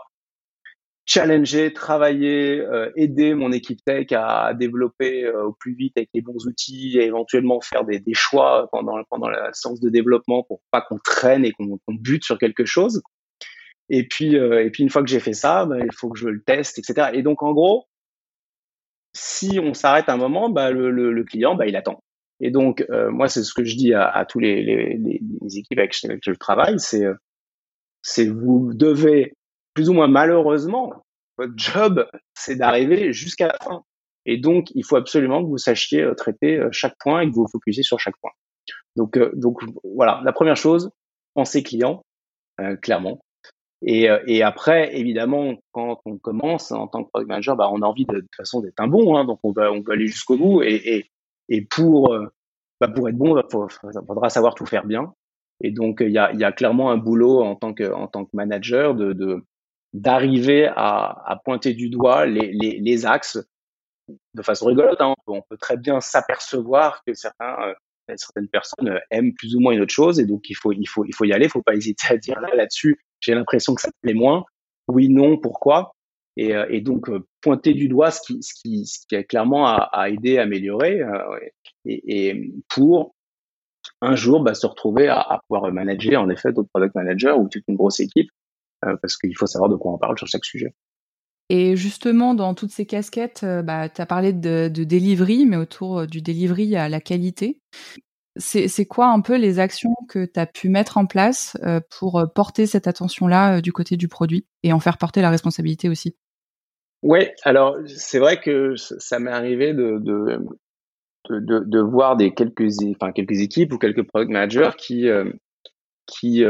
challenger, 1.07 1.73
travailler, 1.73 2.61
euh, 2.61 2.91
aider 2.97 3.35
mon 3.35 3.53
équipe 3.53 3.85
tech 3.85 4.07
à 4.12 4.55
développer 4.55 5.25
euh, 5.25 5.47
au 5.47 5.53
plus 5.53 5.75
vite 5.75 5.97
avec 5.97 6.11
les 6.15 6.21
bons 6.21 6.47
outils 6.47 6.99
et 6.99 7.03
éventuellement 7.03 7.61
faire 7.61 7.85
des, 7.85 7.99
des 7.99 8.15
choix 8.15 8.69
pendant, 8.71 9.03
pendant 9.11 9.29
la 9.29 9.53
séance 9.53 9.81
de 9.81 9.91
développement 9.91 10.45
pour 10.45 10.61
pas 10.71 10.81
qu'on 10.81 10.99
traîne 10.99 11.45
et 11.45 11.53
qu'on 11.53 11.79
bute 11.88 12.25
sur 12.25 12.38
quelque 12.38 12.65
chose. 12.65 13.03
Et 13.88 14.07
puis, 14.07 14.38
euh, 14.38 14.65
et 14.65 14.71
puis 14.71 14.83
une 14.83 14.91
fois 14.91 15.03
que 15.03 15.11
j'ai 15.11 15.21
fait 15.21 15.33
ça, 15.33 15.67
bah, 15.67 15.79
il 15.81 15.93
faut 15.93 16.09
que 16.09 16.19
je 16.19 16.29
le 16.29 16.43
teste, 16.43 16.79
etc. 16.79 17.11
Et 17.15 17.23
donc 17.23 17.43
en 17.43 17.53
gros, 17.53 17.87
si 19.12 19.59
on 19.61 19.75
s'arrête 19.75 20.09
un 20.09 20.17
moment, 20.17 20.49
bah, 20.49 20.71
le, 20.71 20.91
le, 20.91 21.12
le, 21.12 21.25
client, 21.25 21.55
bah, 21.55 21.67
il 21.67 21.77
attend. 21.77 22.03
Et 22.41 22.51
donc 22.51 22.85
moi, 22.91 23.29
c'est 23.29 23.45
ce 23.45 23.55
que 23.55 23.65
je 23.65 23.77
dis 23.77 23.95
à, 23.95 24.09
à 24.09 24.25
tous 24.25 24.41
les, 24.41 24.65
les, 24.65 24.99
les, 24.99 25.59
équipes 25.59 25.79
avec 25.79 25.95
lesquelles 26.03 26.35
je 26.35 26.38
travaille, 26.38 26.81
c'est 26.81 27.05
c'est 28.03 28.27
vous 28.27 28.73
devez 28.75 29.35
plus 29.75 29.89
ou 29.89 29.93
moins 29.93 30.09
malheureusement, 30.09 30.93
votre 31.39 31.53
job, 31.57 32.07
c'est 32.35 32.57
d'arriver 32.57 33.13
jusqu'à 33.13 33.49
la 33.49 33.59
fin. 33.63 33.83
Et 34.27 34.37
donc, 34.37 34.69
il 34.75 34.85
faut 34.85 34.97
absolument 34.97 35.43
que 35.43 35.49
vous 35.49 35.59
sachiez 35.59 36.09
traiter 36.17 36.61
chaque 36.71 36.97
point 37.01 37.21
et 37.21 37.27
que 37.29 37.35
vous 37.35 37.43
vous 37.43 37.51
focusiez 37.51 37.83
sur 37.83 37.99
chaque 37.99 38.17
point. 38.21 38.31
Donc, 38.95 39.19
donc 39.35 39.61
voilà, 39.83 40.21
la 40.25 40.33
première 40.33 40.57
chose, 40.57 40.91
pensez 41.35 41.63
client, 41.63 42.05
clairement. 42.83 43.21
Et, 43.85 44.09
et, 44.27 44.45
après, 44.45 44.97
évidemment, 44.97 45.55
quand 45.73 46.01
on 46.05 46.17
commence 46.17 46.71
en 46.71 46.87
tant 46.87 47.03
que 47.03 47.11
manager, 47.25 47.57
bah, 47.57 47.69
on 47.73 47.83
a 47.83 47.87
envie 47.87 48.05
de, 48.05 48.15
de 48.15 48.21
toute 48.21 48.37
façon 48.37 48.61
d'être 48.61 48.79
un 48.79 48.87
bon, 48.87 49.17
hein, 49.17 49.25
donc 49.25 49.41
on 49.43 49.51
va, 49.51 49.73
on 49.73 49.81
va 49.81 49.95
aller 49.95 50.07
jusqu'au 50.07 50.37
bout. 50.37 50.63
Et, 50.63 50.75
et, 50.75 51.11
et 51.49 51.63
pour, 51.63 52.17
bah, 52.81 52.89
pour 52.89 53.09
être 53.09 53.17
bon, 53.17 53.37
il 53.37 53.43
faudra 53.51 54.29
savoir 54.29 54.55
tout 54.55 54.67
faire 54.67 54.85
bien. 54.85 55.13
Et 55.63 55.73
donc, 55.73 55.99
il 56.01 56.11
y 56.11 56.19
a, 56.19 56.33
y 56.33 56.45
a, 56.45 56.53
clairement 56.53 56.91
un 56.91 56.97
boulot 56.97 57.43
en 57.43 57.57
tant 57.57 57.75
que, 57.75 57.93
en 57.93 58.07
tant 58.07 58.25
que 58.25 58.31
manager 58.35 58.95
de 58.95 59.45
d'arriver 59.93 60.67
à, 60.67 61.23
à, 61.27 61.37
pointer 61.45 61.75
du 61.75 61.91
doigt 61.91 62.27
les, 62.27 62.53
les, 62.53 62.79
les, 62.79 63.07
axes 63.07 63.39
de 64.35 64.43
façon 64.43 64.67
rigolote. 64.67 65.01
Hein. 65.01 65.15
On 65.27 65.43
peut 65.43 65.59
très 65.59 65.77
bien 65.77 66.01
s'apercevoir 66.01 67.03
que 67.07 67.15
certains, 67.15 67.57
euh, 67.69 68.15
certaines 68.17 68.49
personnes 68.49 68.99
aiment 69.11 69.35
plus 69.35 69.55
ou 69.55 69.61
moins 69.61 69.73
une 69.73 69.81
autre 69.81 69.93
chose, 69.93 70.19
et 70.19 70.25
donc 70.25 70.49
il 70.49 70.55
faut, 70.55 70.73
il 70.73 70.87
faut, 70.87 71.05
il 71.05 71.15
faut 71.15 71.25
y 71.25 71.33
aller. 71.33 71.47
Il 71.47 71.51
faut 71.51 71.63
pas 71.63 71.75
hésiter 71.75 72.07
à 72.09 72.17
dire 72.17 72.41
là, 72.41 72.49
là-dessus, 72.55 72.99
j'ai 73.21 73.35
l'impression 73.35 73.75
que 73.75 73.83
ça 73.83 73.91
plaît 74.01 74.15
moins. 74.15 74.45
Oui, 74.89 75.09
non, 75.09 75.39
pourquoi? 75.39 75.93
Et, 76.37 76.57
euh, 76.57 76.67
et, 76.71 76.81
donc 76.81 77.11
euh, 77.11 77.27
pointer 77.43 77.75
du 77.75 77.89
doigt 77.89 78.11
ce 78.11 78.21
qui, 78.23 78.43
ce 78.43 78.55
qui, 78.55 78.87
ce 78.87 79.07
qui 79.07 79.15
est 79.15 79.25
clairement 79.25 79.67
à, 79.67 79.91
à 79.93 80.09
aider, 80.09 80.39
à 80.39 80.43
améliorer, 80.43 81.03
et, 81.85 82.29
et, 82.29 82.53
pour 82.71 83.15
un 84.01 84.15
jour 84.15 84.43
bah, 84.43 84.55
se 84.55 84.67
retrouver 84.67 85.09
à, 85.09 85.21
à, 85.21 85.41
pouvoir 85.47 85.71
manager 85.71 86.23
en 86.23 86.31
effet 86.31 86.53
d'autres 86.53 86.71
product 86.73 86.95
managers 86.95 87.33
ou 87.33 87.49
toute 87.49 87.65
une 87.69 87.77
grosse 87.77 88.01
équipe 88.01 88.31
euh, 88.31 88.42
parce 89.01 89.16
qu'il 89.16 89.37
faut 89.37 89.47
savoir 89.47 89.71
de 89.71 89.77
quoi 89.77 89.92
on 89.92 89.99
parle 89.99 90.18
sur 90.18 90.27
chaque 90.27 90.45
sujet. 90.45 90.75
Et 91.49 91.77
justement, 91.77 92.35
dans 92.35 92.55
toutes 92.55 92.71
ces 92.71 92.87
casquettes, 92.87 93.42
euh, 93.45 93.61
bah, 93.62 93.90
tu 93.90 94.01
as 94.01 94.07
parlé 94.07 94.33
de, 94.33 94.71
de, 94.73 94.85
delivery, 94.85 95.45
mais 95.45 95.59
autour 95.59 96.01
euh, 96.01 96.07
du 96.07 96.23
delivery, 96.23 96.77
à 96.77 96.88
la 96.88 96.99
qualité. 96.99 97.61
C'est 98.37 98.87
quoi 98.87 99.09
un 99.09 99.21
peu 99.21 99.37
les 99.37 99.59
actions 99.59 99.95
que 100.09 100.25
tu 100.25 100.40
as 100.40 100.47
pu 100.47 100.71
mettre 100.71 100.97
en 100.97 101.05
place 101.05 101.55
pour 101.99 102.25
porter 102.35 102.64
cette 102.64 102.87
attention-là 102.87 103.61
du 103.61 103.75
côté 103.75 103.99
du 103.99 104.09
produit 104.09 104.47
et 104.62 104.73
en 104.73 104.81
faire 104.81 104.97
porter 104.97 105.21
la 105.21 105.29
responsabilité 105.29 105.90
aussi? 105.90 106.16
Oui, 107.03 107.29
alors 107.42 107.77
c'est 107.87 108.18
vrai 108.18 108.40
que 108.40 108.75
ça 108.77 109.18
m'est 109.18 109.31
arrivé 109.31 109.75
de, 109.75 109.99
de, 109.99 110.38
de, 111.29 111.59
de, 111.59 111.79
voir 111.79 112.16
des 112.16 112.33
quelques, 112.33 112.73
enfin, 112.99 113.12
quelques 113.12 113.40
équipes 113.40 113.75
ou 113.75 113.77
quelques 113.77 114.05
product 114.05 114.33
managers 114.33 114.71
qui, 114.79 115.09
qui 116.07 116.42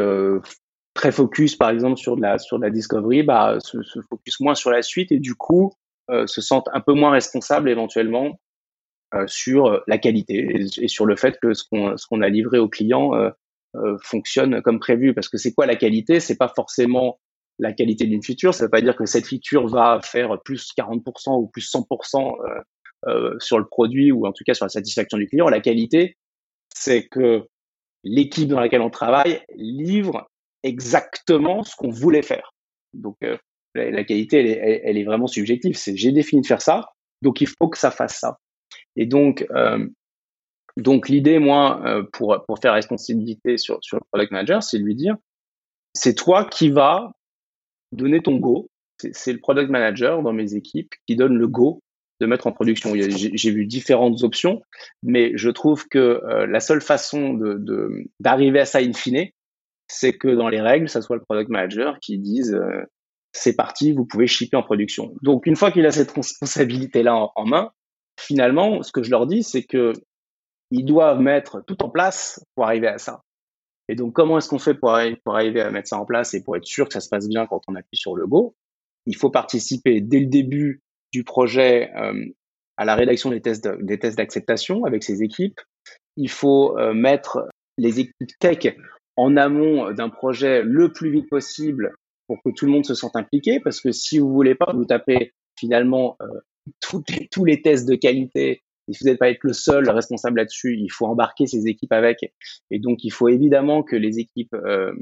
très 0.94 1.12
focus 1.12 1.56
par 1.56 1.70
exemple 1.70 1.96
sur 1.96 2.16
de 2.16 2.22
la 2.22 2.38
sur 2.38 2.58
de 2.58 2.64
la 2.64 2.70
discovery, 2.70 3.22
bah 3.22 3.58
se, 3.60 3.82
se 3.82 4.00
focus 4.00 4.40
moins 4.40 4.54
sur 4.54 4.70
la 4.70 4.82
suite 4.82 5.12
et 5.12 5.18
du 5.18 5.34
coup 5.34 5.72
euh, 6.10 6.26
se 6.26 6.40
sentent 6.40 6.68
un 6.72 6.80
peu 6.80 6.92
moins 6.92 7.10
responsables 7.10 7.68
éventuellement 7.68 8.38
euh, 9.14 9.26
sur 9.26 9.66
euh, 9.66 9.80
la 9.86 9.98
qualité 9.98 10.66
et, 10.78 10.88
sur 10.88 11.04
le 11.04 11.16
fait 11.16 11.38
que 11.40 11.52
ce 11.52 11.64
qu'on 11.64 11.94
qu'on 12.08 12.22
a 12.22 12.28
livré 12.28 12.58
au 12.58 12.68
client 12.68 13.14
euh, 13.14 13.30
euh, 13.76 13.98
fonctionne 14.02 14.62
comme 14.62 14.80
prévu. 14.80 15.12
Parce 15.14 15.28
que 15.28 15.36
c'est 15.36 15.52
quoi 15.52 15.66
la 15.66 15.76
qualité? 15.76 16.18
C'est 16.18 16.38
pas 16.38 16.48
forcément 16.48 17.20
la 17.58 17.72
qualité 17.72 18.06
d'une 18.06 18.22
feature. 18.22 18.54
Ça 18.54 18.64
veut 18.64 18.70
pas 18.70 18.80
dire 18.80 18.96
que 18.96 19.04
cette 19.04 19.26
feature 19.26 19.68
va 19.68 20.00
faire 20.02 20.40
plus 20.42 20.72
40% 20.78 21.38
ou 21.38 21.46
plus 21.46 21.70
100% 21.70 22.34
sur 23.38 23.58
le 23.58 23.66
produit 23.66 24.12
ou 24.12 24.26
en 24.26 24.32
tout 24.32 24.44
cas 24.44 24.54
sur 24.54 24.64
la 24.64 24.70
satisfaction 24.70 25.18
du 25.18 25.26
client. 25.26 25.48
La 25.48 25.60
qualité, 25.60 26.16
c'est 26.74 27.06
que 27.06 27.46
l'équipe 28.04 28.48
dans 28.48 28.60
laquelle 28.60 28.80
on 28.80 28.90
travaille 28.90 29.42
livre 29.54 30.30
exactement 30.62 31.62
ce 31.62 31.76
qu'on 31.76 31.90
voulait 31.90 32.22
faire. 32.22 32.54
Donc 32.94 33.16
euh, 33.22 33.36
la, 33.74 34.04
qualité, 34.04 34.38
elle 34.84 34.98
est, 34.98 35.04
vraiment 35.04 35.26
subjective. 35.26 35.76
C'est 35.76 35.96
j'ai 35.96 36.12
défini 36.12 36.42
de 36.42 36.46
faire 36.46 36.62
ça, 36.62 36.90
donc 37.22 37.40
il 37.40 37.48
faut 37.48 37.68
que 37.68 37.78
ça 37.78 37.90
fasse 37.90 38.18
ça. 38.18 38.38
Et 38.96 39.06
donc 39.06 39.46
euh, 39.50 39.86
donc 40.76 41.08
l'idée, 41.08 41.38
moi, 41.38 41.82
euh, 41.86 42.02
pour 42.12 42.36
pour 42.46 42.58
faire 42.58 42.74
responsabilité 42.74 43.58
sur 43.58 43.78
sur 43.82 43.96
le 43.96 44.02
product 44.10 44.32
manager, 44.32 44.62
c'est 44.62 44.78
de 44.78 44.84
lui 44.84 44.94
dire, 44.94 45.16
c'est 45.94 46.14
toi 46.14 46.44
qui 46.44 46.70
va 46.70 47.12
donner 47.92 48.22
ton 48.22 48.36
go. 48.36 48.68
C'est 49.12 49.32
le 49.32 49.40
product 49.40 49.68
manager 49.68 50.22
dans 50.22 50.32
mes 50.32 50.54
équipes 50.54 50.92
qui 51.06 51.16
donne 51.16 51.36
le 51.36 51.48
go 51.48 51.82
de 52.20 52.26
mettre 52.26 52.46
en 52.46 52.52
production. 52.52 52.92
J'ai 52.94 53.50
vu 53.50 53.66
différentes 53.66 54.22
options, 54.22 54.62
mais 55.02 55.32
je 55.34 55.50
trouve 55.50 55.88
que 55.88 56.20
la 56.46 56.60
seule 56.60 56.80
façon 56.80 57.34
de 57.34 58.06
d'arriver 58.20 58.60
à 58.60 58.64
ça 58.64 58.78
in 58.78 58.92
fine, 58.92 59.26
c'est 59.92 60.14
que 60.14 60.28
dans 60.28 60.48
les 60.48 60.60
règles, 60.60 60.88
ça 60.88 61.02
soit 61.02 61.16
le 61.16 61.22
product 61.22 61.50
manager 61.50 61.98
qui 62.00 62.18
dise 62.18 62.54
euh, 62.54 62.82
c'est 63.32 63.54
parti, 63.54 63.92
vous 63.92 64.06
pouvez 64.06 64.26
shipper 64.26 64.56
en 64.56 64.62
production. 64.62 65.14
Donc 65.22 65.46
une 65.46 65.54
fois 65.54 65.70
qu'il 65.70 65.84
a 65.84 65.90
cette 65.90 66.10
responsabilité-là 66.12 67.28
en, 67.36 67.44
main, 67.44 67.70
finalement, 68.18 68.82
ce 68.82 68.90
que 68.90 69.02
je 69.02 69.10
leur 69.10 69.26
dis, 69.26 69.42
c'est 69.42 69.64
que 69.64 69.92
ils 70.70 70.84
doivent 70.84 71.20
mettre 71.20 71.62
tout 71.66 71.82
en 71.82 71.90
place 71.90 72.42
pour 72.54 72.64
arriver 72.64 72.88
à 72.88 72.96
ça. 72.96 73.20
Et 73.88 73.94
donc 73.94 74.14
comment 74.14 74.38
est-ce 74.38 74.48
qu'on 74.48 74.58
fait 74.58 74.74
pour, 74.74 74.98
pour 75.24 75.34
arriver 75.34 75.60
à 75.60 75.70
mettre 75.70 75.88
ça 75.88 75.98
en 75.98 76.06
place 76.06 76.32
et 76.32 76.42
pour 76.42 76.56
être 76.56 76.64
sûr 76.64 76.86
que 76.86 76.94
ça 76.94 77.00
se 77.00 77.10
passe 77.10 77.28
bien 77.28 77.46
quand 77.46 77.60
on 77.68 77.74
appuie 77.74 77.98
sur 77.98 78.16
le 78.16 78.26
go? 78.26 78.54
Il 79.04 79.16
faut 79.16 79.30
participer 79.30 80.00
dès 80.00 80.20
le 80.20 80.26
début 80.26 80.80
du 81.12 81.22
projet 81.22 81.90
euh, 81.96 82.24
à 82.78 82.86
la 82.86 82.94
rédaction 82.94 83.28
des 83.28 83.42
tests 83.42 83.68
des 83.82 83.98
tests 83.98 84.16
d'acceptation 84.16 84.84
avec 84.84 85.02
ses 85.02 85.22
équipes. 85.22 85.60
Il 86.16 86.30
faut 86.30 86.78
euh, 86.78 86.94
mettre 86.94 87.46
les 87.76 88.00
équipes 88.00 88.38
tech 88.38 88.74
en 89.16 89.36
amont 89.36 89.92
d'un 89.92 90.08
projet 90.08 90.62
le 90.62 90.92
plus 90.92 91.10
vite 91.10 91.28
possible 91.28 91.92
pour 92.26 92.42
que 92.42 92.50
tout 92.50 92.66
le 92.66 92.72
monde 92.72 92.86
se 92.86 92.94
sente 92.94 93.16
impliqué, 93.16 93.60
parce 93.60 93.80
que 93.80 93.92
si 93.92 94.18
vous 94.18 94.32
voulez 94.32 94.54
pas 94.54 94.72
vous 94.72 94.84
taper 94.84 95.34
finalement 95.58 96.16
euh, 96.22 96.26
les, 97.08 97.28
tous 97.28 97.44
les 97.44 97.60
tests 97.60 97.88
de 97.88 97.94
qualité, 97.94 98.62
et 98.88 98.92
si 98.92 99.04
vous 99.04 99.10
n'êtes 99.10 99.18
pas 99.18 99.30
être 99.30 99.44
le 99.44 99.52
seul 99.52 99.88
responsable 99.90 100.38
là-dessus, 100.38 100.76
il 100.76 100.88
faut 100.88 101.06
embarquer 101.06 101.46
ces 101.46 101.66
équipes 101.68 101.92
avec. 101.92 102.32
Et 102.70 102.78
donc, 102.78 103.04
il 103.04 103.10
faut 103.10 103.28
évidemment 103.28 103.82
que 103.82 103.96
les 103.96 104.18
équipes 104.18 104.54
euh, 104.54 104.92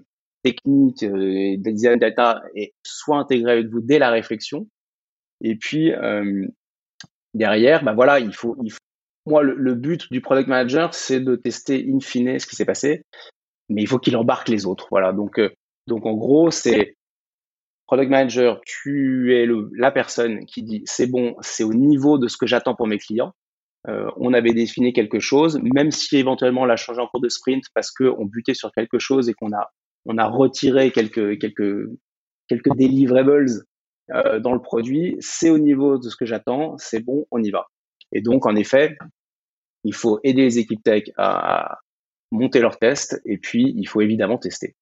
techniques, 0.42 1.02
euh, 1.02 1.56
design 1.56 1.98
data, 1.98 2.42
soient 2.84 3.18
intégrées 3.18 3.52
avec 3.52 3.68
vous 3.68 3.80
dès 3.80 3.98
la 3.98 4.10
réflexion. 4.10 4.68
Et 5.42 5.56
puis, 5.56 5.92
euh, 5.92 6.46
derrière, 7.32 7.82
bah 7.82 7.94
voilà, 7.94 8.20
il 8.20 8.34
faut, 8.34 8.56
il 8.62 8.70
faut 8.70 8.78
moi, 9.26 9.42
le, 9.42 9.74
but 9.74 10.10
du 10.10 10.20
product 10.20 10.48
manager, 10.48 10.94
c'est 10.94 11.20
de 11.20 11.36
tester 11.36 11.86
in 11.88 12.00
fine 12.00 12.38
ce 12.38 12.46
qui 12.46 12.56
s'est 12.56 12.64
passé 12.64 13.02
mais 13.70 13.83
il 13.83 13.87
faut 13.87 13.98
qu'il 13.98 14.16
embarque 14.16 14.48
les 14.48 14.66
autres. 14.66 14.88
Voilà. 14.90 15.12
Donc, 15.12 15.38
euh, 15.38 15.48
donc 15.87 16.04
en 16.04 16.14
gros, 16.14 16.50
c'est 16.50 16.96
product 17.87 18.11
manager, 18.11 18.61
tu 18.64 19.35
es 19.35 19.46
le, 19.46 19.70
la 19.74 19.90
personne 19.90 20.44
qui 20.44 20.62
dit 20.62 20.83
c'est 20.85 21.09
bon, 21.09 21.35
c'est 21.40 21.64
au 21.64 21.74
niveau 21.74 22.18
de 22.18 22.28
ce 22.28 22.37
que 22.37 22.46
j'attends 22.46 22.74
pour 22.74 22.87
mes 22.87 22.98
clients. 22.98 23.33
Euh, 23.88 24.11
on 24.16 24.35
avait 24.35 24.52
défini 24.52 24.92
quelque 24.92 25.20
chose, 25.20 25.59
même 25.74 25.90
si 25.90 26.18
éventuellement 26.18 26.62
on 26.62 26.66
l'a 26.66 26.76
changé 26.76 27.00
en 27.00 27.06
cours 27.06 27.20
de 27.20 27.30
sprint 27.30 27.64
parce 27.74 27.90
qu'on 27.90 28.26
butait 28.26 28.54
sur 28.54 28.70
quelque 28.72 28.98
chose 28.98 29.28
et 29.28 29.35
qu'on 29.35 29.52
a 29.52 29.70
on 30.04 30.18
a 30.18 30.26
retiré 30.26 30.90
quelques 30.92 31.40
quelques 31.40 31.88
quelques 32.46 32.76
deliverables 32.76 33.46
euh, 34.12 34.38
dans 34.38 34.52
le 34.52 34.61
produit, 34.61 35.16
c'est 35.20 35.50
au 35.50 35.59
niveau 35.59 35.98
de 35.98 36.09
ce 36.09 36.16
que 36.16 36.26
j'attends, 36.26 36.76
c'est 36.78 37.00
bon, 37.00 37.26
on 37.30 37.42
y 37.42 37.50
va. 37.50 37.66
Et 38.12 38.20
donc 38.20 38.46
en 38.46 38.54
effet, 38.54 38.98
il 39.85 39.94
faut 39.94 40.20
aider 40.24 40.42
les 40.42 40.59
équipes 40.59 40.83
tech 40.83 41.04
à, 41.16 41.78
monter 42.30 42.60
leurs 42.60 42.78
tests 42.78 43.20
et 43.24 43.38
puis 43.38 43.72
il 43.76 43.86
faut 43.86 44.00
évidemment 44.00 44.38
tester. 44.38 44.74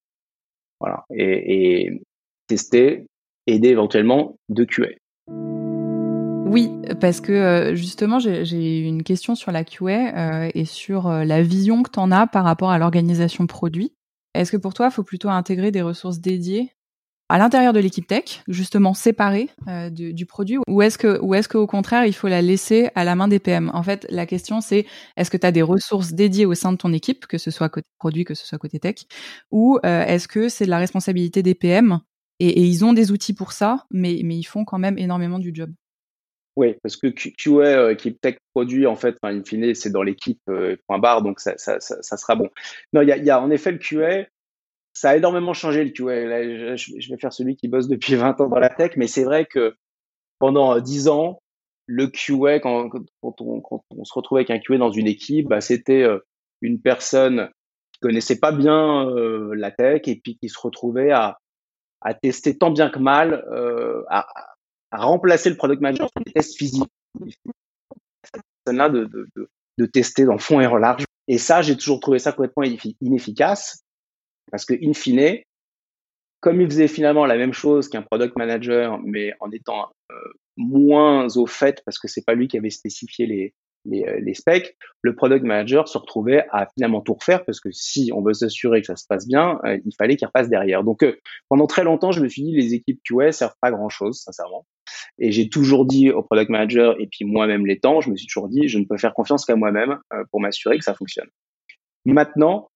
Voilà. 0.79 1.05
Et, 1.13 2.01
tester, 2.47 3.05
aider 3.45 3.69
éventuellement 3.69 4.39
de 4.49 4.63
QA. 4.63 4.87
Oui, 6.49 6.71
parce 6.99 7.21
que 7.21 7.31
euh, 7.31 7.75
justement, 7.75 8.17
j'ai 8.17 8.79
une 8.79 9.03
question 9.03 9.35
sur 9.35 9.51
la 9.51 9.63
QA 9.63 10.45
euh, 10.45 10.49
et 10.55 10.65
sur 10.65 11.07
euh, 11.07 11.23
la 11.23 11.43
vision 11.43 11.83
que 11.83 11.91
tu 11.91 11.99
en 11.99 12.11
as 12.11 12.25
par 12.25 12.43
rapport 12.43 12.71
à 12.71 12.79
l'organisation 12.79 13.45
produit. 13.45 13.93
Est-ce 14.33 14.51
que 14.51 14.57
pour 14.57 14.73
toi, 14.73 14.87
il 14.87 14.91
faut 14.91 15.03
plutôt 15.03 15.29
intégrer 15.29 15.69
des 15.69 15.83
ressources 15.83 16.19
dédiées 16.19 16.71
à 17.29 17.37
l'intérieur 17.37 17.73
de 17.73 17.79
l'équipe 17.79 18.07
tech, 18.07 18.41
justement 18.47 18.95
séparée 18.95 19.49
euh, 19.67 19.91
du, 19.91 20.13
du, 20.13 20.25
produit, 20.25 20.57
ou 20.67 20.81
est-ce 20.81 20.97
que, 20.97 21.19
ou 21.21 21.35
est-ce 21.35 21.47
qu'au 21.47 21.67
contraire, 21.67 22.05
il 22.05 22.13
faut 22.13 22.27
la 22.27 22.41
laisser 22.41 22.89
à 22.95 23.03
la 23.03 23.15
main 23.15 23.27
des 23.27 23.37
PM 23.39 23.69
En 23.73 23.83
fait, 23.83 24.07
la 24.09 24.25
question 24.25 24.61
c'est 24.61 24.87
est-ce 25.15 25.29
que 25.29 25.37
tu 25.37 25.45
as 25.45 25.51
des 25.51 25.61
ressources 25.61 26.13
dédiées 26.13 26.47
au 26.47 26.55
sein 26.55 26.71
de 26.71 26.77
ton 26.77 26.91
équipe, 26.91 27.27
que 27.27 27.37
ce 27.37 27.51
soit 27.51 27.69
côté 27.69 27.87
produit, 27.99 28.25
que 28.25 28.33
ce 28.33 28.47
soit 28.47 28.57
côté 28.57 28.79
tech, 28.79 29.05
ou 29.51 29.77
euh, 29.85 30.03
est-ce 30.05 30.27
que 30.27 30.49
c'est 30.49 30.65
de 30.65 30.71
la 30.71 30.79
responsabilité 30.79 31.43
des 31.43 31.53
PM 31.53 31.99
et, 32.39 32.63
ils 32.63 32.85
ont 32.85 32.93
des 32.93 33.11
outils 33.11 33.33
pour 33.33 33.51
ça, 33.51 33.85
mais, 33.91 34.13
ils 34.13 34.43
font 34.43 34.63
quand 34.63 34.79
même 34.79 34.97
énormément 34.97 35.39
du 35.39 35.51
job. 35.53 35.71
Oui, 36.55 36.75
parce 36.81 36.95
que 36.95 37.07
QA, 37.07 37.61
euh, 37.61 37.91
équipe 37.91 38.19
tech 38.21 38.37
produit, 38.53 38.87
en 38.87 38.95
fait, 38.95 39.17
in 39.23 39.43
fine, 39.43 39.75
c'est 39.75 39.91
dans 39.91 40.03
l'équipe 40.03 40.41
point 40.87 40.99
barre, 40.99 41.21
donc 41.21 41.41
ça, 41.41 41.57
sera 41.57 42.35
bon. 42.35 42.49
Non, 42.93 43.01
il 43.01 43.09
y 43.09 43.25
y 43.25 43.29
a 43.29 43.41
en 43.41 43.51
effet 43.51 43.71
le 43.71 43.77
QA, 43.77 44.25
ça 44.99 45.11
a 45.11 45.15
énormément 45.15 45.53
changé 45.53 45.85
le 45.85 45.91
QA. 45.91 46.75
je 46.75 47.09
vais 47.09 47.17
faire 47.17 47.31
celui 47.31 47.55
qui 47.55 47.69
bosse 47.69 47.87
depuis 47.87 48.15
20 48.15 48.41
ans 48.41 48.49
dans 48.49 48.59
la 48.59 48.67
tech, 48.67 48.97
mais 48.97 49.07
c'est 49.07 49.23
vrai 49.23 49.45
que 49.45 49.73
pendant 50.39 50.77
10 50.77 51.07
ans, 51.07 51.39
le 51.85 52.07
QA, 52.07 52.59
quand, 52.59 52.89
on, 53.21 54.03
se 54.03 54.13
retrouvait 54.13 54.41
avec 54.41 54.49
un 54.49 54.59
QA 54.59 54.77
dans 54.77 54.91
une 54.91 55.07
équipe, 55.07 55.47
bah, 55.47 55.61
c'était 55.61 56.03
euh, 56.03 56.19
une 56.59 56.81
personne 56.81 57.49
qui 57.93 58.01
connaissait 58.01 58.39
pas 58.39 58.51
bien 58.51 59.07
euh, 59.07 59.53
la 59.55 59.71
tech 59.71 60.01
et 60.05 60.19
puis 60.21 60.37
qui 60.37 60.49
se 60.49 60.59
retrouvait 60.59 61.11
à, 61.11 61.37
tester 62.21 62.57
tant 62.57 62.69
bien 62.69 62.89
que 62.89 62.99
mal, 62.99 63.45
euh, 63.53 64.03
à, 64.09 64.27
remplacer 64.91 65.49
le 65.49 65.55
product 65.55 65.81
manager 65.81 66.09
sur 66.09 66.25
des 66.25 66.33
tests 66.33 66.57
physiques. 66.57 66.91
personne-là 68.65 68.89
de, 68.89 69.05
de, 69.05 69.29
de, 69.37 69.49
de, 69.77 69.85
tester 69.85 70.25
dans 70.25 70.37
fond 70.37 70.59
et 70.59 70.67
en 70.67 70.75
large. 70.75 71.05
Et 71.29 71.37
ça, 71.37 71.61
j'ai 71.61 71.77
toujours 71.77 72.01
trouvé 72.01 72.19
ça 72.19 72.33
complètement 72.33 72.63
inefficace 72.99 73.85
parce 74.51 74.65
que, 74.65 74.73
in 74.73 74.93
fine, 74.93 75.39
comme 76.41 76.61
il 76.61 76.67
faisait 76.67 76.87
finalement 76.87 77.25
la 77.25 77.37
même 77.37 77.53
chose 77.53 77.89
qu'un 77.89 78.01
product 78.01 78.37
manager, 78.37 78.99
mais 79.03 79.33
en 79.39 79.51
étant 79.51 79.89
euh, 80.11 80.15
moins 80.57 81.27
au 81.35 81.45
fait 81.45 81.81
parce 81.85 81.99
que 81.99 82.07
c'est 82.07 82.25
pas 82.25 82.33
lui 82.33 82.47
qui 82.47 82.57
avait 82.57 82.69
spécifié 82.69 83.25
les, 83.25 83.53
les, 83.85 84.03
euh, 84.03 84.19
les, 84.21 84.33
specs, 84.33 84.77
le 85.01 85.15
product 85.15 85.43
manager 85.43 85.87
se 85.87 85.97
retrouvait 85.97 86.45
à 86.51 86.67
finalement 86.73 87.01
tout 87.01 87.13
refaire 87.13 87.43
parce 87.43 87.59
que 87.59 87.69
si 87.71 88.11
on 88.13 88.21
veut 88.21 88.33
s'assurer 88.33 88.81
que 88.81 88.87
ça 88.87 88.95
se 88.95 89.05
passe 89.07 89.27
bien, 89.27 89.59
euh, 89.65 89.77
il 89.85 89.93
fallait 89.97 90.15
qu'il 90.15 90.27
repasse 90.27 90.49
derrière. 90.49 90.83
Donc 90.83 91.05
pendant 91.49 91.67
très 91.67 91.83
longtemps, 91.83 92.11
je 92.11 92.21
me 92.21 92.29
suis 92.29 92.43
dit 92.43 92.53
les 92.53 92.73
équipes 92.73 93.01
QA 93.03 93.31
servent 93.33 93.55
pas 93.61 93.71
grand 93.71 93.89
chose, 93.89 94.21
sincèrement. 94.21 94.65
Et 95.17 95.31
j'ai 95.31 95.49
toujours 95.49 95.85
dit 95.85 96.09
au 96.09 96.23
product 96.23 96.49
manager 96.49 96.95
et 96.99 97.07
puis 97.07 97.25
moi-même 97.25 97.65
les 97.65 97.79
temps, 97.79 97.99
je 97.99 98.09
me 98.09 98.15
suis 98.15 98.27
toujours 98.27 98.47
dit 98.47 98.69
je 98.69 98.79
ne 98.79 98.85
peux 98.85 98.97
faire 98.97 99.13
confiance 99.13 99.45
qu'à 99.45 99.57
moi-même 99.57 99.99
pour 100.31 100.39
m'assurer 100.39 100.77
que 100.77 100.85
ça 100.85 100.93
fonctionne. 100.93 101.29
Maintenant, 102.05 102.68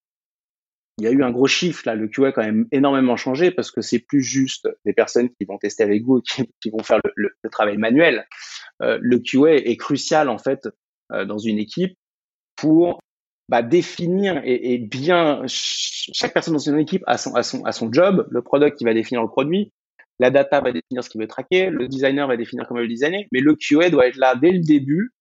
il 0.97 1.05
y 1.05 1.07
a 1.07 1.11
eu 1.11 1.23
un 1.23 1.31
gros 1.31 1.47
chiffre 1.47 1.83
là. 1.85 1.95
Le 1.95 2.07
QA 2.07 2.27
a 2.27 2.31
quand 2.31 2.43
même 2.43 2.67
énormément 2.71 3.15
changé 3.15 3.51
parce 3.51 3.71
que 3.71 3.81
c'est 3.81 3.99
plus 3.99 4.21
juste 4.21 4.69
des 4.85 4.93
personnes 4.93 5.29
qui 5.29 5.45
vont 5.45 5.57
tester 5.57 5.83
avec 5.83 6.03
vous 6.03 6.19
et 6.19 6.49
qui, 6.61 6.69
vont 6.69 6.83
faire 6.83 6.99
le, 7.15 7.31
travail 7.51 7.77
manuel. 7.77 8.27
Euh, 8.81 8.99
le 9.01 9.19
QA 9.19 9.55
est 9.55 9.77
crucial 9.77 10.29
en 10.29 10.37
fait 10.37 10.67
euh, 11.11 11.25
dans 11.25 11.39
une 11.39 11.57
équipe 11.57 11.97
pour 12.55 12.99
bah, 13.49 13.61
définir 13.61 14.41
et, 14.45 14.77
bien 14.77 15.43
chaque 15.47 16.33
personne 16.33 16.53
dans 16.53 16.59
une 16.59 16.79
équipe 16.79 17.03
a 17.07 17.17
son, 17.17 17.91
job. 17.91 18.27
Le 18.29 18.41
product 18.41 18.77
qui 18.77 18.85
va 18.85 18.93
définir 18.93 19.21
le 19.21 19.27
produit, 19.27 19.71
la 20.19 20.29
data 20.29 20.61
va 20.61 20.71
définir 20.71 21.03
ce 21.03 21.09
qu'il 21.09 21.21
veut 21.21 21.27
traquer, 21.27 21.69
le 21.69 21.87
designer 21.87 22.27
va 22.27 22.37
définir 22.37 22.67
comment 22.67 22.79
il 22.79 22.83
veut 22.83 22.89
designer, 22.89 23.25
mais 23.31 23.39
le 23.39 23.55
QA 23.55 23.89
doit 23.89 24.07
être 24.07 24.17
là 24.17 24.35
dès 24.35 24.51
le 24.51 24.59
début 24.59 25.11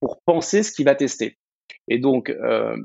pour 0.00 0.20
penser 0.26 0.62
ce 0.62 0.72
qu'il 0.72 0.84
va 0.84 0.94
tester. 0.94 1.38
Et 1.88 1.98
donc, 1.98 2.30
euh, 2.30 2.76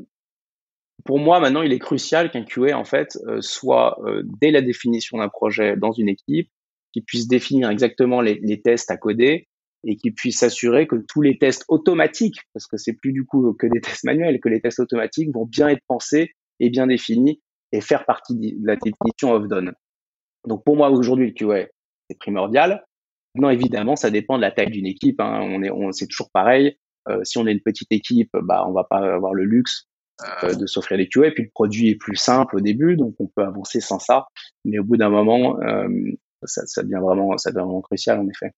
pour 1.05 1.19
moi, 1.19 1.39
maintenant, 1.39 1.61
il 1.61 1.73
est 1.73 1.79
crucial 1.79 2.31
qu'un 2.31 2.43
QA, 2.43 2.77
en 2.77 2.85
fait, 2.85 3.17
euh, 3.27 3.41
soit 3.41 3.99
euh, 4.05 4.23
dès 4.41 4.51
la 4.51 4.61
définition 4.61 5.17
d'un 5.17 5.29
projet 5.29 5.77
dans 5.77 5.91
une 5.91 6.09
équipe, 6.09 6.49
qui 6.91 7.01
puisse 7.01 7.27
définir 7.27 7.69
exactement 7.69 8.21
les, 8.21 8.39
les 8.41 8.61
tests 8.61 8.89
à 8.91 8.97
coder 8.97 9.47
et 9.85 9.95
qui 9.95 10.11
puisse 10.11 10.39
s'assurer 10.39 10.87
que 10.87 10.95
tous 11.07 11.21
les 11.21 11.37
tests 11.37 11.63
automatiques, 11.67 12.39
parce 12.53 12.67
que 12.67 12.77
c'est 12.77 12.93
plus 12.93 13.13
du 13.13 13.25
coup 13.25 13.53
que 13.53 13.67
des 13.67 13.81
tests 13.81 14.03
manuels, 14.03 14.39
que 14.39 14.49
les 14.49 14.61
tests 14.61 14.79
automatiques 14.79 15.29
vont 15.33 15.45
bien 15.45 15.69
être 15.69 15.83
pensés 15.87 16.31
et 16.59 16.69
bien 16.69 16.87
définis 16.87 17.41
et 17.71 17.81
faire 17.81 18.05
partie 18.05 18.35
de 18.35 18.65
la 18.65 18.75
définition 18.75 19.31
of 19.31 19.47
done. 19.47 19.73
Donc 20.47 20.63
pour 20.63 20.75
moi 20.75 20.89
aujourd'hui 20.89 21.27
le 21.27 21.33
QA 21.33 21.67
c'est 22.09 22.17
primordial. 22.17 22.83
Non 23.35 23.49
évidemment 23.49 23.95
ça 23.95 24.09
dépend 24.09 24.37
de 24.37 24.41
la 24.41 24.51
taille 24.51 24.71
d'une 24.71 24.87
équipe. 24.87 25.21
Hein. 25.21 25.41
On 25.43 25.61
est, 25.61 25.69
on, 25.69 25.91
c'est 25.91 26.07
toujours 26.07 26.31
pareil. 26.33 26.77
Euh, 27.07 27.23
si 27.23 27.37
on 27.37 27.47
est 27.47 27.51
une 27.51 27.61
petite 27.61 27.91
équipe, 27.91 28.31
bah 28.33 28.65
on 28.67 28.73
va 28.73 28.83
pas 28.83 29.13
avoir 29.13 29.33
le 29.33 29.43
luxe 29.43 29.88
de 30.43 30.65
s'offrir 30.65 30.97
des 30.97 31.07
QA. 31.07 31.32
Puis 31.32 31.43
le 31.43 31.49
produit 31.49 31.89
est 31.89 31.95
plus 31.95 32.15
simple 32.15 32.57
au 32.57 32.59
début, 32.59 32.95
donc 32.95 33.15
on 33.20 33.28
peut 33.28 33.43
avancer 33.43 33.80
sans 33.80 33.99
ça. 33.99 34.28
Mais 34.65 34.80
au 34.80 34.84
bout 34.84 34.97
d'un 34.97 35.09
moment, 35.09 35.59
euh, 35.61 35.88
ça, 36.43 36.65
ça, 36.65 36.84
devient 36.84 36.99
vraiment, 37.01 37.38
ça 37.38 37.51
devient 37.51 37.63
vraiment 37.63 37.82
crucial 37.82 38.20
en 38.20 38.28
effet. 38.28 38.51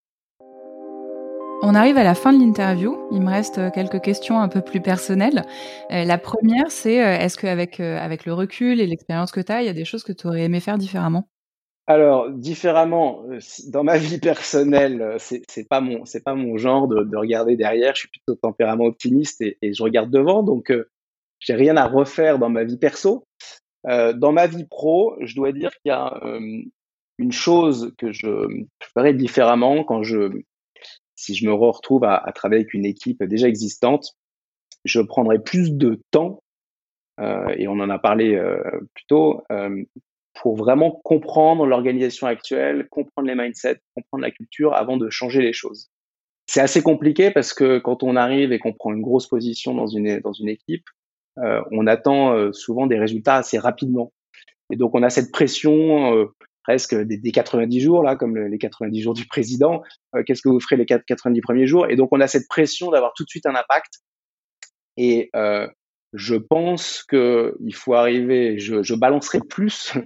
On 1.63 1.75
arrive 1.75 1.97
à 1.97 2.03
la 2.03 2.15
fin 2.15 2.33
de 2.33 2.39
l'interview. 2.39 2.97
Il 3.11 3.21
me 3.21 3.29
reste 3.29 3.59
euh, 3.59 3.69
quelques 3.69 4.01
questions 4.01 4.39
un 4.39 4.47
peu 4.47 4.61
plus 4.61 4.81
personnelles. 4.81 5.45
la 5.89 6.17
première, 6.17 6.71
c'est 6.71 6.95
est-ce 6.95 7.37
qu'avec 7.37 7.79
avec 7.79 8.25
le 8.25 8.33
recul 8.33 8.81
et 8.81 8.87
l'expérience 8.87 9.31
que 9.31 9.41
tu 9.41 9.51
as, 9.51 9.61
il 9.61 9.67
y 9.67 9.69
a 9.69 9.73
des 9.73 9.85
choses 9.85 10.03
que 10.03 10.13
tu 10.13 10.27
aurais 10.27 10.43
aimé 10.43 10.59
faire 10.59 10.77
différemment? 10.77 11.27
Alors 11.87 12.29
différemment, 12.31 13.23
dans 13.67 13.83
ma 13.83 13.97
vie 13.99 14.19
personnelle, 14.19 15.15
c'est 15.19 15.43
c'est 15.49 15.67
pas 15.67 15.81
mon 15.81 16.05
c'est 16.05 16.23
pas 16.23 16.35
mon 16.35 16.57
genre 16.57 16.87
de, 16.87 17.03
de, 17.03 17.17
regarder 17.17 17.55
derrière. 17.55 17.93
Je 17.93 18.01
suis 18.01 18.09
plutôt 18.09 18.35
tempérament 18.35 18.85
optimiste 18.85 19.41
et, 19.41 19.57
et 19.61 19.73
je 19.73 19.83
regarde 19.83 20.09
devant. 20.09 20.41
Donc 20.41 20.71
j'ai 21.41 21.55
rien 21.55 21.75
à 21.75 21.87
refaire 21.87 22.39
dans 22.39 22.49
ma 22.49 22.63
vie 22.63 22.77
perso. 22.77 23.27
Euh, 23.87 24.13
dans 24.13 24.31
ma 24.31 24.47
vie 24.47 24.65
pro, 24.65 25.15
je 25.19 25.35
dois 25.35 25.51
dire 25.51 25.71
qu'il 25.71 25.89
y 25.89 25.91
a 25.91 26.17
euh, 26.23 26.61
une 27.17 27.31
chose 27.33 27.93
que 27.97 28.13
je, 28.13 28.47
ferais 28.93 29.13
différemment 29.13 29.83
quand 29.83 30.03
je, 30.03 30.31
si 31.15 31.35
je 31.35 31.45
me 31.45 31.53
retrouve 31.53 32.05
à, 32.05 32.15
à, 32.15 32.31
travailler 32.31 32.61
avec 32.61 32.73
une 32.73 32.85
équipe 32.85 33.23
déjà 33.23 33.47
existante, 33.47 34.15
je 34.85 35.01
prendrais 35.01 35.39
plus 35.39 35.73
de 35.73 36.01
temps, 36.11 36.41
euh, 37.19 37.53
et 37.57 37.67
on 37.67 37.73
en 37.73 37.89
a 37.89 37.99
parlé 37.99 38.35
euh, 38.35 38.61
plus 38.93 39.05
tôt, 39.07 39.41
euh, 39.51 39.83
pour 40.41 40.55
vraiment 40.55 40.91
comprendre 40.91 41.65
l'organisation 41.65 42.27
actuelle, 42.27 42.87
comprendre 42.89 43.27
les 43.27 43.35
mindsets, 43.35 43.81
comprendre 43.95 44.23
la 44.23 44.31
culture 44.31 44.73
avant 44.73 44.97
de 44.97 45.09
changer 45.09 45.41
les 45.41 45.53
choses. 45.53 45.89
C'est 46.47 46.61
assez 46.61 46.81
compliqué 46.81 47.31
parce 47.31 47.53
que 47.53 47.79
quand 47.79 48.03
on 48.03 48.15
arrive 48.15 48.51
et 48.51 48.59
qu'on 48.59 48.73
prend 48.73 48.93
une 48.93 49.01
grosse 49.01 49.27
position 49.27 49.73
dans 49.73 49.87
une, 49.87 50.19
dans 50.19 50.33
une 50.33 50.49
équipe, 50.49 50.85
on 51.37 51.87
attend 51.87 52.33
euh, 52.33 52.51
souvent 52.51 52.87
des 52.87 52.99
résultats 52.99 53.35
assez 53.35 53.57
rapidement. 53.57 54.11
Et 54.71 54.75
donc 54.75 54.95
on 54.95 55.03
a 55.03 55.09
cette 55.09 55.31
pression 55.31 56.15
euh, 56.15 56.25
presque 56.63 56.95
des, 56.95 57.31
90 57.31 57.79
jours, 57.79 58.03
là, 58.03 58.15
comme 58.15 58.37
les 58.37 58.57
90 58.57 59.01
jours 59.01 59.13
du 59.13 59.25
président. 59.25 59.81
Qu'est-ce 60.25 60.41
que 60.41 60.49
vous 60.49 60.59
ferez 60.59 60.77
les 60.77 60.85
90 60.85 61.41
premiers 61.41 61.65
jours? 61.65 61.87
Et 61.89 61.95
donc 61.95 62.09
on 62.11 62.19
a 62.21 62.27
cette 62.27 62.47
pression 62.47 62.91
d'avoir 62.91 63.13
tout 63.15 63.23
de 63.23 63.29
suite 63.29 63.45
un 63.47 63.55
impact. 63.55 64.01
Et 64.97 65.31
je 66.13 66.35
pense 66.35 67.03
qu'il 67.03 67.73
faut 67.73 67.93
arriver, 67.93 68.59
je, 68.59 68.83
je 68.83 68.95
balancerai 68.95 69.39
plus, 69.39 69.93
euh, 69.95 70.01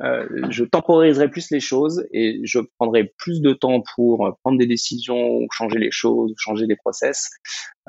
je 0.00 0.64
temporiserai 0.64 1.28
plus 1.28 1.50
les 1.50 1.60
choses 1.60 2.06
et 2.12 2.40
je 2.44 2.60
prendrai 2.78 3.12
plus 3.18 3.40
de 3.40 3.52
temps 3.52 3.82
pour 3.96 4.36
prendre 4.42 4.58
des 4.58 4.66
décisions, 4.66 5.46
changer 5.50 5.78
les 5.78 5.90
choses, 5.90 6.32
changer 6.36 6.66
les 6.66 6.76
process, 6.76 7.30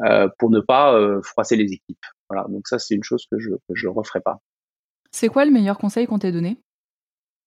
euh, 0.05 0.27
pour 0.39 0.49
ne 0.49 0.59
pas 0.59 0.95
euh, 0.95 1.21
froisser 1.21 1.55
les 1.55 1.71
équipes. 1.71 2.05
Voilà, 2.29 2.47
donc 2.49 2.67
ça 2.67 2.79
c'est 2.79 2.95
une 2.95 3.03
chose 3.03 3.25
que 3.31 3.39
je 3.39 3.49
que 3.51 3.75
je 3.75 3.87
referai 3.87 4.21
pas. 4.21 4.39
C'est 5.11 5.27
quoi 5.27 5.45
le 5.45 5.51
meilleur 5.51 5.77
conseil 5.77 6.07
qu'on 6.07 6.19
t'ait 6.19 6.31
donné? 6.31 6.57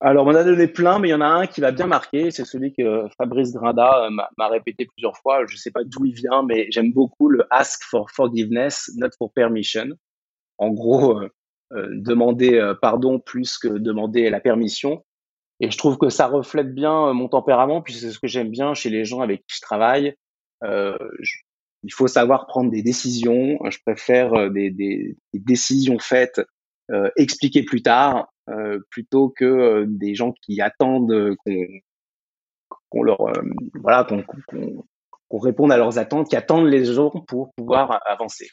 Alors, 0.05 0.27
on 0.27 0.31
en 0.31 0.35
a 0.35 0.43
donné 0.43 0.67
plein, 0.67 0.99
mais 0.99 1.09
il 1.09 1.11
y 1.13 1.15
en 1.15 1.21
a 1.21 1.27
un 1.27 1.47
qui 1.47 1.61
va 1.61 1.71
bien 1.71 1.87
marquer. 1.87 2.33
C'est 2.33 2.45
celui 2.45 2.73
que 2.73 3.07
Fabrice 3.17 3.53
Grinda 3.53 4.07
euh, 4.07 4.11
m'a 4.11 4.49
répété 4.49 4.85
plusieurs 4.85 5.17
fois. 5.17 5.47
Je 5.47 5.55
ne 5.55 5.59
sais 5.59 5.71
pas 5.71 5.85
d'où 5.85 6.05
il 6.05 6.13
vient, 6.13 6.43
mais 6.43 6.67
j'aime 6.71 6.93
beaucoup 6.93 7.29
le 7.29 7.47
ask 7.51 7.85
for 7.85 8.11
forgiveness, 8.11 8.91
not 8.97 9.11
for 9.17 9.33
permission. 9.33 9.91
En 10.59 10.71
gros, 10.71 11.21
euh, 11.21 11.25
euh, 11.27 11.29
demander 11.75 12.73
pardon 12.81 13.19
plus 13.19 13.59
que 13.59 13.69
demander 13.69 14.31
la 14.31 14.41
permission. 14.41 15.05
Et 15.61 15.71
je 15.71 15.79
trouve 15.79 15.97
que 15.97 16.09
ça 16.09 16.27
reflète 16.27 16.75
bien 16.75 17.13
mon 17.13 17.29
tempérament, 17.29 17.83
puis 17.83 17.95
c'est 17.95 18.11
ce 18.11 18.19
que 18.19 18.27
j'aime 18.27 18.51
bien 18.51 18.75
chez 18.75 18.91
les 18.91 19.05
gens 19.05 19.21
avec 19.21 19.41
qui 19.47 19.57
je 19.57 19.61
travaille. 19.61 20.15
Euh, 20.65 20.97
il 21.85 21.93
faut 21.93 22.09
savoir 22.09 22.47
prendre 22.47 22.71
des 22.71 22.83
décisions. 22.83 23.59
Je 23.69 23.79
préfère 23.85 24.35
euh, 24.35 24.51
des, 24.51 24.71
des, 24.71 25.17
des 25.33 25.39
décisions 25.41 25.99
faites 25.99 26.41
euh, 26.91 27.11
expliquées 27.17 27.63
plus 27.63 27.83
tard 27.83 28.33
euh, 28.51 28.81
plutôt 28.91 29.31
que 29.31 29.45
euh, 29.45 29.85
des 29.87 30.15
gens 30.15 30.33
qui 30.43 30.61
attendent 30.61 31.37
qu'on 31.45 31.67
qu'on 32.91 33.03
leur 33.03 33.19
voilà 33.75 34.05
qu'on 34.05 34.25
qu'on 35.29 35.39
réponde 35.39 35.73
à 35.73 35.77
leurs 35.77 35.99
attentes, 35.99 36.29
qui 36.29 36.37
attendent 36.37 36.67
les 36.67 36.85
gens 36.85 37.11
pour 37.11 37.53
pouvoir 37.55 38.01
avancer. 38.05 38.49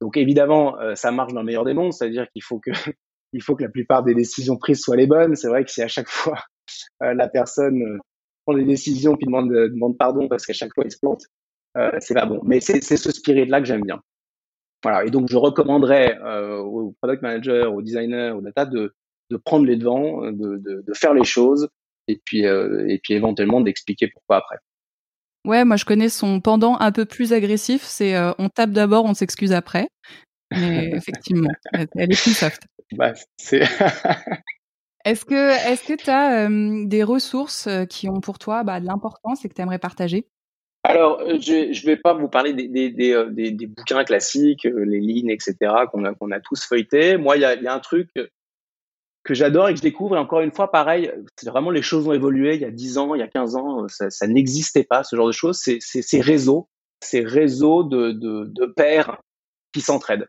Donc 0.00 0.16
évidemment, 0.16 0.76
ça 0.94 1.10
marche 1.12 1.32
dans 1.32 1.40
le 1.40 1.46
meilleur 1.46 1.64
des 1.64 1.74
mondes, 1.74 1.92
c'est-à-dire 1.92 2.26
qu'il 2.30 2.42
faut 2.42 2.58
que 2.58 2.70
il 3.32 3.42
faut 3.42 3.54
que 3.54 3.62
la 3.62 3.68
plupart 3.68 4.02
des 4.02 4.14
décisions 4.14 4.56
prises 4.56 4.80
soient 4.80 4.96
les 4.96 5.06
bonnes. 5.06 5.36
C'est 5.36 5.48
vrai 5.48 5.64
que 5.64 5.70
si 5.70 5.82
à 5.82 5.88
chaque 5.88 6.08
fois 6.08 6.38
la 7.00 7.28
personne 7.28 8.00
prend 8.44 8.54
des 8.54 8.64
décisions 8.64 9.16
puis 9.16 9.26
demande, 9.26 9.98
pardon 9.98 10.28
parce 10.28 10.46
qu'à 10.46 10.52
chaque 10.52 10.74
fois 10.74 10.84
il 10.86 10.90
se 10.90 10.98
plante, 10.98 11.22
euh, 11.76 11.90
c'est 12.00 12.14
pas 12.14 12.26
bon. 12.26 12.40
Mais 12.44 12.60
c'est 12.60 12.80
ce 12.80 13.10
spirit-là 13.10 13.60
que 13.60 13.66
j'aime 13.66 13.82
bien. 13.82 14.00
Voilà. 14.82 15.04
Et 15.04 15.10
donc, 15.10 15.28
je 15.28 15.36
recommanderais 15.36 16.18
euh, 16.22 16.58
aux 16.58 16.94
product 17.00 17.22
managers, 17.22 17.66
aux 17.66 17.82
designers, 17.82 18.32
aux 18.36 18.40
data 18.40 18.64
de, 18.64 18.94
prendre 19.44 19.66
les 19.66 19.76
devants, 19.76 20.30
de, 20.32 20.82
faire 20.94 21.14
les 21.14 21.24
choses 21.24 21.68
et 22.08 22.20
puis, 22.24 22.46
euh, 22.46 22.86
et 22.88 22.98
puis 22.98 23.14
éventuellement 23.14 23.60
d'expliquer 23.60 24.08
pourquoi 24.08 24.38
après. 24.38 24.56
Ouais, 25.46 25.64
moi 25.64 25.76
je 25.76 25.84
connais 25.84 26.08
son 26.08 26.40
pendant 26.40 26.76
un 26.80 26.92
peu 26.92 27.04
plus 27.04 27.32
agressif, 27.32 27.82
c'est 27.82 28.14
euh, 28.14 28.32
on 28.38 28.48
tape 28.48 28.70
d'abord, 28.70 29.04
on 29.04 29.14
s'excuse 29.14 29.52
après. 29.52 29.88
Mais 30.50 30.90
effectivement, 30.94 31.50
elle 31.72 31.88
est 31.96 32.22
plus 32.22 32.36
soft. 32.36 32.62
Bah, 32.92 33.12
c'est 33.36 33.62
Est-ce 35.06 35.24
que 35.24 35.50
est-ce 35.70 35.86
que 35.86 35.94
tu 35.94 36.10
as 36.10 36.46
euh, 36.46 36.84
des 36.84 37.02
ressources 37.02 37.68
qui 37.88 38.10
ont 38.10 38.20
pour 38.20 38.38
toi 38.38 38.64
bah, 38.64 38.80
de 38.80 38.86
l'importance 38.86 39.44
et 39.44 39.48
que 39.48 39.54
tu 39.54 39.62
aimerais 39.62 39.78
partager? 39.78 40.26
Alors, 40.82 41.20
je 41.40 41.68
ne 41.68 41.86
vais 41.86 41.96
pas 41.96 42.14
vous 42.14 42.28
parler 42.28 42.52
des, 42.52 42.68
des, 42.68 42.90
des, 42.90 43.24
des, 43.30 43.50
des 43.50 43.66
bouquins 43.66 44.04
classiques, 44.04 44.64
les 44.64 45.00
lignes, 45.00 45.30
etc., 45.30 45.54
qu'on 45.90 46.04
a, 46.04 46.14
qu'on 46.14 46.30
a 46.30 46.40
tous 46.40 46.64
feuilletés. 46.64 47.16
Moi, 47.18 47.36
il 47.36 47.40
y 47.40 47.44
a, 47.44 47.54
y 47.54 47.66
a, 47.66 47.74
un 47.74 47.80
truc 47.80 48.08
que 49.30 49.34
j'adore 49.36 49.68
et 49.68 49.74
que 49.74 49.78
je 49.78 49.82
découvre. 49.82 50.16
Et 50.16 50.18
encore 50.18 50.40
une 50.40 50.50
fois, 50.50 50.72
pareil, 50.72 51.12
vraiment 51.44 51.70
les 51.70 51.82
choses 51.82 52.08
ont 52.08 52.12
évolué. 52.12 52.56
Il 52.56 52.62
y 52.62 52.64
a 52.64 52.72
10 52.72 52.98
ans, 52.98 53.14
il 53.14 53.20
y 53.20 53.22
a 53.22 53.28
15 53.28 53.54
ans, 53.54 53.86
ça, 53.86 54.10
ça 54.10 54.26
n'existait 54.26 54.82
pas, 54.82 55.04
ce 55.04 55.14
genre 55.14 55.28
de 55.28 55.32
choses. 55.32 55.56
C'est 55.62 55.78
ces 55.80 56.20
réseaux, 56.20 56.68
ces 57.00 57.20
réseaux 57.20 57.84
de, 57.84 58.10
de, 58.10 58.66
pairs 58.74 59.22
qui 59.72 59.82
s'entraident. 59.82 60.26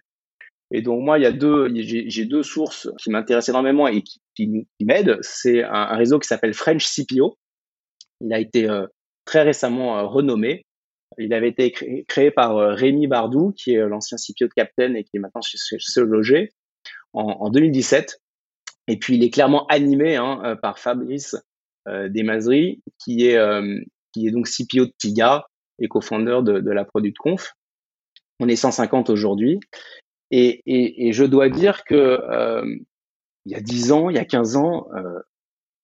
Et 0.70 0.84
donc, 0.84 1.02
moi, 1.02 1.18
il 1.18 1.24
y 1.24 1.26
a 1.26 1.32
deux, 1.32 1.74
j'ai 1.76 2.26
deux 2.26 2.44
sources 2.44 2.90
qui 3.00 3.10
m'intéressent 3.10 3.50
énormément 3.50 3.88
et 3.88 4.04
qui, 4.04 4.22
qui, 4.36 4.68
qui 4.78 4.86
m'aident. 4.86 5.18
C'est 5.22 5.64
un, 5.64 5.96
réseau 5.96 6.20
qui 6.20 6.28
s'appelle 6.28 6.54
French 6.54 6.86
CPO. 6.86 7.36
Il 8.22 8.32
a 8.34 8.40
été 8.40 8.70
très 9.26 9.42
récemment 9.42 9.98
euh, 9.98 10.04
renommé. 10.04 10.64
Il 11.18 11.34
avait 11.34 11.50
été 11.50 11.72
créé, 12.08 12.30
par 12.30 12.56
Rémi 12.56 13.08
Bardou, 13.08 13.52
qui 13.52 13.74
est 13.74 13.80
l'ancien 13.80 14.18
CPO 14.18 14.46
de 14.46 14.54
Captain 14.54 14.94
et 14.94 15.04
qui 15.04 15.18
est 15.18 15.20
maintenant 15.20 15.42
chez, 15.42 15.58
chez 15.58 16.02
Loger, 16.02 16.52
en, 17.14 17.24
en, 17.24 17.50
2017. 17.50 18.22
Et 18.88 18.98
puis 18.98 19.16
il 19.16 19.24
est 19.24 19.30
clairement 19.30 19.68
animé 19.68 20.16
hein, 20.16 20.58
par 20.62 20.80
Fabrice 20.80 21.36
euh, 21.88 22.10
qui 23.00 23.28
est 23.28 23.38
qui 24.12 24.28
est 24.28 24.32
donc 24.32 24.48
CPO 24.48 24.86
de 24.86 24.94
Tiga 24.98 25.48
et 25.80 25.88
co-founder 25.88 26.40
de, 26.44 26.60
de, 26.60 26.72
la 26.72 26.86
Product 26.86 27.18
Conf. 27.18 27.54
On 28.40 28.48
est 28.48 28.56
150 28.56 29.10
aujourd'hui. 29.10 29.60
Et, 30.32 30.62
et, 30.66 31.08
et, 31.08 31.14
je 31.14 31.26
dois 31.26 31.50
dire 31.50 31.84
que 31.84 31.96
euh, 31.96 32.66
il 33.46 33.52
y 33.52 33.56
a 33.56 33.62
10 33.62 33.92
ans, 33.92 34.10
il 34.10 34.16
y 34.16 34.20
a 34.20 34.26
15 34.26 34.56
ans, 34.56 34.88
euh, 34.96 35.20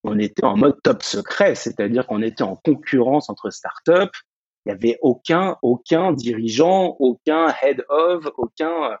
on 0.04 0.18
était 0.18 0.44
en 0.44 0.56
mode 0.56 0.80
top 0.82 1.02
secret, 1.02 1.54
c'est-à-dire 1.54 2.06
qu'on 2.06 2.22
était 2.22 2.42
en 2.42 2.56
concurrence 2.56 3.28
entre 3.28 3.50
startups. 3.50 4.16
Il 4.64 4.68
n'y 4.68 4.72
avait 4.72 4.98
aucun, 5.02 5.56
aucun 5.62 6.12
dirigeant, 6.12 6.96
aucun 6.98 7.54
head 7.62 7.84
of, 7.88 8.26
aucun 8.36 8.92
euh, 8.92 8.96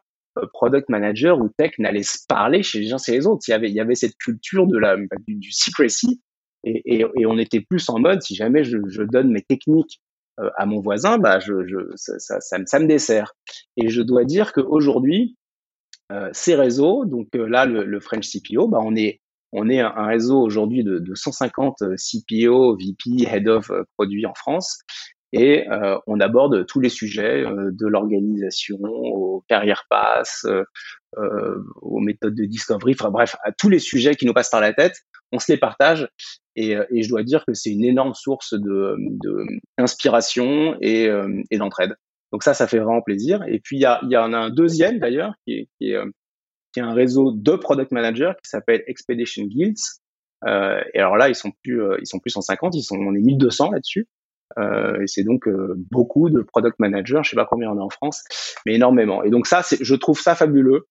product 0.52 0.88
manager 0.88 1.38
ou 1.40 1.48
tech 1.48 1.72
n'allait 1.78 2.02
se 2.02 2.18
parler 2.28 2.62
chez 2.62 2.80
les 2.80 2.92
uns 2.92 2.98
et 3.08 3.12
les 3.12 3.26
autres. 3.26 3.42
Il 3.48 3.72
y 3.72 3.80
avait, 3.80 3.94
cette 3.94 4.16
culture 4.16 4.66
de 4.66 4.78
la, 4.78 4.96
du, 4.96 5.34
du 5.34 5.52
secrecy 5.52 6.20
et, 6.64 7.04
on 7.26 7.38
était 7.38 7.60
plus 7.60 7.88
en 7.88 7.98
mode, 7.98 8.22
si 8.22 8.34
jamais 8.34 8.64
je, 8.64 9.02
donne 9.02 9.30
mes 9.30 9.42
techniques 9.42 10.00
euh, 10.40 10.50
à 10.56 10.66
mon 10.66 10.80
voisin, 10.80 11.18
bah 11.18 11.38
je, 11.38 11.66
je, 11.66 11.76
ça, 11.96 12.40
ça, 12.40 12.58
me, 12.58 12.66
ça, 12.66 12.78
me, 12.78 12.86
dessert. 12.86 13.34
Et 13.76 13.88
je 13.88 14.02
dois 14.02 14.24
dire 14.24 14.52
qu'aujourd'hui, 14.52 15.36
euh, 16.12 16.30
ces 16.32 16.54
réseaux, 16.54 17.04
donc 17.04 17.28
euh, 17.34 17.48
là, 17.48 17.66
le, 17.66 18.00
French 18.00 18.28
CPO, 18.28 18.68
bah 18.68 18.78
on 18.82 18.96
est, 18.96 19.20
on 19.52 19.68
est 19.68 19.80
un, 19.80 20.06
réseau 20.06 20.40
aujourd'hui 20.40 20.84
de, 20.84 20.98
de, 20.98 21.14
150 21.14 21.82
CPO, 21.96 22.76
VP, 22.76 23.26
Head 23.26 23.48
of 23.48 23.70
produits 23.96 24.26
en 24.26 24.34
France. 24.34 24.80
Et 25.32 25.68
euh, 25.68 25.98
on 26.06 26.20
aborde 26.20 26.66
tous 26.66 26.80
les 26.80 26.88
sujets, 26.88 27.44
de 27.44 27.86
l'organisation 27.86 28.78
aux 28.82 29.44
carrières 29.48 29.84
pass, 29.90 30.46
aux 31.16 32.00
méthodes 32.00 32.34
de 32.34 32.44
discovery, 32.44 32.94
enfin 32.98 33.10
bref, 33.10 33.36
à 33.44 33.52
tous 33.52 33.68
les 33.68 33.78
sujets 33.78 34.14
qui 34.14 34.26
nous 34.26 34.32
passent 34.32 34.50
par 34.50 34.60
la 34.60 34.72
tête, 34.72 34.94
on 35.32 35.38
se 35.38 35.52
les 35.52 35.58
partage 35.58 36.08
et, 36.56 36.76
euh, 36.76 36.84
et 36.90 37.02
je 37.02 37.08
dois 37.08 37.22
dire 37.22 37.44
que 37.46 37.54
c'est 37.54 37.70
une 37.70 37.84
énorme 37.84 38.14
source 38.14 38.54
de, 38.54 38.96
de 38.98 39.46
inspiration 39.76 40.76
et, 40.80 41.06
euh, 41.06 41.42
et 41.50 41.58
d'entraide. 41.58 41.94
Donc 42.32 42.42
ça, 42.42 42.54
ça 42.54 42.66
fait 42.66 42.78
vraiment 42.78 43.02
plaisir. 43.02 43.42
Et 43.46 43.60
puis 43.60 43.76
il 43.76 43.80
y, 43.80 43.84
a, 43.84 44.00
il 44.02 44.10
y 44.10 44.16
en 44.16 44.32
a 44.32 44.38
un 44.38 44.50
deuxième 44.50 44.98
d'ailleurs 44.98 45.34
qui 45.44 45.54
est, 45.54 45.68
qui 45.78 45.90
est, 45.90 45.94
euh, 45.94 46.10
qui 46.72 46.80
est 46.80 46.82
un 46.82 46.92
réseau 46.92 47.32
de 47.32 47.52
product 47.52 47.92
managers 47.92 48.32
qui 48.42 48.50
s'appelle 48.50 48.82
Expedition 48.86 49.44
Guilds. 49.44 50.00
Euh, 50.46 50.80
et 50.94 50.98
alors 50.98 51.16
là, 51.16 51.28
ils 51.28 51.34
sont 51.34 51.52
plus, 51.62 51.80
ils 52.00 52.06
sont 52.06 52.18
plus 52.18 52.30
150, 52.30 52.74
ils 52.74 52.82
sont, 52.82 52.96
on 52.96 53.14
est 53.14 53.20
1200 53.20 53.70
là-dessus. 53.70 54.06
Euh, 54.58 55.02
et 55.02 55.06
c'est 55.06 55.24
donc 55.24 55.48
beaucoup 55.90 56.30
de 56.30 56.40
product 56.42 56.78
managers, 56.78 57.20
je 57.22 57.30
sais 57.30 57.36
pas 57.36 57.44
combien 57.44 57.70
on 57.70 57.78
a 57.78 57.82
en 57.82 57.90
France, 57.90 58.24
mais 58.64 58.74
énormément. 58.74 59.22
Et 59.22 59.30
donc 59.30 59.46
ça, 59.46 59.62
je 59.80 59.94
trouve 59.94 60.20
ça 60.20 60.34
fabuleux. 60.34 60.86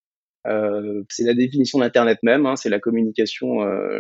Euh, 0.46 1.04
c'est 1.10 1.24
la 1.24 1.34
définition 1.34 1.80
d'Internet 1.80 2.20
même, 2.24 2.46
hein, 2.46 2.56
c'est 2.56 2.70
la 2.70 2.80
communication 2.80 3.64
euh, 3.64 4.00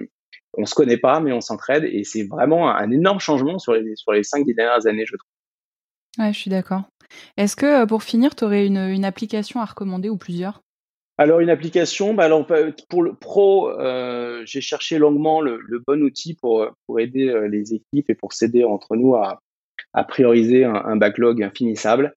on 0.57 0.65
se 0.65 0.75
connaît 0.75 0.97
pas, 0.97 1.19
mais 1.19 1.31
on 1.31 1.41
s'entraide 1.41 1.83
et 1.83 2.03
c'est 2.03 2.23
vraiment 2.23 2.69
un, 2.69 2.91
énorme 2.91 3.19
changement 3.19 3.59
sur 3.59 3.73
les, 3.73 3.95
sur 3.95 4.11
les 4.11 4.23
cinq 4.23 4.45
dernières 4.45 4.87
années, 4.87 5.05
je 5.05 5.15
trouve. 5.15 6.25
Ouais, 6.25 6.33
je 6.33 6.39
suis 6.39 6.49
d'accord. 6.49 6.83
Est-ce 7.37 7.55
que 7.55 7.83
euh, 7.83 7.85
pour 7.85 8.03
finir, 8.03 8.35
tu 8.35 8.43
aurais 8.43 8.65
une, 8.65 8.77
une, 8.77 9.05
application 9.05 9.61
à 9.61 9.65
recommander 9.65 10.09
ou 10.09 10.17
plusieurs? 10.17 10.61
Alors 11.19 11.39
une 11.39 11.49
application, 11.49 12.13
bah 12.13 12.25
alors 12.25 12.45
pour 12.89 13.01
le 13.01 13.13
pro, 13.15 13.71
euh, 13.71 14.43
j'ai 14.45 14.61
cherché 14.61 14.99
longuement 14.99 15.41
le, 15.41 15.59
le, 15.65 15.81
bon 15.85 16.03
outil 16.03 16.35
pour 16.35 16.67
pour 16.85 16.99
aider 16.99 17.27
euh, 17.27 17.47
les 17.47 17.73
équipes 17.73 18.09
et 18.09 18.15
pour 18.15 18.33
s'aider 18.33 18.63
entre 18.63 18.95
nous 18.95 19.15
à, 19.15 19.39
à 19.93 20.03
prioriser 20.03 20.65
un, 20.65 20.75
un, 20.75 20.95
backlog 20.95 21.41
infinissable. 21.43 22.13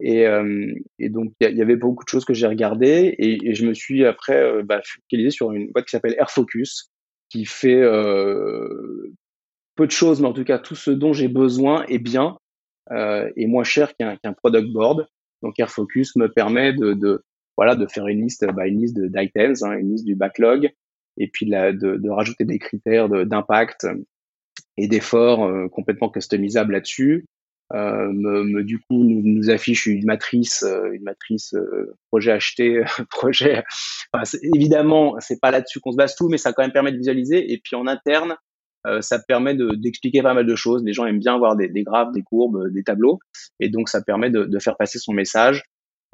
Et, 0.00 0.26
euh, 0.26 0.74
et 0.98 1.08
donc 1.08 1.32
il 1.40 1.56
y, 1.56 1.62
avait 1.62 1.76
beaucoup 1.76 2.04
de 2.04 2.08
choses 2.08 2.24
que 2.24 2.34
j'ai 2.34 2.48
regardées 2.48 3.14
et, 3.18 3.48
et, 3.48 3.54
je 3.54 3.64
me 3.64 3.72
suis 3.72 4.04
après 4.04 4.36
euh, 4.36 4.62
bah, 4.64 4.80
focalisé 4.84 5.30
sur 5.30 5.52
une 5.52 5.70
boîte 5.70 5.84
qui 5.84 5.92
s'appelle 5.92 6.16
AirFocus, 6.18 6.90
qui 7.30 7.44
fait 7.44 7.80
euh, 7.80 9.12
peu 9.76 9.86
de 9.86 9.92
choses, 9.92 10.20
mais 10.20 10.26
en 10.26 10.32
tout 10.32 10.44
cas 10.44 10.58
tout 10.58 10.74
ce 10.74 10.90
dont 10.90 11.12
j'ai 11.12 11.28
besoin 11.28 11.84
est 11.86 12.00
bien 12.00 12.36
euh, 12.90 13.30
et 13.36 13.46
moins 13.46 13.62
cher 13.62 13.94
qu'un 13.96 14.32
product 14.32 14.72
board. 14.72 15.06
Donc 15.42 15.54
AirFocus 15.60 16.16
me 16.16 16.28
permet 16.28 16.72
de, 16.72 16.94
de 16.94 17.22
voilà 17.56 17.76
de 17.76 17.86
faire 17.86 18.08
une 18.08 18.22
liste, 18.22 18.44
bah, 18.52 18.66
une 18.66 18.80
liste 18.80 18.98
d'items, 18.98 19.62
hein, 19.62 19.72
une 19.78 19.92
liste 19.92 20.04
du 20.04 20.16
backlog, 20.16 20.68
et 21.16 21.28
puis 21.28 21.46
de, 21.46 21.72
de, 21.72 21.96
de 21.96 22.10
rajouter 22.10 22.44
des 22.44 22.58
critères 22.58 23.08
d'impact 23.08 23.86
et 24.76 24.88
d'efforts 24.88 25.44
euh, 25.44 25.68
complètement 25.68 26.08
customisables 26.08 26.72
là-dessus. 26.72 27.26
Euh, 27.74 28.62
du 28.62 28.78
coup 28.80 29.02
nous, 29.02 29.22
nous, 29.24 29.48
affiche 29.48 29.86
une 29.86 30.04
matrice, 30.04 30.62
euh, 30.62 30.92
une 30.92 31.04
matrice 31.04 31.54
euh, 31.54 31.96
projet 32.10 32.32
acheté, 32.32 32.82
projet. 33.10 33.64
Enfin, 34.12 34.38
évidemment, 34.54 35.16
c'est 35.20 35.40
pas 35.40 35.50
là-dessus 35.50 35.80
qu'on 35.80 35.92
se 35.92 35.96
base 35.96 36.14
tout, 36.14 36.28
mais 36.28 36.38
ça 36.38 36.52
quand 36.52 36.62
même 36.62 36.72
permet 36.72 36.92
de 36.92 36.98
visualiser. 36.98 37.52
Et 37.52 37.60
puis 37.62 37.76
en 37.76 37.86
interne, 37.86 38.36
ça 39.00 39.20
permet 39.20 39.56
d'expliquer 39.76 40.22
pas 40.22 40.34
mal 40.34 40.44
de 40.44 40.56
choses. 40.56 40.82
Les 40.84 40.92
gens 40.92 41.06
aiment 41.06 41.20
bien 41.20 41.38
voir 41.38 41.54
des, 41.54 41.68
des 41.68 41.84
graphes, 41.84 42.10
des 42.12 42.22
courbes, 42.22 42.68
des 42.72 42.82
tableaux, 42.82 43.20
et 43.60 43.68
donc 43.68 43.88
ça 43.88 44.02
permet 44.02 44.28
de, 44.28 44.44
de 44.44 44.58
faire 44.58 44.76
passer 44.76 44.98
son 44.98 45.12
message. 45.12 45.62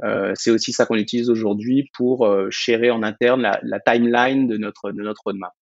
Euh, 0.05 0.33
c'est 0.35 0.51
aussi 0.51 0.73
ça 0.73 0.87
qu'on 0.87 0.95
utilise 0.97 1.29
aujourd'hui 1.29 1.91
pour 1.95 2.27
euh, 2.27 2.51
en 2.91 3.03
interne 3.03 3.43
la, 3.43 3.59
la, 3.63 3.81
timeline 3.81 4.47
de 4.47 4.57
notre 4.57 4.93
de 4.93 5.03
notre 5.03 5.23
roadmap. 5.25 5.53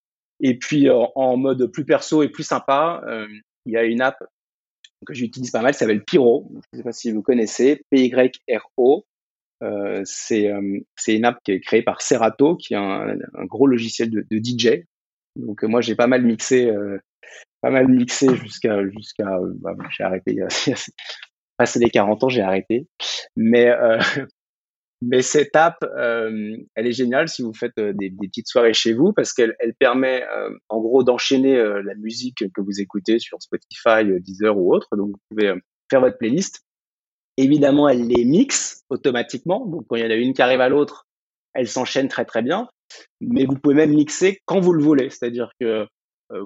Et 0.41 0.59
puis 0.59 0.89
en 0.91 1.37
mode 1.37 1.67
plus 1.73 1.85
perso 1.85 2.23
et 2.23 2.29
plus 2.29 2.45
sympa, 2.45 3.03
il 3.65 3.73
y 3.73 3.77
a 3.77 3.85
une 3.85 4.01
app 4.01 4.19
que 5.05 5.15
j'utilise 5.15 5.51
pas 5.51 5.63
mal, 5.63 5.75
ça 5.75 5.81
s'appelle 5.81 6.05
Pyro. 6.05 6.49
Je 6.51 6.57
ne 6.57 6.79
sais 6.79 6.85
pas 6.85 6.93
si 6.93 7.11
vous 7.13 7.23
connaissez, 7.23 7.83
P-Y-R-O. 7.91 9.07
Euh, 9.63 10.03
c'est 10.05 10.51
euh, 10.51 10.81
une 11.09 11.25
app 11.25 11.39
qui 11.43 11.53
est 11.53 11.61
créée 11.61 11.83
par 11.83 12.03
Serato, 12.03 12.57
qui 12.57 12.75
est 12.75 12.77
un, 12.77 13.17
gros 13.45 13.67
logiciel 13.67 14.11
de, 14.11 14.27
DJ. 14.31 14.85
Donc 15.37 15.65
euh, 15.65 15.67
moi 15.67 15.81
j'ai 15.81 15.95
pas 15.95 16.07
mal 16.07 16.23
mixé, 16.23 16.67
euh, 16.71 16.99
pas 17.61 17.71
mal 17.71 17.89
mixé 17.89 18.35
jusqu'à 18.37 18.87
jusqu'à, 18.89 19.39
bah, 19.61 19.75
j'ai 19.91 20.05
arrêté. 20.05 20.39
Passé 21.57 21.79
les 21.79 21.89
40 21.89 22.25
ans, 22.25 22.29
j'ai 22.29 22.43
arrêté. 22.43 22.87
Mais 23.35 23.73
mais 25.03 25.21
cette 25.21 25.55
app, 25.55 25.77
euh, 25.83 26.57
elle 26.75 26.87
est 26.87 26.93
géniale 26.93 27.29
si 27.29 27.43
vous 27.43 27.53
faites 27.53 27.77
euh, 27.79 27.93
des, 27.95 28.11
petites 28.11 28.49
soirées 28.49 28.73
chez 28.73 28.95
vous 28.95 29.13
parce 29.13 29.33
qu'elle 29.35 29.55
elle 29.59 29.75
permet 29.75 30.25
euh, 30.25 30.51
en 30.69 30.81
gros 30.81 31.03
d'enchaîner 31.03 31.57
euh, 31.57 31.83
la 31.83 31.95
musique 31.95 32.45
que 32.53 32.61
vous 32.61 32.81
écoutez 32.81 33.19
sur 33.19 33.41
Spotify, 33.43 34.05
Deezer 34.21 34.57
ou 34.57 34.75
autre. 34.75 34.97
Donc 34.97 35.09
vous 35.09 35.21
pouvez 35.29 35.53
faire 35.91 36.01
votre 36.01 36.17
playlist. 36.17 36.63
Évidemment, 37.37 37.89
elle 37.89 38.07
les 38.07 38.25
mixe 38.25 38.85
automatiquement. 38.89 39.67
Donc 39.67 39.87
quand 39.89 39.97
il 39.97 40.03
y 40.03 40.07
en 40.07 40.11
a 40.11 40.15
une 40.15 40.33
qui 40.33 40.41
arrive 40.41 40.63
à 40.63 40.71
l'autre, 40.71 41.07
elle 41.53 41.69
s'enchaîne 41.69 42.09
très 42.09 42.25
très 42.25 42.43
bien. 42.43 42.69
Mais 43.21 43.45
vous 43.45 43.57
pouvez 43.57 43.75
même 43.75 43.95
mixer 43.95 44.41
quand 44.47 44.61
vous 44.61 44.73
le 44.73 44.83
voulez. 44.83 45.11
C'est-à-dire 45.11 45.51
que 45.61 45.67
euh, 45.67 45.87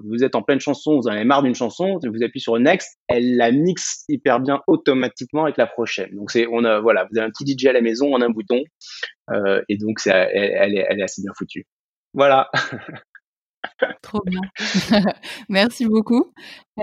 vous 0.05 0.25
êtes 0.25 0.35
en 0.35 0.43
pleine 0.43 0.61
chanson, 0.61 0.97
vous 0.97 1.09
en 1.09 1.13
avez 1.13 1.25
marre 1.25 1.43
d'une 1.43 1.55
chanson, 1.55 1.99
vous 2.03 2.23
appuyez 2.23 2.41
sur 2.41 2.59
Next, 2.59 2.99
elle 3.09 3.37
la 3.37 3.51
mixe 3.51 4.05
hyper 4.09 4.41
bien 4.41 4.61
automatiquement 4.67 5.45
avec 5.45 5.57
la 5.57 5.67
prochaine. 5.67 6.15
Donc 6.15 6.31
c'est, 6.31 6.47
on 6.51 6.65
a, 6.65 6.81
voilà, 6.81 7.07
vous 7.11 7.19
avez 7.19 7.27
un 7.27 7.31
petit 7.31 7.47
DJ 7.47 7.67
à 7.67 7.73
la 7.73 7.81
maison 7.81 8.15
en 8.15 8.21
un 8.21 8.31
bouton, 8.31 8.63
euh, 9.33 9.63
et 9.69 9.77
donc 9.77 10.01
c'est, 10.01 10.11
elle, 10.11 10.77
est, 10.77 11.03
assez 11.03 11.23
bien 11.23 11.33
foutue. 11.37 11.67
Voilà. 12.15 12.51
Trop 14.03 14.23
bien. 14.25 14.41
Merci 15.49 15.87
beaucoup. 15.87 16.33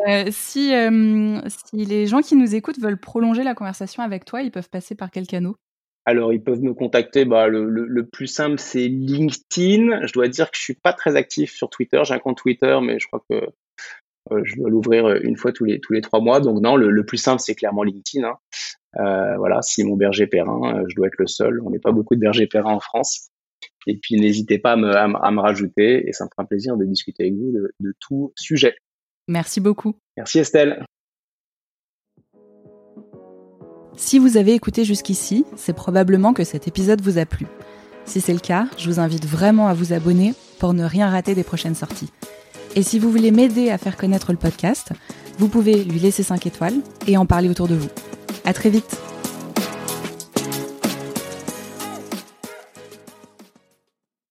Euh, 0.08 0.26
si, 0.32 0.74
euh, 0.74 1.40
si 1.48 1.86
les 1.86 2.08
gens 2.08 2.22
qui 2.22 2.36
nous 2.36 2.56
écoutent 2.56 2.80
veulent 2.80 3.00
prolonger 3.00 3.44
la 3.44 3.56
conversation 3.56 4.04
avec 4.04 4.26
toi, 4.26 4.42
ils 4.42 4.52
peuvent 4.52 4.70
passer 4.70 4.96
par 4.96 5.12
quel 5.12 5.28
canal 5.28 5.54
alors, 6.08 6.32
ils 6.32 6.42
peuvent 6.42 6.62
me 6.62 6.74
contacter. 6.74 7.26
Bah, 7.26 7.50
le, 7.50 7.70
le, 7.70 7.86
le 7.86 8.08
plus 8.08 8.28
simple, 8.28 8.60
c'est 8.60 8.88
LinkedIn. 8.88 10.08
Je 10.08 10.14
dois 10.14 10.30
dire 10.30 10.50
que 10.50 10.58
je 10.58 10.62
suis 10.62 10.74
pas 10.74 10.94
très 10.94 11.18
actif 11.18 11.52
sur 11.52 11.70
Twitter. 11.70 12.02
J'ai 12.06 12.14
un 12.14 12.20
compte 12.20 12.38
Twitter, 12.38 12.80
mais 12.82 12.98
je 12.98 13.08
crois 13.08 13.22
que 13.30 13.36
euh, 14.32 14.42
je 14.46 14.56
dois 14.56 14.70
l'ouvrir 14.70 15.10
une 15.18 15.36
fois 15.36 15.52
tous 15.52 15.66
les 15.66 15.82
tous 15.82 15.92
les 15.92 16.00
trois 16.00 16.22
mois. 16.22 16.40
Donc 16.40 16.62
non, 16.62 16.78
le, 16.78 16.92
le 16.92 17.06
plus 17.06 17.18
simple, 17.18 17.42
c'est 17.42 17.56
clairement 17.56 17.84
LinkedIn. 17.84 18.26
Hein. 18.26 18.38
Euh, 19.02 19.36
voilà, 19.36 19.62
Simon 19.62 19.98
Berger 19.98 20.28
Perrin. 20.28 20.78
Euh, 20.78 20.86
je 20.88 20.96
dois 20.96 21.08
être 21.08 21.18
le 21.20 21.28
seul. 21.28 21.60
On 21.66 21.72
n'est 21.72 21.80
pas 21.80 21.92
beaucoup 21.92 22.16
de 22.16 22.22
Berger 22.22 22.48
Perrin 22.48 22.72
en 22.72 22.80
France. 22.80 23.28
Et 23.86 23.98
puis 24.02 24.16
n'hésitez 24.16 24.60
pas 24.60 24.72
à 24.72 24.76
me, 24.78 24.96
à, 24.96 25.32
me 25.32 25.42
rajouter. 25.42 26.08
Et 26.08 26.14
ça 26.14 26.24
me 26.24 26.30
fera 26.30 26.48
plaisir 26.48 26.78
de 26.78 26.86
discuter 26.86 27.24
avec 27.24 27.34
vous 27.34 27.52
de, 27.52 27.74
de 27.82 27.94
tout 28.00 28.32
sujet. 28.38 28.78
Merci 29.28 29.60
beaucoup. 29.60 30.00
Merci 30.16 30.40
Estelle. 30.40 30.86
Si 33.98 34.20
vous 34.20 34.38
avez 34.38 34.54
écouté 34.54 34.86
jusqu'ici, 34.86 35.44
c'est 35.58 35.74
probablement 35.74 36.32
que 36.32 36.44
cet 36.44 36.68
épisode 36.68 37.02
vous 37.02 37.18
a 37.18 37.26
plu. 37.26 37.48
Si 38.06 38.22
c'est 38.22 38.32
le 38.32 38.40
cas, 38.40 38.68
je 38.78 38.90
vous 38.90 39.00
invite 39.00 39.26
vraiment 39.26 39.68
à 39.68 39.74
vous 39.74 39.92
abonner 39.92 40.36
pour 40.60 40.76
ne 40.76 40.86
rien 40.86 41.10
rater 41.10 41.34
des 41.34 41.44
prochaines 41.44 41.76
sorties. 41.76 42.12
Et 42.76 42.84
si 42.84 43.00
vous 43.00 43.12
voulez 43.12 43.32
m'aider 43.32 43.72
à 43.72 43.80
faire 43.80 43.98
connaître 43.98 44.32
le 44.32 44.38
podcast, 44.38 44.92
vous 45.40 45.50
pouvez 45.50 45.84
lui 45.84 46.00
laisser 46.00 46.22
5 46.22 46.46
étoiles 46.46 46.76
et 47.08 47.18
en 47.18 47.26
parler 47.26 47.50
autour 47.50 47.68
de 47.68 47.76
vous. 47.76 47.90
À 48.46 48.54
très 48.54 48.70
vite! 48.70 48.98